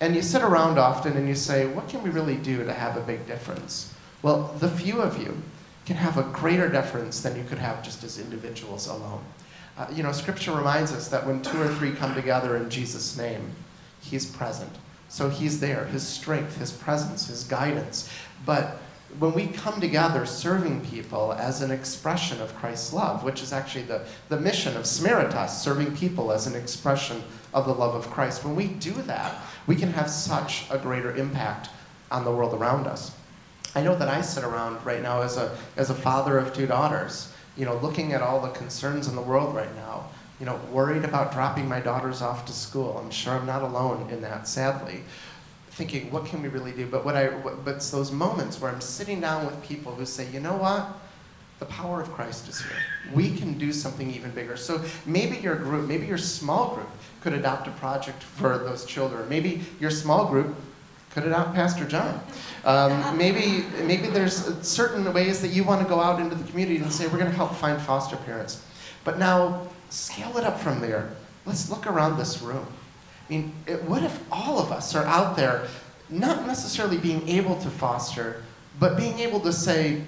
And 0.00 0.14
you 0.14 0.22
sit 0.22 0.42
around 0.42 0.78
often 0.78 1.16
and 1.16 1.28
you 1.28 1.34
say, 1.34 1.66
what 1.66 1.88
can 1.88 2.02
we 2.02 2.10
really 2.10 2.36
do 2.36 2.64
to 2.64 2.72
have 2.72 2.96
a 2.96 3.00
big 3.00 3.26
difference? 3.26 3.94
Well, 4.22 4.54
the 4.58 4.68
few 4.68 5.00
of 5.00 5.20
you 5.20 5.40
can 5.84 5.96
have 5.96 6.18
a 6.18 6.24
greater 6.24 6.68
difference 6.68 7.20
than 7.20 7.36
you 7.36 7.44
could 7.44 7.58
have 7.58 7.82
just 7.82 8.02
as 8.04 8.18
individuals 8.18 8.88
alone. 8.88 9.24
Uh, 9.78 9.86
you 9.92 10.02
know, 10.02 10.12
Scripture 10.12 10.52
reminds 10.52 10.92
us 10.92 11.08
that 11.08 11.26
when 11.26 11.42
two 11.42 11.60
or 11.60 11.68
three 11.68 11.92
come 11.92 12.14
together 12.14 12.56
in 12.56 12.68
Jesus' 12.68 13.16
name, 13.16 13.50
He's 14.00 14.26
present. 14.26 14.72
So 15.08 15.28
He's 15.28 15.60
there, 15.60 15.84
His 15.86 16.06
strength, 16.06 16.58
His 16.58 16.72
presence, 16.72 17.28
His 17.28 17.44
guidance. 17.44 18.10
But 18.44 18.78
when 19.18 19.32
we 19.32 19.46
come 19.46 19.80
together 19.80 20.26
serving 20.26 20.84
people 20.84 21.32
as 21.32 21.62
an 21.62 21.70
expression 21.70 22.40
of 22.40 22.54
Christ's 22.56 22.92
love, 22.92 23.24
which 23.24 23.42
is 23.42 23.52
actually 23.52 23.84
the, 23.84 24.02
the 24.28 24.38
mission 24.38 24.76
of 24.76 24.82
Samaritas, 24.82 25.50
serving 25.50 25.96
people 25.96 26.32
as 26.32 26.46
an 26.46 26.54
expression 26.54 27.22
of 27.54 27.66
the 27.66 27.72
love 27.72 27.94
of 27.94 28.10
Christ, 28.10 28.44
when 28.44 28.54
we 28.54 28.66
do 28.66 28.92
that, 29.02 29.40
we 29.66 29.76
can 29.76 29.92
have 29.92 30.10
such 30.10 30.66
a 30.70 30.78
greater 30.78 31.14
impact 31.16 31.70
on 32.10 32.24
the 32.24 32.30
world 32.30 32.52
around 32.52 32.86
us. 32.86 33.16
I 33.74 33.82
know 33.82 33.96
that 33.96 34.08
I 34.08 34.20
sit 34.20 34.44
around 34.44 34.84
right 34.84 35.02
now 35.02 35.22
as 35.22 35.36
a, 35.36 35.56
as 35.76 35.90
a 35.90 35.94
father 35.94 36.38
of 36.38 36.52
two 36.52 36.66
daughters, 36.66 37.32
you 37.56 37.64
know, 37.64 37.76
looking 37.78 38.12
at 38.12 38.22
all 38.22 38.40
the 38.40 38.50
concerns 38.50 39.08
in 39.08 39.16
the 39.16 39.22
world 39.22 39.54
right 39.54 39.74
now, 39.76 40.08
you 40.38 40.46
know, 40.46 40.60
worried 40.70 41.04
about 41.04 41.32
dropping 41.32 41.66
my 41.68 41.80
daughters 41.80 42.20
off 42.20 42.44
to 42.46 42.52
school. 42.52 42.98
I'm 42.98 43.10
sure 43.10 43.34
I'm 43.34 43.46
not 43.46 43.62
alone 43.62 44.10
in 44.10 44.20
that, 44.22 44.46
sadly 44.46 45.02
thinking, 45.76 46.10
what 46.10 46.24
can 46.24 46.40
we 46.40 46.48
really 46.48 46.72
do? 46.72 46.86
But 46.86 47.04
what 47.04 47.16
I, 47.16 47.26
what, 47.26 47.62
but 47.62 47.74
it's 47.76 47.90
those 47.90 48.10
moments 48.10 48.58
where 48.58 48.72
I'm 48.72 48.80
sitting 48.80 49.20
down 49.20 49.44
with 49.44 49.62
people 49.62 49.94
who 49.94 50.06
say, 50.06 50.26
you 50.30 50.40
know 50.40 50.56
what? 50.56 50.88
The 51.58 51.66
power 51.66 52.00
of 52.00 52.10
Christ 52.12 52.48
is 52.48 52.58
here. 52.60 52.78
We 53.12 53.36
can 53.36 53.58
do 53.58 53.74
something 53.74 54.10
even 54.10 54.30
bigger. 54.30 54.56
So 54.56 54.82
maybe 55.04 55.36
your 55.36 55.54
group, 55.54 55.86
maybe 55.86 56.06
your 56.06 56.16
small 56.16 56.74
group 56.74 56.88
could 57.20 57.34
adopt 57.34 57.68
a 57.68 57.72
project 57.72 58.22
for 58.22 58.56
those 58.56 58.86
children. 58.86 59.28
Maybe 59.28 59.64
your 59.78 59.90
small 59.90 60.28
group 60.28 60.54
could 61.10 61.26
adopt 61.26 61.54
Pastor 61.54 61.84
John. 61.84 62.20
Um, 62.64 63.18
maybe, 63.18 63.66
maybe 63.82 64.08
there's 64.08 64.44
certain 64.66 65.12
ways 65.12 65.42
that 65.42 65.48
you 65.48 65.62
want 65.62 65.82
to 65.82 65.88
go 65.88 66.00
out 66.00 66.20
into 66.20 66.36
the 66.36 66.44
community 66.50 66.78
and 66.78 66.90
say, 66.90 67.06
we're 67.06 67.18
going 67.18 67.30
to 67.30 67.36
help 67.36 67.54
find 67.54 67.80
foster 67.82 68.16
parents. 68.16 68.64
But 69.04 69.18
now, 69.18 69.68
scale 69.90 70.38
it 70.38 70.44
up 70.44 70.58
from 70.58 70.80
there. 70.80 71.10
Let's 71.44 71.70
look 71.70 71.86
around 71.86 72.16
this 72.16 72.40
room. 72.40 72.66
I 73.28 73.32
mean, 73.32 73.52
it, 73.66 73.82
what 73.84 74.02
if 74.02 74.20
all 74.30 74.58
of 74.58 74.70
us 74.70 74.94
are 74.94 75.04
out 75.04 75.36
there 75.36 75.66
not 76.08 76.46
necessarily 76.46 76.98
being 76.98 77.28
able 77.28 77.56
to 77.60 77.70
foster, 77.70 78.42
But 78.78 78.96
being 78.96 79.20
able 79.20 79.40
to 79.40 79.52
say, 79.52 80.02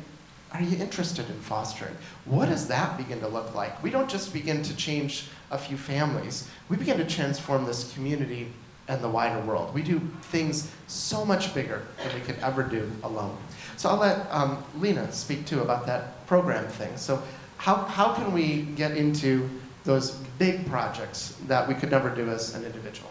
are 0.53 0.63
you 0.63 0.77
interested 0.79 1.29
in 1.29 1.41
fostering? 1.41 1.97
What 2.25 2.49
does 2.49 2.69
that 2.69 2.97
begin 2.97 3.21
to 3.21 3.29
look 3.29 3.55
like? 3.55 3.83
We 3.83 3.91
don't 3.91 4.11
just 4.11 4.33
begin 4.33 4.63
to 4.63 4.77
change 4.77 5.29
a 5.51 5.59
few 5.59 5.79
families, 5.79 6.49
we 6.69 6.77
begin 6.77 6.99
to 6.99 7.07
transform 7.07 7.65
this 7.65 7.93
community 7.95 8.53
and 8.87 9.03
the 9.03 9.09
wider 9.09 9.41
world. 9.41 9.73
We 9.75 9.83
do 9.83 10.01
things 10.23 10.71
so 10.87 11.25
much 11.25 11.55
bigger 11.55 11.87
than 12.03 12.15
we 12.15 12.21
could 12.21 12.39
ever 12.41 12.63
do 12.63 12.91
alone. 13.03 13.37
So 13.77 13.89
I'll 13.89 13.97
let 13.97 14.27
um, 14.31 14.63
Lena 14.77 15.11
speak 15.13 15.47
too 15.47 15.61
about 15.61 15.87
that 15.87 16.27
program 16.27 16.67
thing. 16.67 16.97
So, 16.97 17.23
how, 17.57 17.77
how 17.77 18.15
can 18.15 18.33
we 18.33 18.63
get 18.63 18.97
into 18.97 19.49
those 19.89 20.11
big 20.39 20.69
projects 20.69 21.35
that 21.47 21.67
we 21.67 21.73
could 21.73 21.91
never 21.91 22.11
do 22.11 22.29
as 22.29 22.55
an 22.55 22.63
individual? 22.63 23.09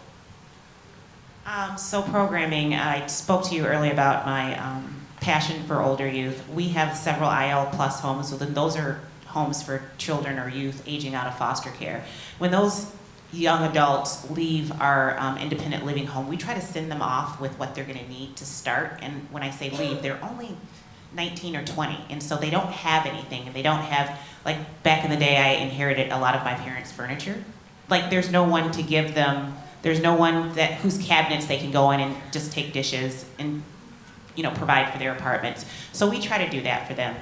Um, 1.44 1.76
so 1.76 2.02
programming, 2.02 2.74
I 2.74 3.04
spoke 3.08 3.42
to 3.46 3.54
you 3.56 3.66
earlier 3.66 3.92
about 3.92 4.24
my 4.24 4.56
um, 4.56 4.94
passion 5.20 5.64
for 5.64 5.82
older 5.82 6.06
youth. 6.06 6.48
We 6.50 6.68
have 6.68 6.96
several 6.96 7.30
IL 7.30 7.66
plus 7.72 7.98
homes, 7.98 8.28
so 8.28 8.36
then 8.36 8.54
those 8.54 8.76
are 8.76 9.00
homes 9.26 9.60
for 9.60 9.82
children 9.98 10.38
or 10.38 10.48
youth 10.48 10.84
aging 10.86 11.16
out 11.16 11.26
of 11.26 11.36
foster 11.36 11.70
care. 11.70 12.04
When 12.38 12.52
those 12.52 12.94
young 13.32 13.64
adults 13.64 14.30
leave 14.30 14.70
our 14.80 15.18
um, 15.18 15.36
independent 15.36 15.84
living 15.84 16.06
home, 16.06 16.28
we 16.28 16.36
try 16.36 16.54
to 16.54 16.60
send 16.60 16.92
them 16.92 17.02
off 17.02 17.40
with 17.40 17.58
what 17.58 17.74
they're 17.74 17.84
going 17.84 17.98
to 17.98 18.08
need 18.08 18.36
to 18.36 18.46
start. 18.46 19.00
And 19.02 19.26
when 19.32 19.42
I 19.42 19.50
say 19.50 19.70
leave, 19.70 20.00
they're 20.00 20.22
only 20.22 20.56
19 21.14 21.56
or 21.56 21.64
20, 21.64 21.98
and 22.10 22.22
so 22.22 22.36
they 22.36 22.50
don't 22.50 22.70
have 22.70 23.04
anything, 23.04 23.46
and 23.46 23.54
they 23.54 23.62
don't 23.62 23.80
have 23.80 24.16
like 24.44 24.58
in 25.10 25.18
the 25.18 25.24
day. 25.24 25.36
I 25.36 25.62
inherited 25.62 26.10
a 26.12 26.18
lot 26.18 26.34
of 26.34 26.44
my 26.44 26.54
parents' 26.54 26.92
furniture. 26.92 27.42
Like 27.88 28.10
there's 28.10 28.30
no 28.30 28.44
one 28.44 28.70
to 28.72 28.82
give 28.82 29.14
them. 29.14 29.56
There's 29.82 30.00
no 30.00 30.14
one 30.14 30.52
that 30.54 30.74
whose 30.74 30.98
cabinets 30.98 31.46
they 31.46 31.58
can 31.58 31.70
go 31.70 31.90
in 31.92 32.00
and 32.00 32.16
just 32.32 32.52
take 32.52 32.72
dishes 32.72 33.24
and 33.38 33.62
you 34.34 34.42
know 34.42 34.50
provide 34.50 34.92
for 34.92 34.98
their 34.98 35.12
apartments. 35.12 35.64
So 35.92 36.08
we 36.08 36.20
try 36.20 36.44
to 36.44 36.50
do 36.50 36.62
that 36.62 36.86
for 36.86 36.94
them. 36.94 37.16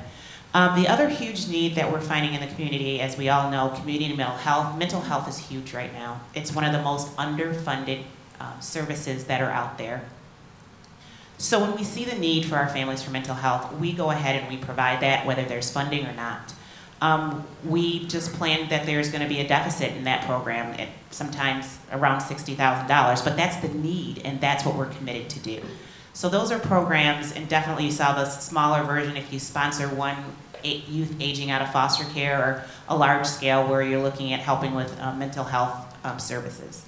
Um, 0.55 0.81
the 0.81 0.89
other 0.89 1.09
huge 1.09 1.49
need 1.49 1.75
that 1.75 1.93
we're 1.93 2.01
finding 2.01 2.33
in 2.33 2.41
the 2.41 2.53
community, 2.55 3.01
as 3.01 3.19
we 3.19 3.29
all 3.29 3.51
know, 3.51 3.69
community 3.79 4.15
mental 4.17 4.37
health. 4.37 4.79
Mental 4.79 5.01
health 5.01 5.29
is 5.29 5.39
huge 5.39 5.75
right 5.75 5.93
now. 5.93 6.21
It's 6.35 6.55
one 6.55 6.65
of 6.65 6.73
the 6.73 6.81
most 6.81 7.15
underfunded 7.17 8.05
um, 8.41 8.61
services 8.61 9.25
that 9.25 9.43
are 9.43 9.51
out 9.51 9.77
there. 9.77 10.03
So 11.39 11.61
when 11.61 11.77
we 11.77 11.85
see 11.85 12.05
the 12.05 12.17
need 12.17 12.47
for 12.47 12.57
our 12.57 12.69
families 12.69 13.03
for 13.03 13.11
mental 13.11 13.35
health, 13.35 13.75
we 13.75 13.93
go 13.93 14.11
ahead 14.11 14.37
and 14.37 14.49
we 14.49 14.57
provide 14.57 15.01
that, 15.01 15.27
whether 15.27 15.45
there's 15.45 15.71
funding 15.71 16.07
or 16.07 16.15
not. 16.15 16.55
Um, 17.01 17.47
we 17.65 18.07
just 18.07 18.33
planned 18.33 18.71
that 18.71 18.87
there's 18.87 19.11
going 19.11 19.23
to 19.23 19.29
be 19.29 19.41
a 19.41 19.47
deficit 19.47 19.93
in 19.93 20.05
that 20.05 20.25
program, 20.25 20.79
at 20.81 20.89
sometimes 21.11 21.79
around 21.93 22.21
$60,000, 22.21 23.25
but 23.25 23.37
that's 23.37 23.57
the 23.57 23.69
need, 23.69 24.23
and 24.25 24.41
that's 24.41 24.65
what 24.65 24.77
we're 24.77 24.87
committed 24.87 25.29
to 25.31 25.39
do. 25.41 25.61
So 26.15 26.31
those 26.31 26.51
are 26.51 26.59
programs, 26.59 27.33
and 27.33 27.47
definitely 27.49 27.85
you 27.85 27.91
saw 27.91 28.15
the 28.15 28.25
smaller 28.25 28.83
version 28.83 29.17
if 29.19 29.31
you 29.31 29.39
sponsor 29.39 29.89
one 29.89 30.17
youth 30.65 31.15
aging 31.21 31.51
out 31.51 31.63
of 31.63 31.71
foster 31.73 32.05
care 32.13 32.41
or 32.41 32.65
a 32.89 32.97
large 32.97 33.27
scale 33.27 33.69
where 33.69 33.83
you're 33.83 34.03
looking 34.03 34.33
at 34.33 34.41
helping 34.41 34.75
with 34.75 34.99
uh, 35.01 35.13
mental 35.15 35.45
health 35.45 35.95
um, 36.05 36.19
services. 36.19 36.85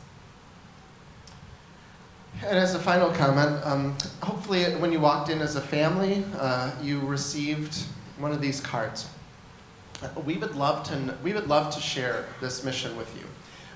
And 2.45 2.57
as 2.57 2.75
a 2.75 2.79
final 2.79 3.11
comment, 3.11 3.65
um, 3.65 3.97
hopefully 4.23 4.65
when 4.77 4.93
you 4.93 5.01
walked 5.01 5.29
in 5.29 5.41
as 5.41 5.57
a 5.57 5.61
family, 5.61 6.25
uh, 6.39 6.71
you 6.81 7.01
received 7.01 7.85
one 8.19 8.33
of 8.33 8.41
these 8.41 8.61
cards. 8.61 9.09
We 10.25 10.37
would 10.37 10.55
love 10.55 10.85
to, 10.89 11.17
we 11.23 11.33
would 11.33 11.49
love 11.49 11.75
to 11.75 11.81
share 11.81 12.27
this 12.41 12.65
mission 12.65 12.97
with 12.97 13.15
you. 13.17 13.25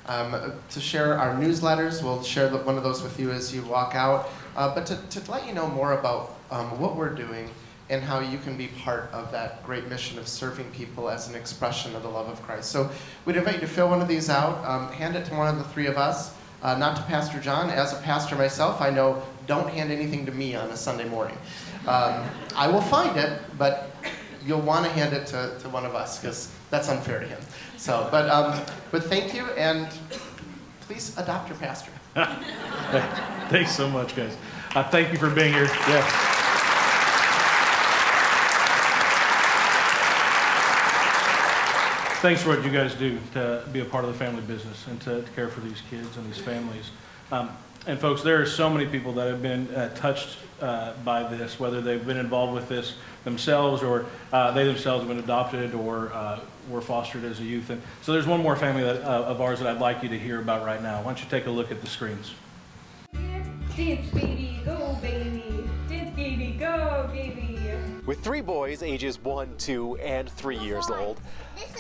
Um, 0.07 0.53
to 0.71 0.81
share 0.81 1.19
our 1.19 1.35
newsletters, 1.35 2.03
we'll 2.03 2.23
share 2.23 2.49
one 2.49 2.77
of 2.77 2.83
those 2.83 3.03
with 3.03 3.21
you 3.21 3.31
as 3.31 3.55
you 3.55 3.63
walk 3.63 3.95
out. 3.95 4.29
Uh, 4.57 4.75
but 4.75 4.87
to, 4.87 4.97
to 5.21 5.31
let 5.31 5.47
you 5.47 5.55
know 5.55 5.69
more 5.69 5.93
about 5.93 6.37
um, 6.51 6.79
what 6.81 6.97
we're 6.97 7.15
doing 7.15 7.49
and 7.89 8.03
how 8.03 8.21
you 8.21 8.39
can 8.39 8.57
be 8.57 8.69
part 8.69 9.11
of 9.13 9.31
that 9.33 9.65
great 9.65 9.89
mission 9.89 10.19
of 10.19 10.27
serving 10.27 10.71
people 10.73 11.09
as 11.09 11.29
an 11.29 11.35
expression 11.35 11.95
of 11.95 12.03
the 12.03 12.09
love 12.09 12.29
of 12.29 12.43
Christ. 12.43 12.71
So 12.71 12.91
we'd 13.25 13.37
invite 13.37 13.57
you 13.57 13.61
to 13.61 13.67
fill 13.67 13.89
one 13.89 14.01
of 14.01 14.09
these 14.09 14.31
out, 14.31 14.65
um, 14.65 14.91
hand 14.93 15.15
it 15.15 15.27
to 15.27 15.35
one 15.35 15.49
of 15.49 15.59
the 15.59 15.65
three 15.65 15.87
of 15.87 15.99
us, 15.99 16.35
uh, 16.63 16.77
not 16.79 16.97
to 16.97 17.03
Pastor 17.03 17.39
John. 17.39 17.71
As 17.71 17.93
a 17.93 18.01
pastor 18.03 18.37
myself, 18.37 18.81
I 18.81 18.91
know 18.91 19.23
don't 19.47 19.69
hand 19.69 19.93
anything 19.93 20.25
to 20.27 20.33
me 20.33 20.55
on 20.55 20.71
a 20.71 20.77
Sunday 20.77 21.09
morning. 21.09 21.37
Um, 21.87 22.25
I 22.57 22.69
will 22.69 22.81
find 22.81 23.17
it, 23.17 23.41
but 23.59 23.91
you'll 24.47 24.61
want 24.61 24.85
to 24.85 24.93
hand 24.93 25.15
it 25.15 25.27
to, 25.29 25.57
to 25.61 25.69
one 25.69 25.85
of 25.85 25.95
us 25.95 26.19
because 26.19 26.53
that's 26.71 26.89
unfair 26.89 27.21
to 27.21 27.27
him. 27.27 27.41
So, 27.77 28.09
but, 28.11 28.29
um, 28.29 28.61
but 28.91 29.05
thank 29.05 29.35
you, 29.35 29.47
and 29.57 29.89
please 30.81 31.17
adopt 31.19 31.49
your 31.49 31.59
pastor. 31.59 31.93
Thanks 33.49 33.75
so 33.75 33.89
much, 33.89 34.15
guys. 34.15 34.37
Uh, 34.75 34.83
thank 34.91 35.13
you 35.13 35.19
for 35.19 35.31
being 35.31 35.53
here. 35.53 35.65
Yeah. 35.65 36.03
Thanks 42.21 42.43
for 42.43 42.51
what 42.51 42.65
you 42.65 42.71
guys 42.71 42.95
do 42.95 43.19
to 43.33 43.65
be 43.73 43.81
a 43.81 43.85
part 43.85 44.05
of 44.05 44.13
the 44.13 44.19
family 44.19 44.43
business 44.43 44.87
and 44.87 45.01
to, 45.01 45.23
to 45.23 45.31
care 45.33 45.49
for 45.49 45.61
these 45.61 45.83
kids 45.91 46.17
and 46.17 46.27
these 46.27 46.39
families. 46.39 46.91
Um, 47.33 47.51
and 47.87 47.99
folks, 47.99 48.23
there 48.23 48.41
are 48.41 48.47
so 48.47 48.71
many 48.71 48.87
people 48.87 49.13
that 49.15 49.27
have 49.27 49.43
been 49.43 49.67
uh, 49.75 49.93
touched 49.95 50.39
uh, 50.61 50.93
by 51.05 51.25
this, 51.25 51.59
whether 51.59 51.81
they've 51.81 52.07
been 52.07 52.19
involved 52.19 52.55
with 52.55 52.69
this 52.69 52.95
themselves 53.25 53.83
or 53.83 54.07
uh, 54.33 54.51
they 54.53 54.65
themselves 54.65 55.05
have 55.05 55.09
been 55.09 55.23
adopted 55.23 55.75
or 55.75 56.13
uh, 56.13 56.41
were 56.69 56.81
fostered 56.81 57.25
as 57.25 57.41
a 57.41 57.45
youth. 57.45 57.71
And 57.71 57.81
so 58.03 58.13
there's 58.13 58.27
one 58.27 58.41
more 58.41 58.57
family 58.57 58.83
that, 58.83 59.03
uh, 59.03 59.25
of 59.25 59.41
ours 59.41 59.59
that 59.61 59.69
I'd 59.69 59.81
like 59.81 60.03
you 60.03 60.09
to 60.09 60.19
hear 60.19 60.41
about 60.41 60.65
right 60.65 60.83
now. 60.83 60.99
Why 60.99 61.05
don't 61.05 61.23
you 61.23 61.29
take 61.31 61.47
a 61.47 61.51
look 61.51 61.71
at 61.71 61.81
the 61.81 61.87
screens? 61.87 62.35
Dance, 63.77 64.11
baby, 64.11 64.61
go, 64.65 64.99
baby. 65.01 65.69
Dance, 65.89 66.15
baby, 66.15 66.57
go, 66.59 67.09
baby. 67.13 67.53
With 68.05 68.21
three 68.21 68.41
boys 68.41 68.83
ages 68.83 69.23
one, 69.23 69.57
two, 69.59 69.97
and 69.99 70.29
three 70.29 70.59
years 70.59 70.91
old, 70.91 71.21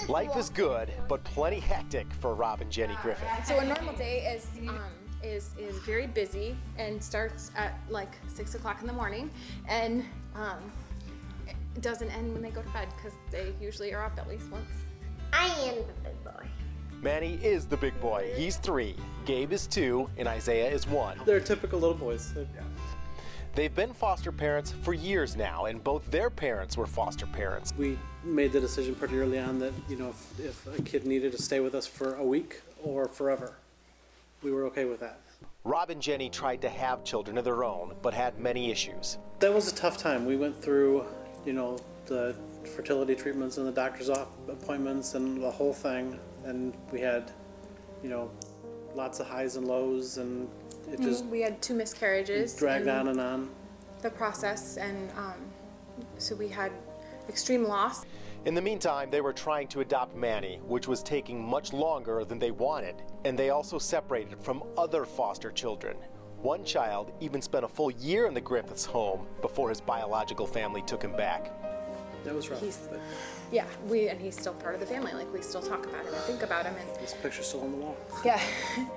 life 0.08 0.36
is 0.36 0.50
good, 0.50 0.92
but 1.08 1.22
plenty 1.24 1.58
hectic 1.58 2.06
for 2.20 2.34
Rob 2.34 2.60
and 2.60 2.70
Jenny 2.70 2.96
Griffin. 3.02 3.26
So 3.44 3.58
a 3.58 3.64
normal 3.64 3.92
day 3.94 4.32
is 4.32 4.46
um, 4.68 4.78
is 5.24 5.50
is 5.58 5.76
very 5.78 6.06
busy 6.06 6.56
and 6.78 7.02
starts 7.02 7.50
at 7.56 7.78
like 7.90 8.12
six 8.28 8.54
o'clock 8.54 8.80
in 8.80 8.86
the 8.86 8.92
morning, 8.92 9.30
and 9.68 10.04
um, 10.36 10.58
it 10.60 10.81
doesn't 11.80 12.10
end 12.10 12.32
when 12.32 12.42
they 12.42 12.50
go 12.50 12.62
to 12.62 12.68
bed 12.70 12.88
because 12.96 13.16
they 13.30 13.52
usually 13.60 13.94
are 13.94 14.04
up 14.04 14.18
at 14.18 14.28
least 14.28 14.50
once. 14.50 14.68
I 15.32 15.46
am 15.46 15.76
the 15.76 15.92
big 16.04 16.24
boy. 16.24 16.46
Manny 17.00 17.34
is 17.42 17.66
the 17.66 17.76
big 17.76 17.98
boy. 18.00 18.30
He's 18.36 18.56
three. 18.56 18.94
Gabe 19.24 19.52
is 19.52 19.66
two, 19.66 20.08
and 20.18 20.28
Isaiah 20.28 20.70
is 20.70 20.86
one. 20.86 21.18
They're 21.24 21.40
typical 21.40 21.80
little 21.80 21.96
boys. 21.96 22.34
They've 23.54 23.74
been 23.74 23.92
foster 23.92 24.32
parents 24.32 24.72
for 24.82 24.94
years 24.94 25.36
now, 25.36 25.66
and 25.66 25.82
both 25.82 26.10
their 26.10 26.30
parents 26.30 26.76
were 26.76 26.86
foster 26.86 27.26
parents. 27.26 27.74
We 27.76 27.98
made 28.24 28.52
the 28.52 28.60
decision 28.60 28.94
pretty 28.94 29.18
early 29.18 29.38
on 29.38 29.58
that, 29.58 29.72
you 29.88 29.96
know, 29.96 30.10
if, 30.10 30.40
if 30.40 30.78
a 30.78 30.82
kid 30.82 31.06
needed 31.06 31.32
to 31.32 31.42
stay 31.42 31.60
with 31.60 31.74
us 31.74 31.86
for 31.86 32.14
a 32.14 32.24
week 32.24 32.62
or 32.82 33.08
forever, 33.08 33.54
we 34.42 34.52
were 34.52 34.64
okay 34.66 34.84
with 34.84 35.00
that. 35.00 35.20
Rob 35.64 35.90
and 35.90 36.00
Jenny 36.00 36.30
tried 36.30 36.60
to 36.62 36.68
have 36.68 37.04
children 37.04 37.36
of 37.36 37.44
their 37.44 37.62
own, 37.62 37.94
but 38.00 38.14
had 38.14 38.38
many 38.38 38.70
issues. 38.70 39.18
That 39.40 39.52
was 39.52 39.70
a 39.70 39.74
tough 39.74 39.98
time. 39.98 40.24
We 40.24 40.36
went 40.36 40.60
through, 40.60 41.04
you 41.44 41.52
know, 41.52 41.78
the 42.06 42.34
fertility 42.76 43.14
treatments 43.14 43.58
and 43.58 43.66
the 43.66 43.72
doctor's 43.72 44.08
appointments 44.08 45.14
and 45.14 45.42
the 45.42 45.50
whole 45.50 45.72
thing, 45.72 46.18
and 46.44 46.74
we 46.90 47.00
had, 47.00 47.32
you 48.02 48.08
know, 48.08 48.30
lots 48.94 49.20
of 49.20 49.26
highs 49.26 49.56
and 49.56 49.66
lows, 49.66 50.18
and 50.18 50.48
it 50.90 51.00
just 51.00 51.24
we 51.26 51.40
had 51.40 51.60
two 51.62 51.74
miscarriages. 51.74 52.54
dragged 52.56 52.88
on 52.88 53.08
and 53.08 53.20
on. 53.20 53.50
The 54.02 54.10
process, 54.10 54.76
and 54.76 55.10
um, 55.12 55.34
so 56.18 56.34
we 56.34 56.48
had 56.48 56.72
extreme 57.28 57.64
loss. 57.64 58.04
In 58.44 58.54
the 58.54 58.60
meantime, 58.60 59.08
they 59.10 59.20
were 59.20 59.32
trying 59.32 59.68
to 59.68 59.80
adopt 59.80 60.16
Manny, 60.16 60.60
which 60.66 60.88
was 60.88 61.02
taking 61.02 61.40
much 61.40 61.72
longer 61.72 62.24
than 62.24 62.40
they 62.40 62.50
wanted, 62.50 62.96
and 63.24 63.38
they 63.38 63.50
also 63.50 63.78
separated 63.78 64.42
from 64.42 64.64
other 64.76 65.04
foster 65.04 65.52
children. 65.52 65.96
One 66.42 66.64
child 66.64 67.12
even 67.20 67.40
spent 67.40 67.64
a 67.64 67.68
full 67.68 67.90
year 67.92 68.26
in 68.26 68.34
the 68.34 68.40
Griffiths 68.40 68.84
home 68.84 69.26
before 69.40 69.68
his 69.68 69.80
biological 69.80 70.46
family 70.46 70.82
took 70.82 71.02
him 71.02 71.12
back. 71.12 71.52
That 72.24 72.34
was 72.34 72.48
rough. 72.48 72.60
He's- 72.60 72.88
but 72.90 73.00
Yeah, 73.52 73.66
we 73.86 74.08
and 74.08 74.20
he's 74.20 74.38
still 74.38 74.54
part 74.54 74.74
of 74.74 74.80
the 74.80 74.86
family. 74.86 75.12
Like 75.12 75.32
we 75.32 75.40
still 75.42 75.62
talk 75.62 75.84
about 75.86 76.04
him 76.04 76.14
and 76.14 76.22
think 76.24 76.42
about 76.42 76.64
him, 76.66 76.74
and 76.76 76.88
this 77.00 77.14
picture's 77.22 77.46
still 77.46 77.60
on 77.62 77.70
the 77.72 77.78
wall. 77.78 77.96
yeah. 78.24 78.40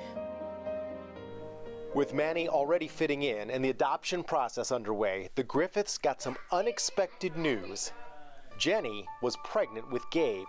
With 1.93 2.13
Manny 2.13 2.49
already 2.49 2.87
fitting 2.89 3.21
in 3.23 3.49
and 3.49 3.63
the 3.63 3.69
adoption 3.69 4.21
process 4.23 4.71
underway, 4.71 5.29
the 5.35 5.43
Griffiths 5.43 5.97
got 5.97 6.21
some 6.21 6.35
unexpected 6.51 7.37
news. 7.37 7.91
Jenny 8.57 9.05
was 9.21 9.37
pregnant 9.45 9.89
with 9.91 10.09
Gabe. 10.11 10.47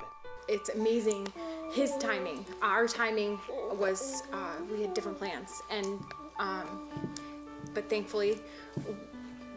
it's 0.48 0.68
amazing 0.70 1.26
his 1.72 1.96
timing 1.96 2.46
our 2.62 2.86
timing 2.86 3.36
was 3.72 4.22
uh, 4.32 4.52
we 4.70 4.80
had 4.82 4.94
different 4.94 5.18
plans 5.18 5.50
and 5.70 6.00
um, 6.38 6.88
but 7.74 7.88
thankfully 7.88 8.40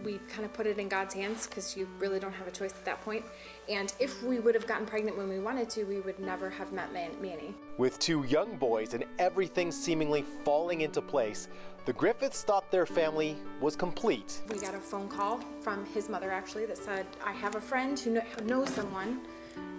we 0.04 0.20
kind 0.30 0.46
of 0.46 0.54
put 0.54 0.66
it 0.66 0.80
in 0.80 0.88
God's 0.88 1.14
hands 1.14 1.48
because 1.48 1.76
you 1.76 1.88
really 2.00 2.20
don't 2.20 2.34
have 2.34 2.48
a 2.48 2.52
choice 2.52 2.72
at 2.72 2.86
that 2.86 3.04
point. 3.04 3.24
And 3.68 3.94
if 4.00 4.24
we 4.24 4.40
would 4.40 4.56
have 4.56 4.68
gotten 4.68 4.86
pregnant 4.86 5.18
when 5.18 5.30
we 5.30 5.40
wanted 5.40 5.70
to, 5.72 5.84
we 5.84 6.00
would 6.00 6.20
never 6.20 6.50
have 6.50 6.72
met 6.72 6.94
Man- 6.94 7.12
Manny. 7.22 7.54
With 7.78 8.00
two 8.00 8.24
young 8.24 8.56
boys 8.58 8.94
and 8.94 9.04
everything 9.18 9.72
seemingly 9.72 10.24
falling 10.44 10.82
into 10.82 11.02
place, 11.02 11.48
the 11.86 11.94
Griffiths 11.94 12.44
thought 12.44 12.70
their 12.72 12.86
family 12.86 13.38
was 13.60 13.76
complete. 13.76 14.42
We 14.50 14.60
got 14.60 14.76
a 14.76 14.80
phone 14.80 15.08
call 15.08 15.42
from 15.62 15.86
his 15.88 16.10
mother 16.10 16.32
actually 16.32 16.66
that 16.68 16.78
said, 16.78 17.06
I 17.24 17.32
have 17.34 17.56
a 17.56 17.62
friend 17.62 18.00
who 18.00 18.14
kn- 18.14 18.48
knows 18.48 18.70
someone 18.70 19.22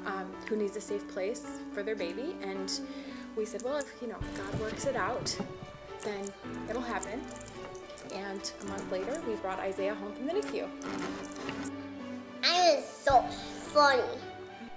um, 0.07 0.31
who 0.49 0.57
needs 0.57 0.77
a 0.77 0.81
safe 0.81 1.07
place 1.09 1.47
for 1.73 1.83
their 1.83 1.97
baby. 1.97 2.37
And 2.43 2.73
we 3.37 3.45
said, 3.45 3.63
well, 3.63 3.77
if 3.77 3.87
you 4.03 4.09
know 4.09 4.19
God 4.37 4.61
works 4.61 4.87
it 4.87 4.97
out, 4.97 5.37
then 6.03 6.25
it'll 6.69 6.83
happen. 6.83 7.21
And 8.15 8.53
a 8.63 8.65
month 8.67 8.91
later, 8.91 9.21
we 9.27 9.35
brought 9.37 9.59
Isaiah 9.61 9.95
home 9.95 10.13
from 10.13 10.27
the 10.27 10.33
NICU. 10.33 10.69
I 12.43 12.77
was 12.77 12.85
so 12.85 13.23
funny. 13.23 14.03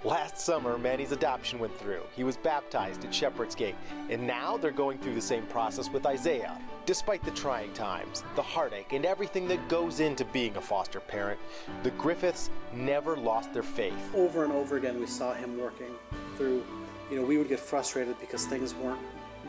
Last 0.04 0.38
summer, 0.38 0.76
Manny's 0.76 1.12
adoption 1.12 1.58
went 1.58 1.74
through. 1.78 2.02
He 2.14 2.24
was 2.24 2.36
baptized 2.36 3.06
at 3.06 3.14
Shepherd's 3.14 3.54
Gate, 3.54 3.74
and 4.10 4.26
now 4.26 4.58
they're 4.58 4.70
going 4.70 4.98
through 4.98 5.14
the 5.14 5.20
same 5.20 5.44
process 5.46 5.90
with 5.90 6.04
Isaiah. 6.04 6.60
Despite 6.84 7.24
the 7.24 7.30
trying 7.30 7.72
times, 7.72 8.22
the 8.36 8.42
heartache, 8.42 8.92
and 8.92 9.06
everything 9.06 9.48
that 9.48 9.66
goes 9.70 10.00
into 10.00 10.26
being 10.26 10.54
a 10.58 10.60
foster 10.60 11.00
parent, 11.00 11.40
the 11.82 11.90
Griffiths 11.92 12.50
never 12.74 13.16
lost 13.16 13.54
their 13.54 13.62
faith. 13.62 13.94
Over 14.14 14.44
and 14.44 14.52
over 14.52 14.76
again, 14.76 15.00
we 15.00 15.06
saw 15.06 15.32
him 15.32 15.58
working 15.58 15.94
through, 16.36 16.62
you 17.10 17.16
know, 17.16 17.24
we 17.24 17.38
would 17.38 17.48
get 17.48 17.58
frustrated 17.58 18.20
because 18.20 18.44
things 18.44 18.74
weren't 18.74 19.00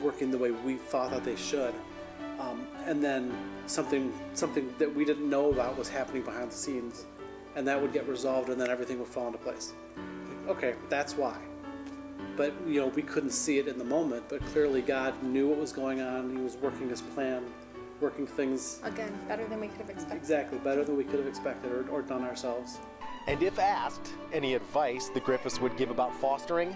working 0.02 0.32
the 0.32 0.38
way 0.38 0.52
we 0.52 0.76
thought 0.76 1.12
that 1.12 1.24
they 1.24 1.36
should. 1.36 1.74
Um, 2.39 2.68
and 2.86 3.04
then 3.04 3.36
something, 3.66 4.14
something 4.34 4.74
that 4.78 4.93
we 4.93 5.06
didn't 5.06 5.30
know 5.30 5.52
about 5.52 5.78
was 5.78 5.89
happening 5.89 6.22
behind 6.24 6.52
the 6.52 6.56
scenes. 6.56 7.06
And 7.56 7.66
that 7.68 7.82
would 7.82 7.93
get 7.93 8.08
resolved, 8.08 8.50
and 8.50 8.60
then 8.60 8.70
everything 8.70 9.00
would 9.00 9.08
fall 9.08 9.28
into 9.28 9.38
place. 9.39 9.74
Okay, 10.48 10.76
that's 10.89 11.16
why. 11.16 11.38
But, 12.36 12.54
you 12.68 12.82
know, 12.82 12.88
we 12.88 13.02
couldn't 13.02 13.30
see 13.32 13.60
it 13.60 13.68
in 13.68 13.78
the 13.78 13.86
moment, 13.86 14.26
but 14.28 14.46
clearly 14.48 14.82
God 14.82 15.22
knew 15.24 15.48
what 15.48 15.58
was 15.58 15.72
going 15.72 16.02
on. 16.02 16.30
He 16.36 16.41
was 16.41 16.58
working 16.58 16.89
his 16.89 17.00
plan, 17.02 17.46
working 18.02 18.28
things 18.28 18.82
Again, 18.84 19.18
better 19.28 19.48
than 19.48 19.62
we 19.62 19.70
could 19.70 19.80
have 19.82 19.89
expected. 19.89 20.18
exactly 20.18 20.58
better 20.60 20.84
than 20.84 20.98
we 20.98 21.06
could 21.06 21.20
have 21.20 21.28
expected 21.28 21.72
or, 21.72 21.88
or 21.89 22.02
done 22.02 22.24
ourselves. 22.26 22.80
And 23.28 23.41
if 23.41 23.58
asked 23.58 24.12
any 24.34 24.54
advice 24.54 25.08
the 25.10 25.22
Griffiths 25.22 25.62
would 25.62 25.78
give 25.78 25.89
about 25.91 26.14
fostering, 26.18 26.76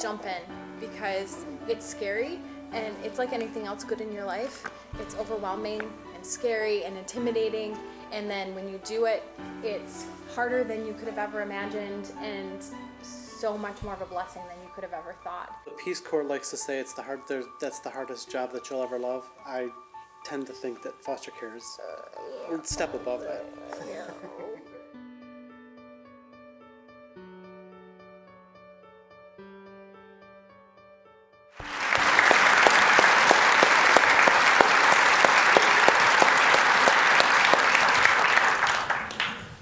Jump 0.00 0.24
in 0.24 0.42
because 0.78 1.44
it's 1.68 1.84
scary 1.84 2.40
and 2.72 2.94
it's 3.04 3.18
like 3.18 3.32
anything 3.32 3.66
else 3.66 3.84
good 3.84 4.00
in 4.00 4.12
your 4.12 4.24
life. 4.24 4.68
It's 5.00 5.14
overwhelming 5.16 5.80
and 6.14 6.24
scary 6.24 6.84
and 6.84 6.96
intimidating. 6.96 7.76
And 8.12 8.28
then 8.28 8.54
when 8.54 8.68
you 8.68 8.80
do 8.84 9.06
it, 9.06 9.22
it's 9.62 10.06
harder 10.34 10.64
than 10.64 10.86
you 10.86 10.94
could 10.94 11.08
have 11.08 11.18
ever 11.18 11.42
imagined 11.42 12.12
and 12.20 12.64
so 13.02 13.56
much 13.56 13.82
more 13.82 13.94
of 13.94 14.02
a 14.02 14.06
blessing 14.06 14.42
than 14.48 14.58
you 14.62 14.70
could 14.74 14.84
have 14.84 14.92
ever 14.92 15.14
thought. 15.24 15.56
The 15.64 15.70
Peace 15.72 16.00
Corps 16.00 16.24
likes 16.24 16.50
to 16.50 16.56
say 16.56 16.78
it's 16.78 16.92
the 16.92 17.02
hard, 17.02 17.20
that's 17.60 17.80
the 17.80 17.90
hardest 17.90 18.30
job 18.30 18.52
that 18.52 18.68
you'll 18.68 18.82
ever 18.82 18.98
love. 18.98 19.28
I 19.46 19.70
tend 20.24 20.46
to 20.46 20.52
think 20.52 20.82
that 20.82 21.02
foster 21.02 21.30
care 21.30 21.56
is 21.56 21.78
a 22.52 22.64
step 22.64 22.94
above 22.94 23.20
that. 23.20 23.46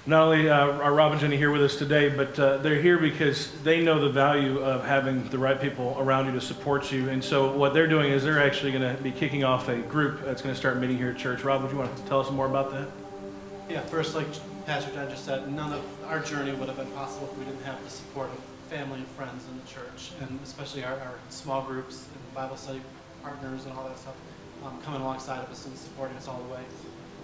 Not 0.09 0.23
only 0.23 0.49
uh, 0.49 0.55
are 0.55 0.91
Rob 0.91 1.11
and 1.11 1.21
Jenny 1.21 1.37
here 1.37 1.51
with 1.51 1.61
us 1.61 1.75
today, 1.75 2.09
but 2.09 2.39
uh, 2.39 2.57
they're 2.57 2.81
here 2.81 2.97
because 2.97 3.51
they 3.61 3.83
know 3.83 3.99
the 3.99 4.09
value 4.09 4.57
of 4.57 4.83
having 4.83 5.29
the 5.29 5.37
right 5.37 5.61
people 5.61 5.95
around 5.99 6.25
you 6.25 6.31
to 6.31 6.41
support 6.41 6.91
you. 6.91 7.09
And 7.09 7.23
so, 7.23 7.55
what 7.55 7.75
they're 7.75 7.87
doing 7.87 8.11
is 8.11 8.23
they're 8.23 8.41
actually 8.41 8.71
going 8.71 8.97
to 8.97 8.99
be 9.03 9.11
kicking 9.11 9.43
off 9.43 9.69
a 9.69 9.77
group 9.77 10.25
that's 10.25 10.41
going 10.41 10.55
to 10.55 10.59
start 10.59 10.77
meeting 10.77 10.97
here 10.97 11.11
at 11.11 11.17
church. 11.19 11.43
Rob, 11.43 11.61
would 11.61 11.71
you 11.71 11.77
want 11.77 11.95
to 11.95 12.03
tell 12.05 12.19
us 12.19 12.31
more 12.31 12.47
about 12.47 12.71
that? 12.71 12.87
Yeah, 13.69 13.81
first, 13.81 14.15
like 14.15 14.25
Pastor 14.65 14.91
John 14.95 15.11
just 15.11 15.25
said, 15.25 15.47
none 15.53 15.73
of 15.73 15.85
our 16.07 16.21
journey 16.21 16.53
would 16.53 16.69
have 16.69 16.77
been 16.77 16.91
possible 16.93 17.29
if 17.31 17.37
we 17.37 17.45
didn't 17.45 17.63
have 17.65 17.79
the 17.83 17.89
support 17.91 18.31
of 18.31 18.39
family 18.67 18.97
and 18.97 19.07
friends 19.09 19.43
in 19.47 19.61
the 19.61 19.67
church, 19.67 20.09
and 20.21 20.39
especially 20.43 20.83
our, 20.83 20.93
our 20.93 21.19
small 21.29 21.61
groups 21.61 22.07
and 22.15 22.33
Bible 22.33 22.57
study 22.57 22.81
partners 23.21 23.65
and 23.65 23.73
all 23.73 23.87
that 23.87 23.99
stuff 23.99 24.15
um, 24.65 24.81
coming 24.81 25.01
alongside 25.01 25.43
of 25.43 25.51
us 25.51 25.67
and 25.67 25.77
supporting 25.77 26.17
us 26.17 26.27
all 26.27 26.41
the 26.47 26.51
way. 26.51 26.61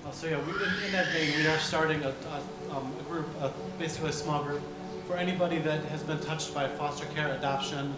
Uh, 0.05 0.11
so 0.11 0.27
yeah, 0.27 0.37
we, 0.45 0.51
in, 0.51 0.85
in 0.85 0.91
that 0.91 1.11
vein, 1.11 1.35
we 1.35 1.47
are 1.47 1.57
starting 1.57 2.03
a, 2.03 2.09
a, 2.09 2.75
um, 2.75 2.93
a 2.99 3.03
group, 3.03 3.27
a, 3.41 3.51
basically 3.79 4.09
a 4.09 4.13
small 4.13 4.43
group, 4.43 4.61
for 5.07 5.15
anybody 5.15 5.57
that 5.57 5.83
has 5.85 6.03
been 6.03 6.19
touched 6.19 6.53
by 6.53 6.67
foster 6.67 7.07
care, 7.15 7.33
adoption, 7.33 7.95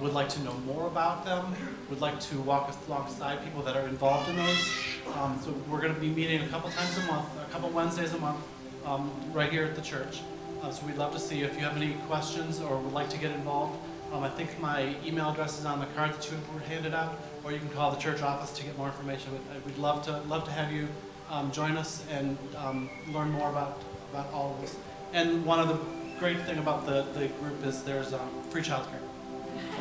would 0.00 0.12
like 0.12 0.28
to 0.28 0.40
know 0.42 0.54
more 0.66 0.86
about 0.86 1.24
them, 1.24 1.52
would 1.90 2.00
like 2.00 2.20
to 2.20 2.38
walk 2.42 2.72
alongside 2.86 3.42
people 3.42 3.62
that 3.62 3.76
are 3.76 3.88
involved 3.88 4.28
in 4.28 4.36
those. 4.36 4.72
Um, 5.14 5.40
so 5.42 5.52
we're 5.68 5.80
going 5.80 5.94
to 5.94 6.00
be 6.00 6.10
meeting 6.10 6.42
a 6.42 6.48
couple 6.48 6.70
times 6.70 6.96
a 6.98 7.02
month, 7.12 7.28
a 7.40 7.52
couple 7.52 7.68
Wednesdays 7.70 8.14
a 8.14 8.18
month, 8.18 8.38
um, 8.84 9.10
right 9.32 9.50
here 9.50 9.64
at 9.64 9.74
the 9.74 9.82
church. 9.82 10.20
Uh, 10.62 10.70
so 10.70 10.86
we'd 10.86 10.96
love 10.96 11.12
to 11.12 11.18
see 11.18 11.42
if 11.42 11.54
you 11.54 11.62
have 11.62 11.76
any 11.76 11.94
questions 12.06 12.60
or 12.60 12.78
would 12.78 12.92
like 12.92 13.10
to 13.10 13.18
get 13.18 13.32
involved. 13.32 13.76
Um, 14.12 14.22
I 14.22 14.28
think 14.28 14.58
my 14.60 14.94
email 15.04 15.30
address 15.30 15.58
is 15.58 15.64
on 15.64 15.80
the 15.80 15.86
card 15.86 16.14
that 16.14 16.30
you 16.30 16.36
were 16.54 16.60
handed 16.60 16.94
out, 16.94 17.18
or 17.42 17.50
you 17.50 17.58
can 17.58 17.68
call 17.70 17.90
the 17.90 18.00
church 18.00 18.22
office 18.22 18.52
to 18.52 18.64
get 18.64 18.78
more 18.78 18.86
information. 18.86 19.32
We'd, 19.32 19.64
we'd 19.66 19.78
love 19.78 20.04
to 20.06 20.18
love 20.28 20.44
to 20.44 20.52
have 20.52 20.72
you 20.72 20.88
um, 21.30 21.50
join 21.52 21.76
us 21.76 22.04
and 22.10 22.36
um, 22.56 22.88
learn 23.12 23.30
more 23.30 23.50
about 23.50 23.82
about 24.12 24.32
all 24.32 24.54
of 24.54 24.60
this. 24.60 24.76
And 25.12 25.44
one 25.44 25.60
of 25.60 25.68
the 25.68 25.78
great 26.18 26.40
thing 26.42 26.58
about 26.58 26.86
the, 26.86 27.06
the 27.14 27.28
group 27.28 27.64
is 27.64 27.82
there's 27.82 28.12
um, 28.12 28.28
free 28.50 28.62
childcare. 28.62 29.00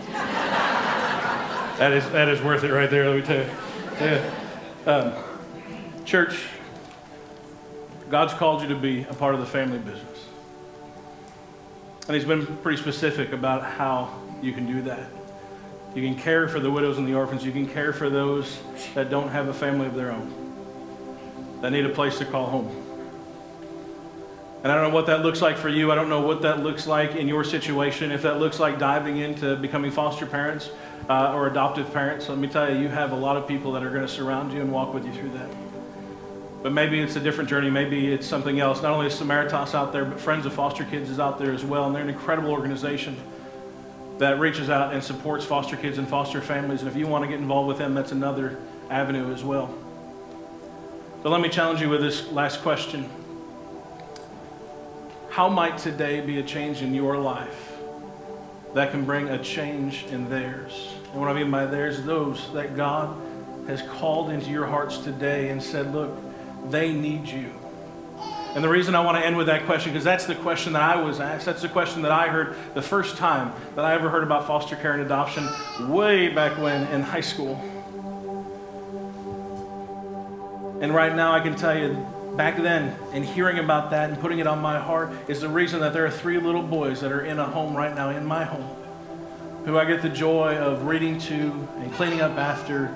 That 1.77 1.91
is 1.91 2.09
that 2.09 2.27
is 2.27 2.41
worth 2.41 2.63
it 2.63 2.73
right 2.73 2.89
there. 2.89 3.07
Let 3.07 3.17
me 3.17 3.21
tell 3.21 3.37
you. 3.37 3.51
Yeah. 4.01 4.31
Um, 4.87 5.13
church, 6.05 6.47
God's 8.09 8.33
called 8.33 8.63
you 8.63 8.67
to 8.69 8.75
be 8.75 9.03
a 9.03 9.13
part 9.13 9.35
of 9.35 9.41
the 9.41 9.45
family 9.45 9.77
business, 9.77 10.25
and 12.07 12.15
He's 12.15 12.25
been 12.25 12.47
pretty 12.57 12.81
specific 12.81 13.31
about 13.31 13.63
how 13.63 14.11
you 14.41 14.53
can 14.53 14.65
do 14.65 14.81
that. 14.83 15.07
You 15.93 16.01
can 16.01 16.15
care 16.15 16.47
for 16.47 16.59
the 16.59 16.71
widows 16.71 16.97
and 16.97 17.07
the 17.07 17.13
orphans. 17.13 17.45
You 17.45 17.51
can 17.51 17.67
care 17.67 17.93
for 17.93 18.09
those 18.09 18.59
that 18.95 19.11
don't 19.11 19.29
have 19.29 19.47
a 19.47 19.53
family 19.53 19.85
of 19.85 19.93
their 19.93 20.11
own, 20.11 20.46
that 21.61 21.71
need 21.71 21.85
a 21.85 21.89
place 21.89 22.17
to 22.19 22.25
call 22.25 22.45
home. 22.45 22.87
And 24.63 24.71
I 24.71 24.75
don't 24.75 24.89
know 24.89 24.95
what 24.95 25.05
that 25.05 25.21
looks 25.21 25.41
like 25.41 25.57
for 25.57 25.69
you. 25.69 25.91
I 25.91 25.95
don't 25.95 26.09
know 26.09 26.21
what 26.21 26.41
that 26.41 26.61
looks 26.61 26.87
like 26.87 27.15
in 27.15 27.27
your 27.27 27.43
situation. 27.43 28.11
If 28.11 28.23
that 28.23 28.39
looks 28.39 28.59
like 28.59 28.79
diving 28.79 29.17
into 29.17 29.55
becoming 29.55 29.91
foster 29.91 30.25
parents 30.25 30.69
uh, 31.09 31.33
or 31.33 31.47
adoptive 31.47 31.93
parents, 31.93 32.27
let 32.27 32.37
me 32.37 32.47
tell 32.47 32.69
you, 32.73 32.79
you 32.79 32.87
have 32.89 33.11
a 33.11 33.15
lot 33.15 33.37
of 33.37 33.47
people 33.47 33.71
that 33.73 33.83
are 33.83 33.89
going 33.89 34.01
to 34.01 34.07
surround 34.07 34.51
you 34.51 34.61
and 34.61 34.71
walk 34.71 34.93
with 34.93 35.05
you 35.05 35.13
through 35.13 35.29
that. 35.29 35.49
But 36.63 36.73
maybe 36.73 36.99
it's 36.99 37.15
a 37.15 37.19
different 37.19 37.49
journey. 37.49 37.69
Maybe 37.69 38.11
it's 38.11 38.25
something 38.25 38.59
else. 38.59 38.81
Not 38.81 38.91
only 38.91 39.07
is 39.07 39.13
Samaritas 39.13 39.75
out 39.75 39.93
there, 39.93 40.03
but 40.03 40.19
Friends 40.19 40.45
of 40.45 40.53
Foster 40.53 40.83
Kids 40.83 41.09
is 41.09 41.19
out 41.19 41.37
there 41.37 41.53
as 41.53 41.63
well. 41.63 41.85
And 41.85 41.95
they're 41.95 42.03
an 42.03 42.09
incredible 42.09 42.49
organization 42.51 43.15
that 44.17 44.39
reaches 44.39 44.69
out 44.69 44.93
and 44.93 45.03
supports 45.03 45.45
foster 45.45 45.77
kids 45.77 45.99
and 45.99 46.07
foster 46.07 46.41
families. 46.41 46.81
And 46.81 46.89
if 46.89 46.97
you 46.97 47.05
want 47.05 47.23
to 47.23 47.29
get 47.29 47.39
involved 47.39 47.67
with 47.67 47.77
them, 47.77 47.93
that's 47.93 48.11
another 48.11 48.57
avenue 48.89 49.31
as 49.31 49.43
well. 49.43 49.73
So 51.27 51.31
let 51.31 51.41
me 51.41 51.49
challenge 51.49 51.81
you 51.81 51.89
with 51.89 51.99
this 51.99 52.31
last 52.31 52.61
question. 52.61 53.09
How 55.29 55.49
might 55.49 55.77
today 55.77 56.21
be 56.21 56.39
a 56.39 56.41
change 56.41 56.81
in 56.81 56.93
your 56.93 57.17
life 57.17 57.73
that 58.73 58.91
can 58.91 59.03
bring 59.03 59.27
a 59.27 59.43
change 59.43 60.05
in 60.05 60.29
theirs? 60.29 60.93
And 61.11 61.19
what 61.19 61.29
I 61.29 61.33
mean 61.33 61.51
by 61.51 61.65
theirs, 61.65 62.01
those 62.03 62.49
that 62.53 62.77
God 62.77 63.13
has 63.67 63.81
called 63.81 64.29
into 64.29 64.49
your 64.49 64.67
hearts 64.67 64.99
today 64.99 65.49
and 65.49 65.61
said, 65.61 65.93
look, 65.93 66.17
they 66.69 66.93
need 66.93 67.27
you. 67.27 67.51
And 68.55 68.63
the 68.63 68.69
reason 68.69 68.95
I 68.95 69.01
want 69.01 69.17
to 69.17 69.25
end 69.25 69.35
with 69.35 69.47
that 69.47 69.65
question, 69.65 69.91
because 69.91 70.05
that's 70.05 70.27
the 70.27 70.35
question 70.35 70.71
that 70.71 70.81
I 70.81 70.95
was 70.95 71.19
asked. 71.19 71.45
That's 71.45 71.61
the 71.61 71.67
question 71.67 72.03
that 72.03 72.11
I 72.13 72.29
heard 72.29 72.55
the 72.73 72.81
first 72.81 73.17
time 73.17 73.51
that 73.75 73.83
I 73.83 73.95
ever 73.95 74.09
heard 74.09 74.23
about 74.23 74.47
foster 74.47 74.77
care 74.77 74.93
and 74.93 75.01
adoption, 75.01 75.45
way 75.89 76.29
back 76.29 76.57
when 76.57 76.87
in 76.87 77.01
high 77.01 77.19
school. 77.19 77.61
And 80.79 80.93
right 80.93 81.15
now, 81.15 81.33
I 81.33 81.39
can 81.39 81.55
tell 81.55 81.77
you, 81.77 82.05
back 82.35 82.57
then, 82.57 82.95
and 83.13 83.25
hearing 83.25 83.57
about 83.57 83.89
that 83.89 84.09
and 84.09 84.19
putting 84.19 84.39
it 84.39 84.45
on 84.45 84.59
my 84.59 84.79
heart 84.79 85.11
is 85.27 85.41
the 85.41 85.49
reason 85.49 85.79
that 85.79 85.91
there 85.91 86.05
are 86.05 86.11
three 86.11 86.39
little 86.39 86.61
boys 86.61 87.01
that 87.01 87.11
are 87.11 87.25
in 87.25 87.39
a 87.39 87.45
home 87.45 87.75
right 87.75 87.95
now, 87.95 88.09
in 88.09 88.25
my 88.25 88.43
home, 88.43 88.69
who 89.65 89.77
I 89.77 89.85
get 89.85 90.03
the 90.03 90.09
joy 90.09 90.55
of 90.55 90.85
reading 90.85 91.17
to 91.21 91.67
and 91.79 91.91
cleaning 91.93 92.21
up 92.21 92.37
after 92.37 92.95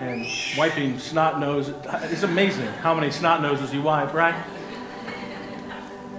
and 0.00 0.26
wiping 0.56 0.98
snot 0.98 1.38
nose. 1.38 1.72
It's 2.04 2.22
amazing 2.22 2.66
how 2.66 2.94
many 2.94 3.10
snot 3.10 3.42
noses 3.42 3.74
you 3.74 3.82
wipe, 3.82 4.14
right? 4.14 4.34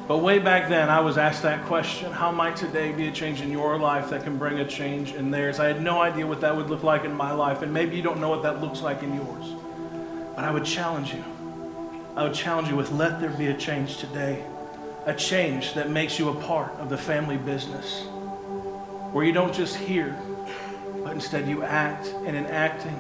But 0.08 0.20
way 0.20 0.38
back 0.38 0.70
then, 0.70 0.90
I 0.90 1.00
was 1.00 1.18
asked 1.18 1.42
that 1.44 1.66
question 1.66 2.12
How 2.12 2.32
might 2.32 2.56
today 2.56 2.92
be 2.92 3.08
a 3.08 3.12
change 3.12 3.42
in 3.42 3.50
your 3.50 3.80
life 3.80 4.12
that 4.12 4.24
can 4.24 4.38
bring 4.38 4.60
a 4.60 4.68
change 4.68 5.14
in 5.14 5.32
theirs? 5.32 5.60
I 5.60 5.66
had 5.66 5.82
no 5.82 6.00
idea 6.00 6.28
what 6.28 6.42
that 6.42 6.56
would 6.56 6.70
look 6.70 6.84
like 6.84 7.06
in 7.06 7.14
my 7.14 7.32
life, 7.32 7.64
and 7.64 7.74
maybe 7.74 7.96
you 7.96 8.04
don't 8.04 8.20
know 8.20 8.30
what 8.30 8.44
that 8.44 8.62
looks 8.62 8.82
like 8.82 9.02
in 9.02 9.16
yours. 9.16 9.56
But 10.42 10.48
I 10.48 10.54
would 10.54 10.66
challenge 10.66 11.14
you 11.14 11.24
I 12.16 12.24
would 12.24 12.34
challenge 12.34 12.68
you 12.68 12.76
with 12.76 12.92
let 12.92 13.22
there 13.22 13.30
be 13.30 13.48
a 13.48 13.54
change 13.54 13.98
today. 13.98 14.44
A 15.06 15.14
change 15.14 15.76
that 15.76 15.92
makes 15.92 16.18
you 16.18 16.30
a 16.30 16.34
part 16.34 16.72
of 16.80 16.90
the 16.90 16.98
family 16.98 17.38
business. 17.38 18.02
Where 19.14 19.24
you 19.24 19.34
don't 19.34 19.54
just 19.54 19.76
hear, 19.76 20.20
but 21.04 21.14
instead 21.14 21.48
you 21.48 21.62
act. 21.62 22.08
And 22.26 22.36
in 22.36 22.48
acting, 22.48 23.00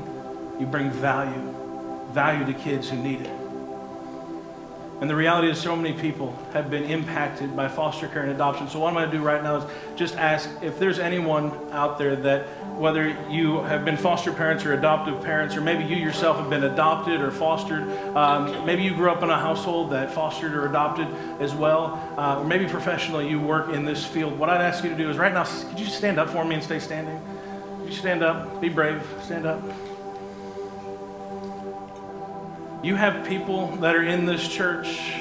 you 0.60 0.68
bring 0.68 0.92
value 0.92 1.56
value 2.12 2.46
to 2.46 2.54
kids 2.54 2.92
who 2.92 2.98
need 2.98 3.22
it. 3.22 3.32
And 5.02 5.10
the 5.10 5.16
reality 5.16 5.50
is, 5.50 5.60
so 5.60 5.76
many 5.76 6.00
people 6.00 6.38
have 6.54 6.70
been 6.70 6.84
impacted 6.84 7.56
by 7.56 7.70
foster 7.70 8.08
care 8.08 8.22
and 8.22 8.32
adoption. 8.32 8.70
So, 8.70 8.78
what 8.78 8.90
I'm 8.90 8.94
going 8.94 9.10
to 9.10 9.18
do 9.18 9.24
right 9.24 9.42
now 9.42 9.56
is 9.56 9.64
just 9.96 10.16
ask 10.16 10.48
if 10.62 10.78
there's 10.78 11.00
anyone 11.00 11.52
out 11.72 11.98
there 11.98 12.16
that, 12.18 12.61
whether 12.78 13.10
you 13.30 13.62
have 13.62 13.86
been 13.86 13.98
foster 13.98 14.32
parents 14.32 14.66
or 14.66 14.74
adoptive 14.74 15.22
parents, 15.24 15.56
or 15.56 15.62
maybe 15.62 15.84
you 15.84 15.96
yourself 15.96 16.38
have 16.38 16.50
been 16.50 16.64
adopted 16.64 17.22
or 17.22 17.32
fostered, 17.32 17.84
um, 18.16 18.66
maybe 18.66 18.84
you 18.84 18.94
grew 18.94 19.12
up 19.12 19.22
in 19.24 19.30
a 19.30 19.38
household 19.38 19.92
that 19.92 20.12
fostered 20.12 20.54
or 20.54 20.68
adopted 20.68 21.08
as 21.40 21.54
well, 21.54 22.00
uh, 22.18 22.40
or 22.40 22.46
maybe 22.46 22.68
professionally 22.68 23.30
you 23.30 23.40
work 23.40 23.70
in 23.70 23.86
this 23.86 24.06
field. 24.06 24.38
What 24.38 24.50
I'd 24.50 24.62
ask 24.62 24.84
you 24.84 24.90
to 24.90 24.98
do 24.98 25.10
is 25.10 25.18
right 25.18 25.34
now, 25.34 25.44
could 25.44 25.80
you 25.80 25.86
stand 25.86 26.18
up 26.18 26.30
for 26.30 26.44
me 26.44 26.56
and 26.56 26.64
stay 26.64 26.80
standing? 26.80 27.22
Could 27.80 27.90
you 27.90 27.96
stand 27.96 28.24
up? 28.24 28.60
Be 28.60 28.70
brave. 28.70 29.06
Stand 29.24 29.46
up. 29.46 29.62
You 32.84 32.96
have 32.96 33.28
people 33.28 33.68
that 33.78 33.96
are 33.96 34.04
in 34.04 34.26
this 34.26 34.48
church 34.48 35.14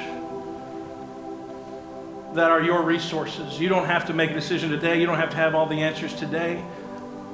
that 2.35 2.51
are 2.51 2.63
your 2.63 2.83
resources. 2.83 3.61
You 3.61 3.69
don't 3.69 3.87
have 3.87 4.07
to 4.07 4.15
make 4.15 4.31
a 4.31 4.35
decision 4.35 4.71
today. 4.71 5.01
You 5.01 5.07
don't 5.07 5.19
have 5.19 5.31
to 5.31 5.37
have 5.37 5.55
all 5.55 5.67
the 5.67 5.83
answers 5.83 6.15
today. 6.15 6.65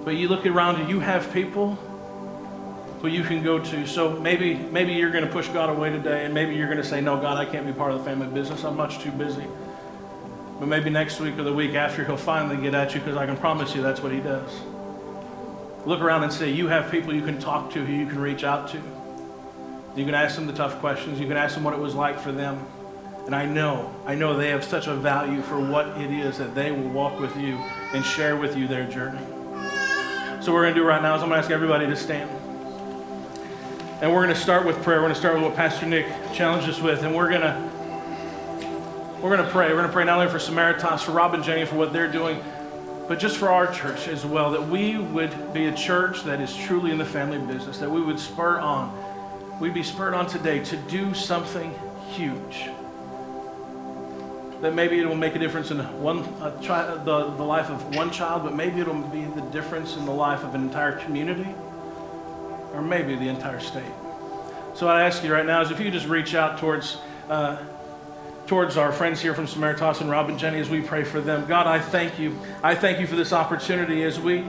But 0.07 0.15
you 0.15 0.29
look 0.29 0.47
around 0.47 0.77
and 0.77 0.89
you 0.89 1.01
have 1.01 1.33
people 1.33 1.75
who 3.03 3.09
you 3.09 3.25
can 3.25 3.43
go 3.43 3.59
to. 3.59 3.89
So 3.89 4.13
maybe 4.21 4.55
maybe 4.55 4.93
you're 4.93 5.11
going 5.11 5.27
to 5.27 5.31
push 5.31 5.49
God 5.49 5.69
away 5.69 5.91
today 5.91 6.25
and 6.25 6.33
maybe 6.33 6.55
you're 6.55 6.69
going 6.69 6.81
to 6.81 6.85
say, 6.85 7.01
"No, 7.01 7.21
God, 7.21 7.37
I 7.37 7.45
can't 7.45 7.67
be 7.67 7.73
part 7.73 7.91
of 7.91 7.99
the 7.99 8.05
family 8.05 8.29
business. 8.29 8.63
I'm 8.63 8.77
much 8.77 9.01
too 9.01 9.11
busy." 9.11 9.43
But 10.61 10.69
maybe 10.69 10.91
next 10.91 11.19
week 11.19 11.37
or 11.37 11.43
the 11.43 11.53
week 11.53 11.75
after 11.75 12.05
he'll 12.05 12.17
finally 12.17 12.57
get 12.57 12.73
at 12.73 12.95
you 12.95 13.01
because 13.01 13.17
I 13.17 13.27
can 13.27 13.37
promise 13.37 13.75
you 13.75 13.83
that's 13.83 14.01
what 14.01 14.13
he 14.13 14.21
does. 14.21 14.49
Look 15.85 16.01
around 16.01 16.23
and 16.23 16.33
say, 16.33 16.53
"You 16.53 16.69
have 16.69 16.89
people 16.89 17.13
you 17.13 17.23
can 17.23 17.41
talk 17.41 17.73
to, 17.73 17.85
who 17.85 17.93
you 17.93 18.07
can 18.07 18.21
reach 18.21 18.45
out 18.45 18.69
to." 18.69 18.81
You 19.97 20.05
can 20.05 20.15
ask 20.15 20.37
them 20.37 20.47
the 20.47 20.53
tough 20.53 20.79
questions. 20.79 21.19
You 21.19 21.27
can 21.27 21.37
ask 21.37 21.57
them 21.57 21.65
what 21.65 21.75
it 21.75 21.81
was 21.81 21.97
like 21.97 22.21
for 22.21 22.31
them. 22.31 22.65
And 23.25 23.35
I 23.35 23.45
know, 23.45 23.93
I 24.07 24.15
know 24.15 24.37
they 24.37 24.51
have 24.51 24.63
such 24.63 24.87
a 24.87 24.95
value 24.95 25.43
for 25.43 25.59
what 25.59 25.89
it 26.01 26.13
is 26.13 26.39
that 26.39 26.55
they 26.55 26.71
will 26.71 26.91
walk 26.91 27.19
with 27.19 27.37
you 27.37 27.57
and 27.93 28.05
share 28.05 28.37
with 28.37 28.57
you 28.57 28.69
their 28.69 28.85
journey. 28.85 29.19
So, 30.47 30.53
what 30.53 30.59
we're 30.59 30.65
going 30.67 30.75
to 30.77 30.81
do 30.83 30.87
right 30.87 31.03
now 31.03 31.17
is 31.17 31.23
I'm 31.25 31.29
going 31.29 31.41
to 31.41 31.45
ask 31.45 31.51
everybody 31.51 31.89
to 31.89 31.97
stand. 31.97 32.31
And 34.01 34.13
we're 34.13 34.23
going 34.23 34.33
to 34.33 34.41
start 34.41 34.65
with 34.65 34.81
prayer. 34.85 34.99
We're 34.99 35.07
going 35.07 35.15
to 35.15 35.19
start 35.19 35.35
with 35.35 35.43
what 35.43 35.57
Pastor 35.57 35.87
Nick 35.87 36.07
challenged 36.35 36.69
us 36.69 36.81
with. 36.81 37.03
And 37.03 37.17
we're 37.17 37.29
going 37.29 37.41
to 37.41 39.11
we're 39.21 39.35
going 39.35 39.45
to 39.45 39.51
pray. 39.51 39.71
We're 39.71 39.79
going 39.79 39.89
to 39.89 39.93
pray 39.93 40.05
not 40.05 40.21
only 40.21 40.31
for 40.31 40.39
Samaritas, 40.39 41.01
for 41.01 41.11
Rob 41.11 41.35
and 41.35 41.43
Jenny, 41.43 41.65
for 41.65 41.75
what 41.75 41.93
they're 41.93 42.07
doing, 42.07 42.41
but 43.09 43.19
just 43.19 43.39
for 43.39 43.49
our 43.49 43.67
church 43.73 44.07
as 44.07 44.25
well, 44.25 44.53
that 44.53 44.69
we 44.69 44.97
would 44.97 45.53
be 45.53 45.67
a 45.67 45.75
church 45.75 46.23
that 46.23 46.41
is 46.41 46.55
truly 46.55 46.93
in 46.93 46.99
the 46.99 47.05
family 47.05 47.39
business, 47.39 47.79
that 47.79 47.91
we 47.91 48.01
would 48.01 48.21
spur 48.21 48.61
on 48.61 48.97
we'd 49.59 49.75
be 49.75 49.83
spurred 49.83 50.15
on 50.15 50.29
today 50.29 50.61
to 50.61 50.77
do 50.77 51.13
something 51.13 51.75
huge. 52.13 52.69
That 54.63 54.75
maybe 54.75 54.99
it 54.99 55.07
will 55.07 55.17
make 55.17 55.35
a 55.35 55.39
difference 55.39 55.71
in 55.71 55.79
one 56.01 56.25
chi- 56.63 56.95
the, 57.05 57.31
the 57.31 57.43
life 57.43 57.69
of 57.69 57.95
one 57.95 58.11
child, 58.11 58.43
but 58.43 58.55
maybe 58.55 58.81
it'll 58.81 58.95
be 58.95 59.25
the 59.25 59.43
difference 59.53 59.97
in 59.97 60.07
the 60.07 60.13
life 60.13 60.43
of 60.45 60.55
an 60.55 60.63
entire 60.63 60.93
community, 60.93 61.55
or 62.73 62.81
maybe 62.81 63.17
the 63.17 63.29
entire 63.29 63.61
state. 63.61 63.85
So 64.75 64.89
I 64.89 65.03
ask 65.03 65.23
you 65.23 65.33
right 65.33 65.45
now 65.45 65.61
is 65.61 65.71
if 65.71 65.81
you 65.81 65.91
just 65.91 66.07
reach 66.07 66.35
out 66.35 66.59
towards 66.59 66.99
uh, 67.29 67.59
towards 68.47 68.77
our 68.77 68.93
friends 68.93 69.21
here 69.21 69.35
from 69.35 69.47
Samaritas 69.47 70.01
and 70.01 70.11
Rob 70.11 70.29
and 70.29 70.39
Jenny 70.39 70.61
as 70.61 70.71
we 70.71 70.81
pray 70.81 71.03
for 71.03 71.21
them. 71.21 71.47
God, 71.47 71.67
I 71.67 71.81
thank 71.81 72.19
you. 72.19 72.39
I 72.63 72.75
thank 72.75 73.01
you 73.01 73.07
for 73.07 73.17
this 73.17 73.33
opportunity 73.33 74.05
as 74.05 74.21
we 74.21 74.45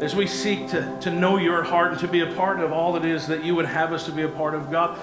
as 0.00 0.14
we 0.14 0.26
seek 0.26 0.68
to, 0.68 0.96
to 1.00 1.10
know 1.10 1.38
your 1.38 1.64
heart 1.64 1.90
and 1.90 2.00
to 2.00 2.06
be 2.06 2.20
a 2.20 2.32
part 2.34 2.60
of 2.60 2.72
all 2.72 2.94
it 2.96 3.04
is 3.04 3.26
that 3.26 3.42
you 3.42 3.56
would 3.56 3.66
have 3.66 3.92
us 3.92 4.06
to 4.06 4.12
be 4.12 4.22
a 4.22 4.28
part 4.28 4.54
of, 4.54 4.70
God, 4.70 4.96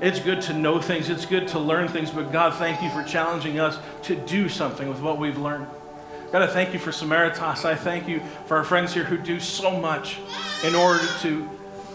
it's 0.00 0.20
good 0.20 0.42
to 0.42 0.52
know 0.52 0.80
things, 0.80 1.08
it's 1.08 1.26
good 1.26 1.48
to 1.48 1.58
learn 1.58 1.88
things, 1.88 2.10
but 2.10 2.30
God, 2.30 2.54
thank 2.54 2.82
you 2.82 2.90
for 2.90 3.02
challenging 3.02 3.58
us 3.58 3.78
to 4.02 4.14
do 4.14 4.48
something 4.48 4.88
with 4.88 5.00
what 5.00 5.18
we've 5.18 5.38
learned. 5.38 5.66
God, 6.30 6.42
I 6.42 6.46
thank 6.46 6.74
you 6.74 6.78
for 6.78 6.90
Samaritas. 6.90 7.64
I 7.64 7.74
thank 7.74 8.06
you 8.06 8.20
for 8.46 8.58
our 8.58 8.64
friends 8.64 8.92
here 8.92 9.04
who 9.04 9.16
do 9.16 9.40
so 9.40 9.78
much 9.78 10.18
in 10.62 10.74
order 10.74 11.04
to 11.20 11.48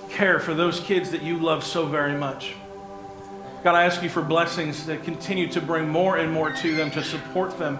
care 0.10 0.40
for 0.40 0.54
those 0.54 0.80
kids 0.80 1.12
that 1.12 1.22
you 1.22 1.38
love 1.38 1.64
so 1.64 1.86
very 1.86 2.18
much. 2.18 2.56
God, 3.64 3.76
I 3.76 3.86
ask 3.86 4.02
you 4.02 4.10
for 4.10 4.22
blessings 4.22 4.88
that 4.88 5.04
continue 5.04 5.48
to 5.50 5.62
bring 5.62 5.88
more 5.88 6.18
and 6.18 6.32
more 6.32 6.52
to 6.52 6.76
them, 6.76 6.92
to 6.92 7.04
support 7.04 7.58
them, 7.58 7.80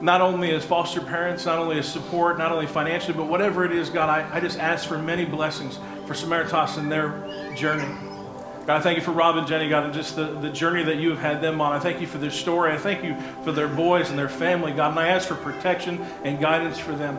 not 0.00 0.20
only 0.20 0.50
as 0.50 0.64
foster 0.64 1.00
parents, 1.00 1.46
not 1.46 1.58
only 1.58 1.78
as 1.78 1.90
support, 1.90 2.36
not 2.36 2.52
only 2.52 2.66
financially, 2.66 3.14
but 3.14 3.26
whatever 3.26 3.64
it 3.64 3.72
is, 3.72 3.88
God, 3.88 4.10
I, 4.10 4.36
I 4.36 4.40
just 4.40 4.58
ask 4.58 4.86
for 4.86 4.98
many 4.98 5.24
blessings 5.24 5.78
for 6.06 6.14
Samaritas 6.14 6.76
in 6.78 6.88
their 6.88 7.54
journey. 7.54 8.15
God, 8.66 8.78
I 8.78 8.80
thank 8.80 8.98
you 8.98 9.04
for 9.04 9.12
Rob 9.12 9.36
and 9.36 9.46
Jenny, 9.46 9.68
God, 9.68 9.84
and 9.84 9.94
just 9.94 10.16
the, 10.16 10.24
the 10.24 10.50
journey 10.50 10.82
that 10.82 10.96
you 10.96 11.10
have 11.10 11.20
had 11.20 11.40
them 11.40 11.60
on. 11.60 11.72
I 11.72 11.78
thank 11.78 12.00
you 12.00 12.06
for 12.08 12.18
their 12.18 12.32
story. 12.32 12.72
I 12.72 12.76
thank 12.76 13.04
you 13.04 13.16
for 13.44 13.52
their 13.52 13.68
boys 13.68 14.10
and 14.10 14.18
their 14.18 14.28
family, 14.28 14.72
God, 14.72 14.90
and 14.90 14.98
I 14.98 15.06
ask 15.08 15.28
for 15.28 15.36
protection 15.36 16.00
and 16.24 16.40
guidance 16.40 16.76
for 16.76 16.90
them. 16.90 17.16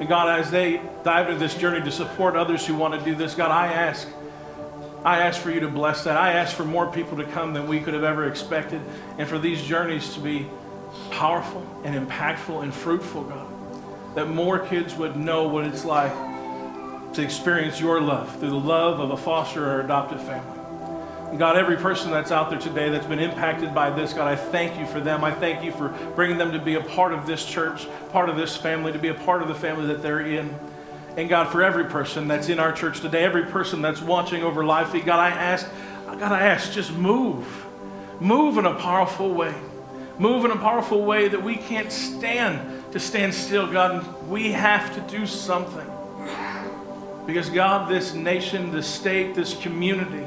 And 0.00 0.08
God, 0.08 0.40
as 0.40 0.50
they 0.50 0.80
dive 1.04 1.26
into 1.28 1.38
this 1.38 1.54
journey 1.54 1.84
to 1.84 1.90
support 1.90 2.34
others 2.34 2.66
who 2.66 2.74
want 2.74 2.94
to 2.94 3.04
do 3.04 3.14
this, 3.14 3.34
God, 3.34 3.50
I 3.50 3.66
ask, 3.66 4.08
I 5.04 5.18
ask 5.18 5.38
for 5.38 5.50
you 5.50 5.60
to 5.60 5.68
bless 5.68 6.04
that. 6.04 6.16
I 6.16 6.32
ask 6.32 6.56
for 6.56 6.64
more 6.64 6.90
people 6.90 7.18
to 7.18 7.24
come 7.24 7.52
than 7.52 7.68
we 7.68 7.78
could 7.80 7.92
have 7.92 8.04
ever 8.04 8.26
expected, 8.26 8.80
and 9.18 9.28
for 9.28 9.38
these 9.38 9.62
journeys 9.62 10.14
to 10.14 10.20
be 10.20 10.46
powerful 11.10 11.66
and 11.84 11.94
impactful 11.94 12.62
and 12.62 12.72
fruitful, 12.72 13.24
God. 13.24 14.14
That 14.14 14.28
more 14.28 14.58
kids 14.60 14.94
would 14.94 15.14
know 15.14 15.46
what 15.46 15.66
it's 15.66 15.84
like 15.84 16.12
to 17.14 17.22
experience 17.22 17.80
your 17.80 18.00
love 18.00 18.38
through 18.38 18.50
the 18.50 18.56
love 18.56 19.00
of 19.00 19.10
a 19.10 19.16
foster 19.16 19.64
or 19.64 19.80
adoptive 19.80 20.22
family. 20.22 21.38
God, 21.38 21.56
every 21.56 21.76
person 21.76 22.10
that's 22.10 22.30
out 22.30 22.48
there 22.48 22.58
today 22.58 22.88
that's 22.88 23.06
been 23.06 23.18
impacted 23.18 23.74
by 23.74 23.90
this, 23.90 24.14
God, 24.14 24.28
I 24.28 24.36
thank 24.36 24.78
you 24.78 24.86
for 24.86 25.00
them. 25.00 25.22
I 25.22 25.30
thank 25.30 25.62
you 25.62 25.72
for 25.72 25.88
bringing 26.14 26.38
them 26.38 26.52
to 26.52 26.58
be 26.58 26.74
a 26.74 26.80
part 26.80 27.12
of 27.12 27.26
this 27.26 27.44
church, 27.44 27.86
part 28.10 28.28
of 28.28 28.36
this 28.36 28.56
family, 28.56 28.92
to 28.92 28.98
be 28.98 29.08
a 29.08 29.14
part 29.14 29.42
of 29.42 29.48
the 29.48 29.54
family 29.54 29.86
that 29.88 30.02
they're 30.02 30.20
in. 30.20 30.54
And 31.16 31.28
God, 31.28 31.52
for 31.52 31.62
every 31.62 31.84
person 31.84 32.28
that's 32.28 32.48
in 32.48 32.58
our 32.58 32.72
church 32.72 33.00
today, 33.00 33.24
every 33.24 33.44
person 33.44 33.82
that's 33.82 34.00
watching 34.00 34.42
over 34.42 34.64
life, 34.64 34.92
God, 34.92 35.18
I 35.18 35.30
ask, 35.30 35.68
God, 36.06 36.32
I 36.32 36.46
ask, 36.46 36.72
just 36.72 36.92
move. 36.92 37.46
Move 38.20 38.56
in 38.56 38.66
a 38.66 38.74
powerful 38.74 39.32
way 39.32 39.54
move 40.18 40.44
in 40.44 40.50
a 40.50 40.56
powerful 40.56 41.04
way 41.04 41.28
that 41.28 41.42
we 41.42 41.56
can't 41.56 41.92
stand 41.92 42.92
to 42.92 43.00
stand 43.00 43.32
still, 43.32 43.70
God. 43.70 44.28
We 44.28 44.52
have 44.52 44.94
to 44.94 45.16
do 45.16 45.26
something. 45.26 45.86
Because, 47.28 47.50
God, 47.50 47.90
this 47.90 48.14
nation, 48.14 48.72
this 48.72 48.86
state, 48.86 49.34
this 49.34 49.54
community 49.54 50.26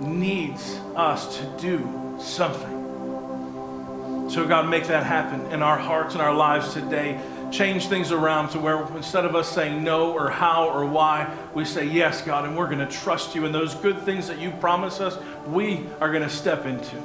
needs 0.00 0.76
us 0.96 1.38
to 1.38 1.44
do 1.60 2.18
something. 2.20 4.28
So, 4.28 4.44
God, 4.44 4.68
make 4.68 4.88
that 4.88 5.06
happen 5.06 5.52
in 5.52 5.62
our 5.62 5.78
hearts 5.78 6.14
and 6.14 6.20
our 6.20 6.34
lives 6.34 6.74
today. 6.74 7.20
Change 7.52 7.86
things 7.86 8.10
around 8.10 8.48
to 8.48 8.58
where 8.58 8.84
instead 8.96 9.26
of 9.26 9.36
us 9.36 9.48
saying 9.48 9.84
no 9.84 10.12
or 10.12 10.28
how 10.28 10.70
or 10.70 10.84
why, 10.84 11.32
we 11.54 11.64
say 11.64 11.84
yes, 11.84 12.20
God, 12.22 12.44
and 12.44 12.56
we're 12.56 12.66
going 12.66 12.84
to 12.84 12.92
trust 12.92 13.36
you. 13.36 13.46
And 13.46 13.54
those 13.54 13.76
good 13.76 14.02
things 14.02 14.26
that 14.26 14.40
you 14.40 14.50
promise 14.50 14.98
us, 14.98 15.16
we 15.46 15.86
are 16.00 16.10
going 16.10 16.24
to 16.24 16.28
step 16.28 16.66
into. 16.66 16.96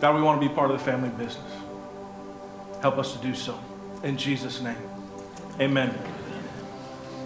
God, 0.00 0.16
we 0.16 0.22
want 0.22 0.40
to 0.40 0.48
be 0.48 0.54
part 0.54 0.70
of 0.70 0.78
the 0.78 0.84
family 0.84 1.10
business. 1.10 1.44
Help 2.80 2.96
us 2.96 3.14
to 3.14 3.18
do 3.18 3.34
so. 3.34 3.60
In 4.02 4.16
Jesus' 4.16 4.62
name. 4.62 4.78
Amen. 5.60 5.94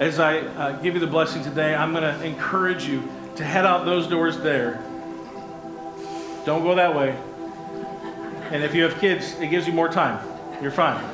As 0.00 0.20
I 0.20 0.38
uh, 0.38 0.72
give 0.80 0.94
you 0.94 1.00
the 1.00 1.08
blessing 1.08 1.42
today, 1.42 1.74
I'm 1.74 1.92
going 1.92 2.04
to 2.04 2.24
encourage 2.24 2.86
you 2.86 3.10
to 3.34 3.44
head 3.44 3.66
out 3.66 3.84
those 3.84 4.06
doors 4.06 4.38
there. 4.38 4.80
Don't 6.44 6.62
go 6.62 6.76
that 6.76 6.94
way. 6.94 7.16
And 8.52 8.62
if 8.62 8.76
you 8.76 8.84
have 8.84 9.00
kids, 9.00 9.34
it 9.40 9.48
gives 9.48 9.66
you 9.66 9.72
more 9.72 9.88
time. 9.88 10.24
You're 10.62 10.70
fine. 10.70 11.04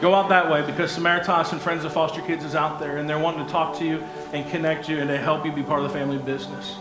Go 0.00 0.14
out 0.14 0.30
that 0.30 0.50
way 0.50 0.64
because 0.64 0.96
Samaritas 0.96 1.52
and 1.52 1.60
Friends 1.60 1.84
of 1.84 1.92
Foster 1.92 2.22
Kids 2.22 2.42
is 2.42 2.54
out 2.54 2.80
there 2.80 2.96
and 2.96 3.08
they're 3.08 3.18
wanting 3.18 3.44
to 3.44 3.52
talk 3.52 3.78
to 3.78 3.84
you 3.84 4.02
and 4.32 4.50
connect 4.50 4.88
you 4.88 4.98
and 4.98 5.08
to 5.08 5.18
help 5.18 5.44
you 5.44 5.52
be 5.52 5.62
part 5.62 5.80
of 5.80 5.86
the 5.86 5.92
family 5.92 6.18
business. 6.18 6.76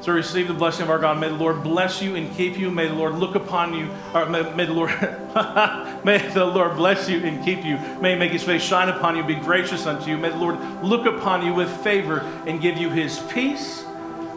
So 0.00 0.12
receive 0.12 0.46
the 0.46 0.54
blessing 0.54 0.84
of 0.84 0.90
our 0.90 0.98
God. 0.98 1.18
May 1.18 1.28
the 1.28 1.34
Lord 1.34 1.62
bless 1.64 2.00
you 2.00 2.14
and 2.14 2.34
keep 2.36 2.56
you. 2.56 2.70
May 2.70 2.86
the 2.86 2.94
Lord 2.94 3.16
look 3.16 3.34
upon 3.34 3.74
you. 3.74 3.90
Or 4.14 4.26
may, 4.26 4.42
may 4.54 4.64
the 4.64 4.72
Lord 4.72 4.90
may 6.04 6.18
the 6.32 6.44
Lord 6.44 6.76
bless 6.76 7.08
you 7.08 7.18
and 7.24 7.44
keep 7.44 7.64
you. 7.64 7.78
May 8.00 8.12
he 8.12 8.18
make 8.18 8.32
his 8.32 8.44
face 8.44 8.62
shine 8.62 8.88
upon 8.88 9.16
you, 9.16 9.24
be 9.24 9.34
gracious 9.34 9.86
unto 9.86 10.08
you. 10.08 10.16
May 10.16 10.30
the 10.30 10.36
Lord 10.36 10.58
look 10.84 11.06
upon 11.06 11.44
you 11.44 11.52
with 11.52 11.68
favor 11.82 12.20
and 12.46 12.60
give 12.60 12.78
you 12.78 12.90
his 12.90 13.18
peace 13.30 13.84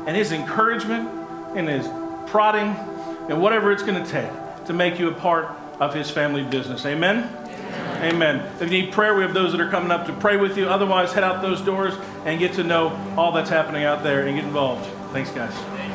and 0.08 0.18
his 0.18 0.32
encouragement 0.32 1.10
and 1.56 1.70
his 1.70 1.88
prodding 2.26 2.76
and 3.30 3.40
whatever 3.40 3.72
it's 3.72 3.84
going 3.84 4.04
to 4.04 4.10
take 4.10 4.32
to 4.66 4.74
make 4.74 5.00
you 5.00 5.10
a 5.10 5.14
part 5.14 5.48
of 5.80 5.94
his 5.94 6.10
family 6.10 6.44
business. 6.44 6.86
Amen. 6.86 7.30
Amen. 7.46 8.16
Amen. 8.16 8.52
If 8.60 8.72
you 8.72 8.84
need 8.84 8.92
prayer, 8.92 9.16
we 9.16 9.22
have 9.22 9.34
those 9.34 9.52
that 9.52 9.62
are 9.62 9.70
coming 9.70 9.92
up 9.92 10.08
to 10.08 10.14
pray 10.14 10.38
with 10.38 10.58
you. 10.58 10.68
Otherwise, 10.68 11.14
head 11.14 11.24
out 11.24 11.42
those 11.42 11.62
doors 11.62 11.94
and 12.26 12.40
get 12.40 12.54
to 12.54 12.64
know 12.64 12.90
all 13.16 13.32
that's 13.32 13.50
happening 13.50 13.84
out 13.84 14.04
there 14.04 14.26
and 14.26 14.36
get 14.36 14.44
involved. 14.44 14.90
Thanks, 15.12 15.30
guys. 15.32 15.91